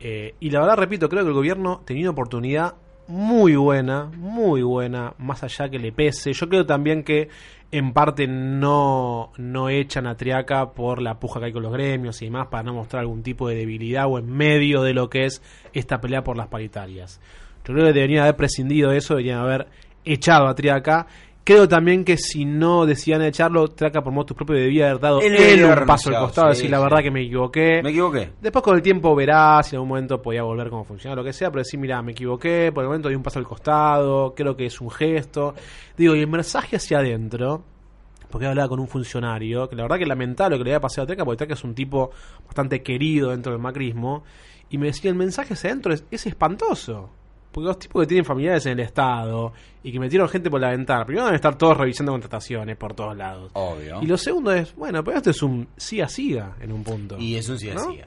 Eh, 0.00 0.34
y 0.40 0.50
la 0.50 0.60
verdad, 0.60 0.76
repito, 0.76 1.08
creo 1.08 1.22
que 1.22 1.28
el 1.28 1.34
gobierno 1.34 1.82
tenía 1.84 2.04
una 2.04 2.10
oportunidad 2.10 2.74
muy 3.06 3.56
buena, 3.56 4.10
muy 4.16 4.62
buena, 4.62 5.14
más 5.18 5.42
allá 5.42 5.68
que 5.68 5.78
le 5.78 5.92
pese. 5.92 6.32
Yo 6.32 6.48
creo 6.48 6.64
también 6.64 7.02
que 7.02 7.28
en 7.72 7.92
parte 7.92 8.26
no, 8.26 9.32
no 9.36 9.68
echan 9.68 10.06
a 10.06 10.16
Triaca 10.16 10.72
por 10.72 11.02
la 11.02 11.18
puja 11.18 11.40
que 11.40 11.46
hay 11.46 11.52
con 11.52 11.62
los 11.62 11.72
gremios 11.72 12.22
y 12.22 12.26
demás 12.26 12.48
para 12.48 12.62
no 12.62 12.74
mostrar 12.74 13.00
algún 13.00 13.22
tipo 13.22 13.48
de 13.48 13.56
debilidad 13.56 14.06
o 14.06 14.18
en 14.18 14.30
medio 14.30 14.82
de 14.82 14.94
lo 14.94 15.10
que 15.10 15.26
es 15.26 15.42
esta 15.72 16.00
pelea 16.00 16.24
por 16.24 16.36
las 16.36 16.48
paritarias. 16.48 17.20
Yo 17.70 17.74
creo 17.74 17.86
que 17.86 17.92
deberían 17.92 18.22
haber 18.22 18.36
prescindido 18.36 18.90
de 18.90 18.98
eso, 18.98 19.14
deberían 19.14 19.38
haber 19.38 19.68
echado 20.04 20.48
a 20.48 20.54
Triaca. 20.54 21.06
Creo 21.44 21.68
también 21.68 22.04
que 22.04 22.16
si 22.16 22.44
no 22.44 22.84
decían 22.84 23.22
echarlo, 23.22 23.68
Triaca 23.68 24.02
por 24.02 24.12
motus 24.12 24.36
propio 24.36 24.56
debía 24.56 24.90
haber 24.90 25.00
dado 25.00 25.20
Él 25.20 25.64
un 25.64 25.86
paso 25.86 26.10
al 26.10 26.16
costado, 26.16 26.52
sí, 26.52 26.58
decir 26.58 26.70
la 26.70 26.78
sí. 26.78 26.82
verdad 26.82 26.98
que 27.02 27.10
me 27.10 27.22
equivoqué. 27.22 27.80
Me 27.82 27.90
equivoqué. 27.90 28.30
Después 28.40 28.62
con 28.62 28.76
el 28.76 28.82
tiempo 28.82 29.14
verás 29.14 29.68
si 29.68 29.74
en 29.74 29.78
algún 29.78 29.88
momento 29.88 30.20
podía 30.20 30.42
volver 30.42 30.68
cómo 30.68 30.84
funciona, 30.84 31.14
lo 31.14 31.24
que 31.24 31.32
sea, 31.32 31.50
pero 31.50 31.60
decir, 31.62 31.78
mira, 31.78 32.02
me 32.02 32.12
equivoqué, 32.12 32.72
por 32.72 32.82
el 32.82 32.88
momento 32.88 33.08
di 33.08 33.14
un 33.14 33.22
paso 33.22 33.38
al 33.38 33.46
costado, 33.46 34.34
creo 34.34 34.56
que 34.56 34.66
es 34.66 34.80
un 34.80 34.90
gesto. 34.90 35.54
Digo, 35.96 36.14
y 36.16 36.20
el 36.20 36.28
mensaje 36.28 36.76
hacia 36.76 36.98
adentro, 36.98 37.62
porque 38.30 38.46
hablaba 38.46 38.68
con 38.68 38.78
un 38.78 38.88
funcionario, 38.88 39.68
que 39.68 39.76
la 39.76 39.82
verdad 39.82 39.98
que 39.98 40.06
lamentable 40.06 40.56
lo 40.56 40.58
que 40.58 40.64
le 40.64 40.70
había 40.72 40.80
pasado 40.80 41.04
a 41.04 41.06
Teca, 41.06 41.24
porque 41.24 41.44
Teca 41.44 41.54
es 41.54 41.64
un 41.64 41.74
tipo 41.74 42.10
bastante 42.46 42.82
querido 42.82 43.30
dentro 43.30 43.52
del 43.52 43.60
macrismo, 43.60 44.24
y 44.68 44.78
me 44.78 44.86
decía, 44.86 45.10
el 45.10 45.16
mensaje 45.16 45.54
hacia 45.54 45.70
adentro 45.70 45.92
es, 45.92 46.04
es 46.10 46.26
espantoso. 46.26 47.10
Porque 47.50 47.66
los 47.66 47.78
tipos 47.78 48.02
que 48.02 48.06
tienen 48.06 48.24
familiares 48.24 48.64
en 48.66 48.72
el 48.72 48.80
Estado 48.80 49.52
y 49.82 49.90
que 49.90 49.98
metieron 49.98 50.28
gente 50.28 50.50
por 50.50 50.60
la 50.60 50.70
ventana, 50.70 51.04
primero 51.04 51.24
deben 51.24 51.36
estar 51.36 51.56
todos 51.58 51.76
revisando 51.76 52.12
contrataciones 52.12 52.76
por 52.76 52.94
todos 52.94 53.16
lados. 53.16 53.50
Obvio. 53.54 54.00
Y 54.02 54.06
lo 54.06 54.16
segundo 54.16 54.52
es, 54.52 54.74
bueno, 54.76 55.02
pero 55.02 55.16
esto 55.16 55.30
es 55.30 55.42
un 55.42 55.68
sí 55.76 56.00
a 56.00 56.08
siga 56.08 56.56
en 56.60 56.72
un 56.72 56.84
punto. 56.84 57.18
Y 57.18 57.36
es 57.36 57.48
un 57.48 57.58
sí 57.58 57.70
¿No? 57.70 57.80
así. 57.80 58.00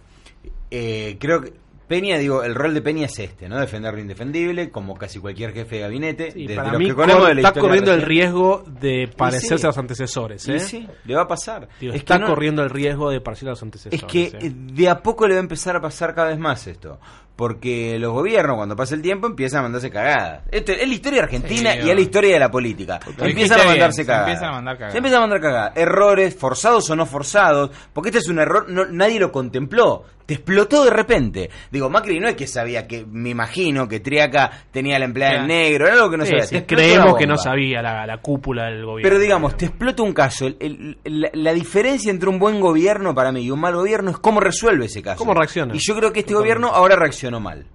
Eh, 0.71 1.17
creo 1.19 1.41
que 1.41 1.53
Peña, 1.87 2.17
digo, 2.17 2.43
el 2.43 2.55
rol 2.55 2.73
de 2.73 2.81
Peña 2.81 3.05
es 3.05 3.19
este, 3.19 3.47
¿no? 3.49 3.59
Defender 3.59 3.93
lo 3.93 3.99
indefendible, 3.99 4.69
como 4.69 4.95
casi 4.95 5.19
cualquier 5.19 5.53
jefe 5.53 5.75
de 5.75 5.81
gabinete. 5.81 6.31
Sí, 6.31 6.41
desde 6.47 6.55
para 6.55 6.71
los 6.71 6.79
mí 6.79 6.85
que 6.87 6.93
de 6.93 7.35
la 7.35 7.41
está 7.49 7.59
corriendo 7.59 7.93
el 7.93 8.01
riesgo 8.01 8.63
de 8.79 9.09
parecerse 9.15 9.57
sí. 9.59 9.63
a 9.65 9.67
los 9.67 9.77
antecesores. 9.77 10.47
¿eh? 10.47 10.59
sí, 10.59 10.87
le 11.05 11.15
va 11.15 11.23
a 11.23 11.27
pasar. 11.27 11.67
Digo, 11.79 11.93
Es 11.93 11.99
está 11.99 12.15
que 12.15 12.21
no- 12.21 12.27
corriendo 12.27 12.63
el 12.63 12.69
riesgo 12.69 13.09
de 13.11 13.21
parecerse 13.21 13.47
a 13.49 13.51
los 13.51 13.63
antecesores. 13.63 14.01
Es 14.01 14.05
que 14.09 14.23
¿eh? 14.25 14.31
eh, 14.41 14.51
de 14.53 14.89
a 14.89 15.01
poco 15.03 15.27
le 15.27 15.33
va 15.35 15.39
a 15.39 15.43
empezar 15.43 15.75
a 15.75 15.81
pasar 15.81 16.15
cada 16.15 16.29
vez 16.29 16.39
más 16.39 16.65
esto. 16.67 16.99
Porque 17.35 17.97
los 17.97 18.13
gobiernos, 18.13 18.57
cuando 18.57 18.75
pasa 18.75 18.93
el 18.93 19.01
tiempo, 19.01 19.25
empiezan 19.25 19.61
a 19.61 19.63
mandarse 19.63 19.89
cagadas. 19.89 20.43
Esto 20.51 20.71
es 20.71 20.87
la 20.87 20.93
historia 20.93 21.23
argentina 21.23 21.71
Sí, 21.73 21.79
y 21.83 21.89
es 21.89 21.95
la 21.95 22.01
historia 22.01 22.33
de 22.35 22.39
la 22.39 22.51
política. 22.51 22.99
Empiezan 23.17 23.59
a 23.59 23.63
bien, 23.63 23.67
mandarse 23.73 24.03
se 24.03 24.05
cagadas. 24.05 24.27
empiezan 24.29 24.49
a 24.49 24.51
mandar 24.53 24.75
cagadas. 24.75 24.91
Se 24.93 24.97
empiezan 24.99 25.17
a 25.17 25.21
mandar 25.21 25.41
cagadas. 25.41 25.71
Errores, 25.75 26.35
forzados 26.35 26.87
o 26.91 26.95
no 26.95 27.07
forzados. 27.07 27.71
Porque 27.91 28.09
este 28.09 28.19
es 28.19 28.27
un 28.27 28.37
error, 28.37 28.69
no- 28.69 28.85
nadie 28.85 29.19
lo 29.19 29.31
contempló. 29.31 30.03
Te 30.25 30.35
explotó 30.35 30.85
de 30.85 30.89
repente. 30.91 31.49
Digo, 31.69 31.89
Macri 31.89 32.19
no 32.19 32.29
es 32.29 32.35
que 32.35 32.47
sabía 32.47 32.87
que, 32.87 33.05
me 33.05 33.31
imagino, 33.31 33.87
que 33.89 33.99
Triaca 33.99 34.49
tenía 34.71 34.97
la 34.97 35.05
empleada 35.05 35.41
en 35.41 35.47
negro. 35.47 35.85
Era 35.85 35.95
algo 35.95 36.09
que 36.11 36.17
no 36.17 36.23
Sí, 36.25 36.29
sabía. 36.31 36.45
sí, 36.45 36.61
creemos 36.61 37.17
que 37.17 37.27
no 37.27 37.37
sabía 37.37 37.81
la, 37.81 38.05
la 38.07 38.17
cúpula 38.21 38.65
del 38.69 38.85
gobierno. 38.85 39.09
Pero 39.09 39.19
digamos, 39.21 39.57
te 39.57 39.65
explota 39.65 40.01
un 40.01 40.13
caso. 40.13 40.47
El- 40.47 40.57
el- 41.03 41.21
la, 41.21 41.29
la 41.33 41.53
diferencia 41.53 42.09
entre 42.09 42.29
un 42.29 42.39
buen 42.39 42.61
gobierno 42.61 43.13
para 43.13 43.31
mí 43.33 43.41
y 43.41 43.51
un 43.51 43.59
mal 43.59 43.75
gobierno 43.75 44.11
es 44.11 44.17
cómo 44.17 44.39
resuelve 44.39 44.85
ese 44.85 45.01
caso. 45.01 45.17
¿Cómo 45.17 45.33
reacciona? 45.33 45.75
Y 45.75 45.79
yo 45.79 45.95
creo 45.95 46.13
que 46.13 46.21
este 46.21 46.33
gobierno 46.33 46.67
ahora 46.69 46.95
reaccionó 46.95 47.41
mal. 47.41 47.65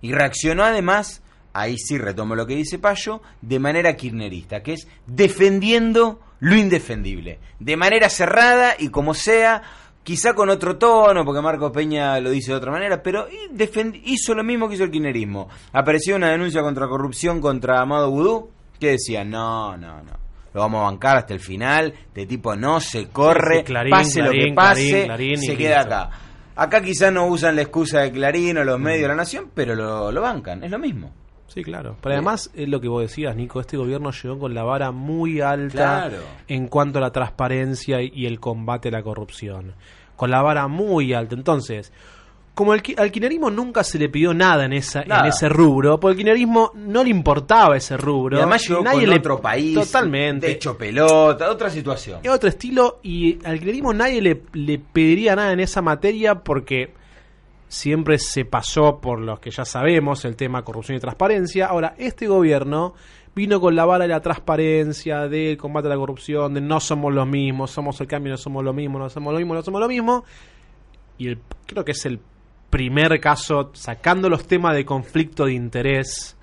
Y 0.00 0.12
reaccionó 0.12 0.64
además, 0.64 1.22
ahí 1.52 1.76
sí 1.76 1.98
retomo 1.98 2.34
lo 2.36 2.46
que 2.46 2.54
dice 2.54 2.78
Payo, 2.78 3.20
de 3.42 3.58
manera 3.58 3.94
kirchnerista, 3.96 4.62
que 4.62 4.72
es 4.74 4.88
defendiendo 5.06 6.20
lo 6.40 6.56
indefendible. 6.56 7.38
De 7.58 7.76
manera 7.76 8.08
cerrada 8.08 8.74
y 8.78 8.88
como 8.90 9.12
sea, 9.14 9.62
quizá 10.08 10.32
con 10.32 10.48
otro 10.48 10.78
tono, 10.78 11.22
porque 11.22 11.42
Marco 11.42 11.70
Peña 11.70 12.18
lo 12.18 12.30
dice 12.30 12.52
de 12.52 12.56
otra 12.56 12.72
manera, 12.72 13.02
pero 13.02 13.26
hizo 14.04 14.34
lo 14.34 14.42
mismo 14.42 14.66
que 14.66 14.76
hizo 14.76 14.84
el 14.84 14.90
kirchnerismo. 14.90 15.50
Apareció 15.74 16.16
una 16.16 16.30
denuncia 16.30 16.62
contra 16.62 16.88
corrupción 16.88 17.42
contra 17.42 17.82
Amado 17.82 18.10
Vudú, 18.10 18.48
que 18.80 18.92
decía, 18.92 19.22
no, 19.22 19.76
no, 19.76 20.02
no. 20.02 20.12
Lo 20.54 20.60
vamos 20.62 20.80
a 20.80 20.84
bancar 20.84 21.18
hasta 21.18 21.34
el 21.34 21.40
final. 21.40 21.92
De 22.14 22.24
tipo 22.24 22.56
no 22.56 22.80
se 22.80 23.08
corre, 23.10 23.58
Sí, 23.58 23.64
Clarín, 23.64 23.90
pase 23.90 24.22
lo 24.22 24.30
que 24.30 24.52
pase, 24.54 25.04
Clarín, 25.04 25.36
se 25.42 25.56
queda 25.58 25.82
acá. 25.82 26.10
Acá 26.56 26.80
quizás 26.80 27.12
no 27.12 27.26
usan 27.26 27.54
la 27.56 27.60
excusa 27.62 28.00
de 28.00 28.10
Clarín 28.10 28.56
o 28.56 28.64
los 28.64 28.80
medios 28.80 29.00
Mm. 29.00 29.02
de 29.02 29.08
la 29.08 29.14
nación, 29.14 29.50
pero 29.54 29.74
lo, 29.74 30.10
lo 30.10 30.22
bancan, 30.22 30.64
es 30.64 30.70
lo 30.70 30.78
mismo. 30.78 31.12
Sí, 31.48 31.62
claro. 31.62 31.96
Pero 32.02 32.14
además, 32.14 32.50
es 32.54 32.68
lo 32.68 32.80
que 32.80 32.88
vos 32.88 33.00
decías, 33.02 33.34
Nico, 33.36 33.60
este 33.60 33.76
gobierno 33.76 34.10
llegó 34.10 34.38
con 34.38 34.54
la 34.54 34.64
vara 34.64 34.90
muy 34.90 35.40
alta 35.40 36.08
Claro. 36.08 36.18
en 36.46 36.68
cuanto 36.68 36.98
a 36.98 37.02
la 37.02 37.10
transparencia 37.10 37.98
y 38.02 38.26
el 38.26 38.38
combate 38.40 38.88
a 38.88 38.92
la 38.92 39.02
corrupción. 39.02 39.74
Con 40.18 40.30
la 40.30 40.42
vara 40.42 40.68
muy 40.68 41.14
alta. 41.14 41.34
Entonces, 41.34 41.90
como 42.54 42.74
el, 42.74 42.82
al 42.96 43.12
kirchnerismo 43.12 43.50
nunca 43.50 43.84
se 43.84 43.98
le 44.00 44.08
pidió 44.08 44.34
nada 44.34 44.64
en, 44.64 44.72
esa, 44.72 45.02
en 45.02 45.26
ese 45.26 45.48
rubro, 45.48 46.00
porque 46.00 46.10
el 46.14 46.16
kirchnerismo 46.18 46.72
no 46.74 47.04
le 47.04 47.10
importaba 47.10 47.76
ese 47.76 47.96
rubro. 47.96 48.36
Y 48.36 48.40
además 48.40 48.68
llegó 48.68 48.82
nadie 48.82 49.00
con 49.02 49.10
le- 49.10 49.16
otro 49.16 49.40
país, 49.40 49.74
Totalmente. 49.78 50.48
de 50.48 50.52
hecho 50.54 50.76
pelota, 50.76 51.50
otra 51.52 51.70
situación. 51.70 52.18
Es 52.22 52.30
otro 52.30 52.48
estilo 52.48 52.98
y 53.04 53.38
al 53.46 53.54
kirchnerismo 53.60 53.94
nadie 53.94 54.20
le, 54.20 54.42
le 54.54 54.78
pediría 54.80 55.36
nada 55.36 55.52
en 55.52 55.60
esa 55.60 55.80
materia 55.82 56.34
porque 56.34 56.92
siempre 57.68 58.18
se 58.18 58.44
pasó 58.44 58.98
por 59.00 59.20
los 59.20 59.40
que 59.40 59.50
ya 59.50 59.64
sabemos 59.64 60.24
el 60.24 60.34
tema 60.36 60.64
corrupción 60.64 60.96
y 60.96 61.00
transparencia. 61.00 61.66
Ahora, 61.66 61.94
este 61.98 62.26
gobierno 62.26 62.94
vino 63.38 63.60
con 63.60 63.76
la 63.76 63.84
vara 63.84 64.04
de 64.04 64.08
la 64.08 64.20
transparencia, 64.20 65.28
del 65.28 65.56
combate 65.56 65.86
a 65.86 65.90
la 65.90 65.96
corrupción, 65.96 66.54
de 66.54 66.60
no 66.60 66.80
somos 66.80 67.14
los 67.14 67.26
mismos, 67.26 67.70
somos 67.70 68.00
el 68.00 68.08
cambio, 68.08 68.32
no 68.32 68.36
somos 68.36 68.64
lo 68.64 68.72
mismo, 68.72 68.98
no 68.98 69.08
somos 69.08 69.32
lo 69.32 69.38
mismo, 69.38 69.54
no 69.54 69.62
somos 69.62 69.80
lo 69.80 69.88
mismo. 69.88 70.24
Y 71.18 71.28
el, 71.28 71.38
creo 71.64 71.84
que 71.84 71.92
es 71.92 72.04
el 72.04 72.18
primer 72.68 73.20
caso, 73.20 73.70
sacando 73.74 74.28
los 74.28 74.46
temas 74.46 74.74
de 74.74 74.84
conflicto 74.84 75.46
de 75.46 75.54
interés. 75.54 76.36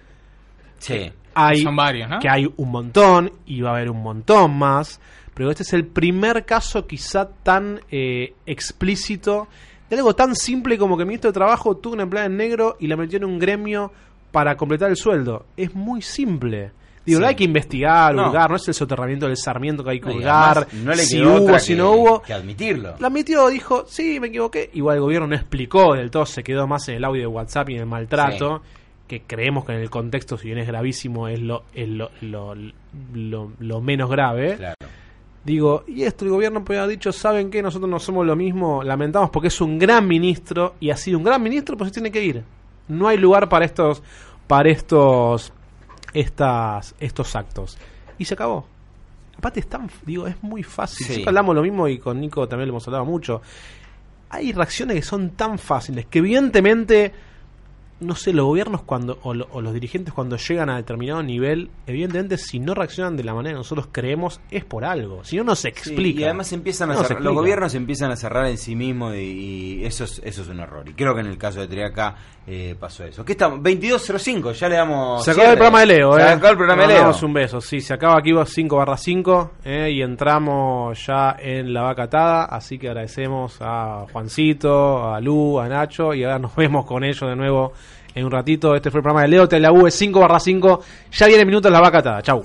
Sí. 0.79 1.11
Hay, 1.33 1.57
Son 1.61 1.75
varios, 1.75 2.09
¿no? 2.09 2.19
Que 2.19 2.29
hay 2.29 2.47
un 2.55 2.71
montón 2.71 3.31
y 3.45 3.59
va 3.59 3.71
a 3.71 3.75
haber 3.75 3.91
un 3.91 4.01
montón 4.01 4.57
más. 4.57 5.01
Pero 5.33 5.51
este 5.51 5.63
es 5.63 5.73
el 5.73 5.85
primer 5.85 6.45
caso 6.45 6.87
quizá 6.87 7.27
tan 7.27 7.81
eh, 7.91 8.33
explícito 8.45 9.49
de 9.89 9.97
algo 9.97 10.15
tan 10.15 10.33
simple 10.33 10.77
como 10.77 10.95
que 10.95 11.03
el 11.03 11.07
ministro 11.07 11.29
de 11.29 11.33
Trabajo 11.33 11.75
tuvo 11.75 11.93
una 11.93 12.03
empleada 12.03 12.27
en 12.27 12.37
negro 12.37 12.77
y 12.79 12.87
la 12.87 12.95
metió 12.95 13.17
en 13.17 13.25
un 13.25 13.37
gremio 13.37 13.91
para 14.31 14.55
completar 14.57 14.89
el 14.89 14.95
sueldo. 14.95 15.45
Es 15.57 15.75
muy 15.75 16.01
simple. 16.01 16.71
Digo, 17.05 17.17
Sí. 17.19 17.21
no 17.21 17.27
hay 17.27 17.35
que 17.35 17.43
investigar, 17.43 18.15
No. 18.15 18.27
hurgar, 18.29 18.49
no 18.49 18.55
es 18.55 18.67
el 18.67 18.73
soterramiento 18.73 19.27
del 19.27 19.37
Sarmiento 19.37 19.83
que 19.83 19.91
hay 19.91 19.99
que 19.99 20.09
No, 20.09 20.15
hurgar, 20.15 20.57
además, 20.67 20.73
no 20.73 20.91
le 20.91 21.03
si 21.03 21.21
hubo, 21.21 21.33
otra 21.43 21.59
si 21.59 21.73
que- 21.73 21.77
no 21.77 21.91
hubo. 21.91 22.21
que 22.23 22.33
admitirlo. 22.33 22.95
La 22.99 23.07
admitió, 23.07 23.47
dijo, 23.47 23.85
sí, 23.87 24.19
me 24.19 24.27
equivoqué. 24.27 24.69
Igual 24.73 24.95
el 24.95 25.01
gobierno 25.01 25.27
no 25.27 25.35
explicó 25.35 25.93
del 25.93 26.09
todo, 26.09 26.25
se 26.25 26.43
quedó 26.43 26.65
más 26.67 26.87
en 26.89 26.95
el 26.95 27.03
audio 27.05 27.21
de 27.21 27.27
WhatsApp 27.27 27.69
y 27.69 27.73
en 27.75 27.81
el 27.81 27.85
maltrato, 27.85 28.61
que 29.07 29.21
creemos 29.21 29.65
que 29.65 29.73
en 29.73 29.81
el 29.81 29.89
contexto, 29.91 30.35
si 30.35 30.47
bien 30.47 30.57
es 30.57 30.67
gravísimo, 30.67 31.27
es 31.27 31.39
lo, 31.39 31.63
es 31.75 31.87
lo, 31.87 32.09
lo, 32.21 32.55
lo- 33.13 33.51
lo 33.59 33.81
menos 33.81 34.09
grave. 34.09 34.57
Digo, 35.43 35.83
y 35.87 36.01
esto 36.03 36.25
el 36.25 36.31
gobierno 36.31 36.63
podría 36.65 36.81
haber 36.83 36.95
dicho, 36.97 37.11
¿saben 37.11 37.51
qué? 37.51 37.61
Nosotros 37.61 37.87
no 37.87 37.99
somos 37.99 38.25
lo 38.25 38.35
mismo, 38.35 38.81
lamentamos 38.81 39.29
porque 39.29 39.49
es 39.49 39.61
un 39.61 39.77
gran 39.77 40.07
ministro 40.07 40.73
y 40.79 40.89
ha 40.89 40.97
sido 40.97 41.19
un 41.19 41.23
gran 41.23 41.43
ministro, 41.43 41.77
pues 41.77 41.89
se 41.89 41.93
tiene 41.93 42.09
que 42.11 42.23
ir. 42.23 42.43
No 42.87 43.07
hay 43.07 43.17
lugar 43.19 43.47
para 43.47 43.63
estos, 43.63 44.01
para 44.47 44.69
estos, 44.71 45.53
estas, 46.15 46.95
estos 46.99 47.35
actos. 47.35 47.77
Y 48.17 48.25
se 48.25 48.33
acabó. 48.33 48.65
Aparte 49.37 49.59
es 49.59 49.67
tan, 49.67 49.89
digo, 50.05 50.25
es 50.27 50.41
muy 50.41 50.63
fácil. 50.63 51.05
Sí. 51.05 51.23
Hablamos 51.27 51.53
lo 51.53 51.61
mismo 51.61 51.87
y 51.87 51.99
con 51.99 52.19
Nico 52.19 52.47
también 52.47 52.69
lo 52.69 52.73
hemos 52.73 52.87
hablado 52.87 53.05
mucho. 53.05 53.41
Hay 54.29 54.53
reacciones 54.53 54.95
que 54.95 55.01
son 55.01 55.31
tan 55.31 55.59
fáciles 55.59 56.05
que 56.05 56.19
evidentemente 56.19 57.13
no 57.99 58.13
sé, 58.15 58.33
los 58.33 58.45
gobiernos 58.45 58.81
cuando 58.81 59.19
o, 59.23 59.33
lo- 59.33 59.47
o 59.53 59.61
los 59.61 59.73
dirigentes 59.73 60.13
cuando 60.13 60.35
llegan 60.37 60.69
a 60.69 60.75
determinado 60.75 61.23
nivel, 61.23 61.69
evidentemente 61.87 62.37
si 62.37 62.59
no 62.59 62.73
reaccionan 62.73 63.15
de 63.15 63.23
la 63.23 63.33
manera 63.33 63.53
que 63.53 63.59
nosotros 63.59 63.87
creemos 63.91 64.41
es 64.51 64.65
por 64.65 64.83
algo. 64.83 65.23
Si 65.23 65.37
no, 65.37 65.45
no 65.45 65.55
se 65.55 65.69
Sí, 65.69 65.91
explica. 65.91 66.19
y 66.21 66.23
además 66.25 66.51
empiezan 66.51 66.91
a 66.91 66.95
No 66.95 67.01
se 67.03 67.07
cerrar- 67.13 67.21
los 67.23 67.33
gobiernos 67.33 67.73
empiezan 67.73 68.11
a 68.11 68.15
cerrar 68.17 68.47
en 68.47 68.57
sí 68.57 68.75
mismos 68.75 69.15
y, 69.15 69.79
y 69.79 69.85
eso 69.85 70.03
es 70.03 70.21
eso 70.25 70.41
es 70.41 70.47
un 70.49 70.59
error. 70.59 70.87
Y 70.89 70.93
creo 70.93 71.13
que 71.15 71.21
en 71.21 71.27
el 71.27 71.37
caso 71.37 71.61
de 71.61 71.67
Triaca 71.67 72.15
eh, 72.47 72.75
pasó 72.79 73.03
eso. 73.05 73.23
¿Qué 73.25 73.31
estamos? 73.31 73.59
22.05, 73.61 74.51
ya 74.53 74.69
le 74.69 74.75
damos. 74.75 75.23
Se 75.23 75.31
acabó 75.31 75.43
el 75.43 75.47
cierre. 75.51 75.55
programa 75.57 75.79
de 75.79 75.85
Leo, 75.87 76.15
Se 76.15 76.21
eh. 76.21 76.23
acabó 76.25 76.51
el 76.51 76.57
programa 76.57 76.81
de 76.83 76.87
Le 76.89 76.93
Leo. 76.95 77.01
damos 77.03 77.23
un 77.23 77.33
beso, 77.33 77.61
sí, 77.61 77.79
se 77.81 77.93
acaba 77.93 78.19
aquí 78.19 78.31
5 78.45 78.75
barra 78.75 78.97
5 78.97 79.51
eh, 79.63 79.89
y 79.91 80.01
entramos 80.01 81.05
ya 81.07 81.35
en 81.39 81.73
la 81.73 81.81
vaca 81.83 82.03
atada, 82.03 82.43
así 82.45 82.77
que 82.77 82.89
agradecemos 82.89 83.57
a 83.61 84.05
Juancito, 84.11 85.11
a 85.13 85.19
Lu, 85.21 85.59
a 85.59 85.67
Nacho 85.69 86.13
y 86.13 86.23
ahora 86.23 86.39
nos 86.39 86.55
vemos 86.57 86.85
con 86.85 87.03
ellos 87.03 87.21
de 87.29 87.35
nuevo 87.35 87.73
en 88.15 88.25
un 88.25 88.31
ratito. 88.31 88.73
Este 88.73 88.89
fue 88.89 88.99
el 88.99 89.03
programa 89.03 89.21
de 89.21 89.27
Leo, 89.27 89.47
la 89.51 89.71
U 89.71 89.89
5 89.89 90.19
barra 90.19 90.39
5, 90.39 90.81
ya 91.11 91.27
viene 91.27 91.45
minutos 91.45 91.71
la 91.71 91.81
vaca 91.81 91.99
atada, 91.99 92.21
chau. 92.23 92.43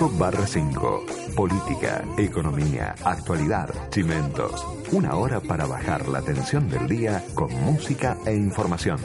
5 0.00 0.16
barra 0.18 0.46
5. 0.46 1.04
Política, 1.36 2.02
economía, 2.16 2.94
actualidad, 3.04 3.68
cimentos. 3.92 4.66
Una 4.92 5.14
hora 5.16 5.40
para 5.40 5.66
bajar 5.66 6.08
la 6.08 6.22
tensión 6.22 6.70
del 6.70 6.88
día 6.88 7.22
con 7.34 7.52
música 7.64 8.16
e 8.24 8.34
información. 8.34 8.98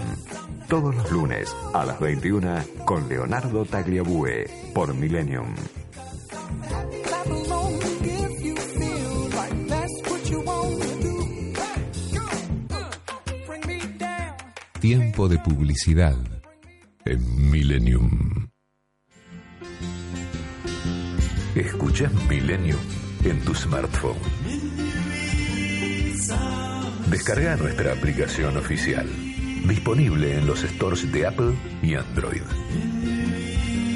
Todos 0.70 0.96
los 0.96 1.12
lunes 1.12 1.54
a 1.74 1.84
las 1.84 2.00
21 2.00 2.64
con 2.86 3.10
Leonardo 3.10 3.66
Tagliabue 3.66 4.50
por 4.74 4.94
Millennium. 4.94 5.54
Tiempo 14.80 15.28
de 15.28 15.40
publicidad 15.40 16.16
en 17.04 17.52
Millennium. 17.52 18.55
Escucha 21.56 22.12
Millennium 22.28 22.80
en 23.24 23.40
tu 23.46 23.56
smartphone. 23.56 24.20
Descarga 27.10 27.56
nuestra 27.56 27.94
aplicación 27.94 28.58
oficial, 28.58 29.08
disponible 29.66 30.38
en 30.38 30.48
los 30.48 30.60
stores 30.64 31.10
de 31.14 31.26
Apple 31.26 31.56
y 31.82 31.96
Android. 31.96 32.42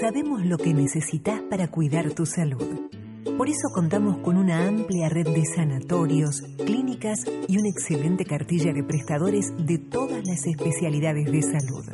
sabemos 0.00 0.44
lo 0.44 0.58
que 0.58 0.72
necesitas 0.74 1.40
para 1.50 1.68
cuidar 1.68 2.12
tu 2.12 2.26
salud. 2.26 2.90
Por 3.36 3.48
eso 3.48 3.68
contamos 3.74 4.18
con 4.18 4.36
una 4.36 4.68
amplia 4.68 5.08
red 5.08 5.26
de 5.26 5.44
sanatorios, 5.44 6.42
clínicas 6.64 7.18
y 7.48 7.58
una 7.58 7.68
excelente 7.68 8.24
cartilla 8.24 8.72
de 8.72 8.84
prestadores 8.84 9.52
de 9.58 9.78
todas 9.78 10.22
las 10.24 10.46
especialidades 10.46 11.30
de 11.32 11.42
salud. 11.42 11.84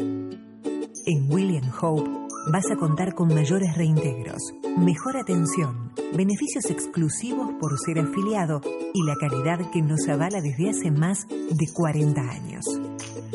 En 1.07 1.32
William 1.32 1.70
Hope 1.80 2.32
vas 2.47 2.64
a 2.70 2.76
contar 2.76 3.14
con 3.14 3.28
mayores 3.28 3.76
reintegros, 3.76 4.53
mejor 4.76 5.16
atención, 5.16 5.93
beneficios 6.16 6.70
exclusivos 6.70 7.51
por 7.61 7.78
ser 7.78 8.01
afiliado 8.01 8.61
y 8.93 9.05
la 9.05 9.14
calidad 9.16 9.70
que 9.70 9.82
nos 9.82 10.09
avala 10.09 10.40
desde 10.40 10.70
hace 10.70 10.90
más 10.90 11.26
de 11.28 11.72
40 11.72 12.20
años. 12.20 12.64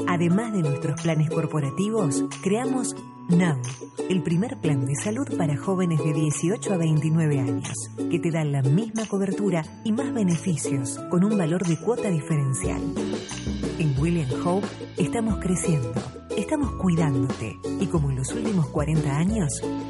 Además 0.07 0.53
de 0.53 0.61
nuestros 0.61 1.01
planes 1.01 1.29
corporativos, 1.29 2.25
creamos 2.41 2.95
NOW, 3.29 3.61
el 4.09 4.23
primer 4.23 4.57
plan 4.57 4.85
de 4.85 4.95
salud 4.95 5.27
para 5.37 5.57
jóvenes 5.57 6.01
de 6.01 6.13
18 6.13 6.73
a 6.73 6.77
29 6.77 7.39
años, 7.39 7.73
que 8.09 8.19
te 8.19 8.31
da 8.31 8.45
la 8.45 8.61
misma 8.61 9.05
cobertura 9.05 9.65
y 9.83 9.91
más 9.91 10.13
beneficios 10.13 10.97
con 11.09 11.25
un 11.25 11.37
valor 11.37 11.67
de 11.67 11.77
cuota 11.77 12.09
diferencial. 12.09 12.81
En 13.79 13.99
William 13.99 14.29
Hope 14.45 14.65
estamos 14.97 15.39
creciendo, 15.39 15.91
estamos 16.37 16.71
cuidándote 16.73 17.57
y 17.81 17.87
como 17.87 18.11
en 18.11 18.17
los 18.17 18.31
últimos 18.31 18.67
40 18.67 19.17
años, 19.17 19.49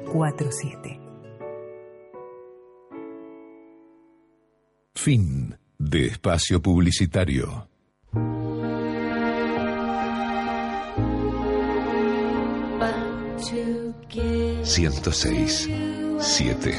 4815-0747. 0.07 1.01
Fin 4.95 5.57
de 5.79 6.07
espacio 6.07 6.61
publicitario. 6.61 7.69
106 14.63 15.69
7 16.21 16.75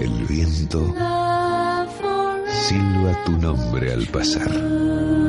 El 0.00 0.26
viento 0.26 0.94
silba 2.46 3.24
tu 3.24 3.32
nombre 3.38 3.92
al 3.92 4.06
pasar. 4.08 5.19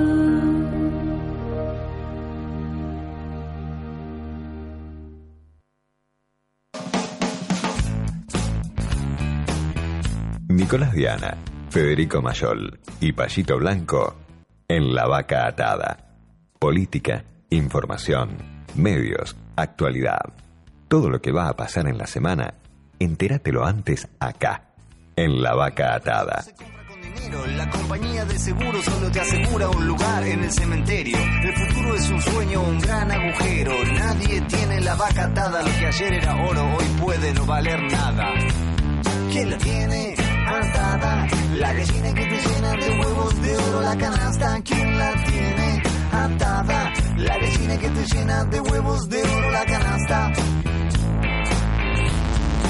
Nicolás 10.72 10.94
Diana, 10.94 11.38
Federico 11.70 12.22
Mayol 12.22 12.80
y 13.02 13.12
Payito 13.12 13.58
Blanco 13.58 14.16
en 14.70 14.96
La 14.96 15.06
Vaca 15.06 15.46
Atada. 15.46 15.98
Política, 16.60 17.26
información, 17.50 18.38
medios, 18.76 19.36
actualidad. 19.58 20.22
Todo 20.88 21.10
lo 21.10 21.22
que 21.22 21.34
va 21.34 21.50
a 21.50 21.58
pasar 21.58 21.90
en 21.90 21.98
la 21.98 22.08
semana, 22.08 22.54
entératelo 23.00 23.66
antes 23.66 24.08
acá, 24.22 24.72
en 25.18 25.42
La 25.42 25.56
Vaca 25.56 25.94
Atada. 25.94 26.46
La 27.58 27.70
compañía 27.70 28.24
de 28.24 28.40
seguros 28.40 28.86
solo 28.86 29.12
te 29.12 29.20
asegura 29.20 29.68
un 29.68 29.86
lugar 29.86 30.24
en 30.26 30.42
el 30.42 30.52
cementerio. 30.54 31.18
El 31.18 31.54
futuro 31.54 31.96
es 31.96 32.10
un 32.10 32.22
sueño, 32.22 32.62
un 32.64 32.80
gran 32.80 33.12
agujero. 33.12 33.74
Nadie 33.94 34.40
tiene 34.44 34.80
la 34.80 34.96
vaca 34.96 35.26
atada. 35.26 35.64
Lo 35.64 35.70
que 35.78 35.86
ayer 35.88 36.14
era 36.14 36.34
oro, 36.46 36.64
hoy 36.78 36.86
puede 37.02 37.34
no 37.34 37.46
valer 37.46 37.82
nada. 37.92 38.26
¿Quién 39.30 39.50
la 39.50 39.58
tiene 39.58 40.21
La 40.52 41.74
gallina 41.74 42.14
que 42.14 42.26
te 42.26 42.42
llena 42.42 42.72
de 42.74 43.00
huevos 43.00 43.42
de 43.42 43.56
oro. 43.56 43.82
La 43.84 43.98
canasta, 43.98 44.62
¿quién 44.66 44.98
la 44.98 45.14
tiene 45.24 45.82
atada? 46.12 46.94
La 47.16 47.38
gallina 47.38 47.78
que 47.78 47.90
te 47.90 48.06
llena 48.14 48.44
de 48.44 48.60
huevos 48.60 49.08
de 49.08 49.24
oro. 49.24 49.52
La 49.52 49.66
canasta. 49.66 50.34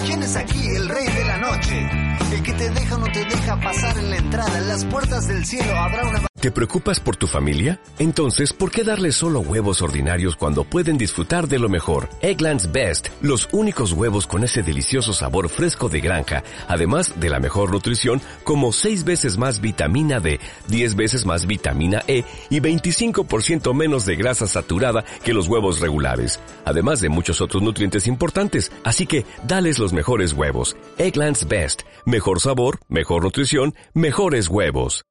¿Quién 0.06 0.24
es 0.24 0.36
aquí 0.36 0.68
el 0.76 0.90
rey 0.90 1.06
de 1.08 1.26
la 1.26 1.38
noche? 1.38 1.90
El 2.34 2.44
que 2.44 2.54
te 2.54 2.70
deja 2.70 2.96
o 2.96 2.98
no 3.00 3.06
te 3.12 3.26
deja 3.26 3.60
pasar 3.60 3.98
en 3.98 4.10
la 4.10 4.18
entrada. 4.18 4.58
En 4.58 4.68
las 4.68 4.86
puertas 4.86 5.28
del 5.28 5.46
cielo 5.46 5.78
habrá 5.78 6.08
una... 6.08 6.22
¿Te 6.42 6.50
preocupas 6.50 7.00
por 7.00 7.18
tu 7.18 7.28
familia? 7.28 7.80
Entonces, 8.00 8.52
¿por 8.52 8.72
qué 8.72 8.84
darles 8.84 9.14
solo 9.14 9.42
huevos 9.42 9.84
ordinarios 9.84 10.36
cuando 10.36 10.64
pueden 10.64 10.98
disfrutar 10.98 11.48
de 11.48 11.60
lo 11.60 11.70
mejor? 11.70 12.10
Eggland's 12.22 12.72
Best, 12.72 13.10
los 13.22 13.48
únicos 13.52 13.94
huevos 13.94 14.26
con 14.26 14.44
ese 14.44 14.64
delicioso 14.64 15.14
sabor 15.14 15.50
fresco 15.50 15.88
de 15.88 16.02
granja, 16.02 16.44
además 16.68 17.20
de 17.20 17.30
la 17.30 17.40
mejor 17.40 17.72
nutrición, 17.72 18.22
como 18.44 18.72
6 18.72 19.04
veces 19.04 19.38
más 19.38 19.62
vitamina 19.62 20.20
D, 20.20 20.40
10 20.68 20.96
veces 20.96 21.28
más 21.28 21.46
vitamina 21.46 22.02
E 22.08 22.24
y 22.50 22.60
25% 22.60 23.76
menos 23.76 24.08
de 24.08 24.16
grasa 24.16 24.48
saturada 24.48 25.06
que 25.24 25.36
los 25.36 25.48
huevos 25.48 25.80
regulares, 25.80 26.40
además 26.66 27.02
de 27.02 27.10
muchos 27.10 27.40
otros 27.40 27.62
nutrientes 27.62 28.08
importantes. 28.08 28.72
Así 28.84 29.06
que, 29.06 29.28
dales 29.46 29.78
mejores 29.94 30.34
huevos. 30.34 30.76
Eggland's 30.98 31.48
Best, 31.48 31.84
mejor 32.08 32.40
sabor, 32.40 32.80
mejor 32.90 33.24
nutrición, 33.26 33.76
mejores 33.94 34.48
huevos. 34.48 35.04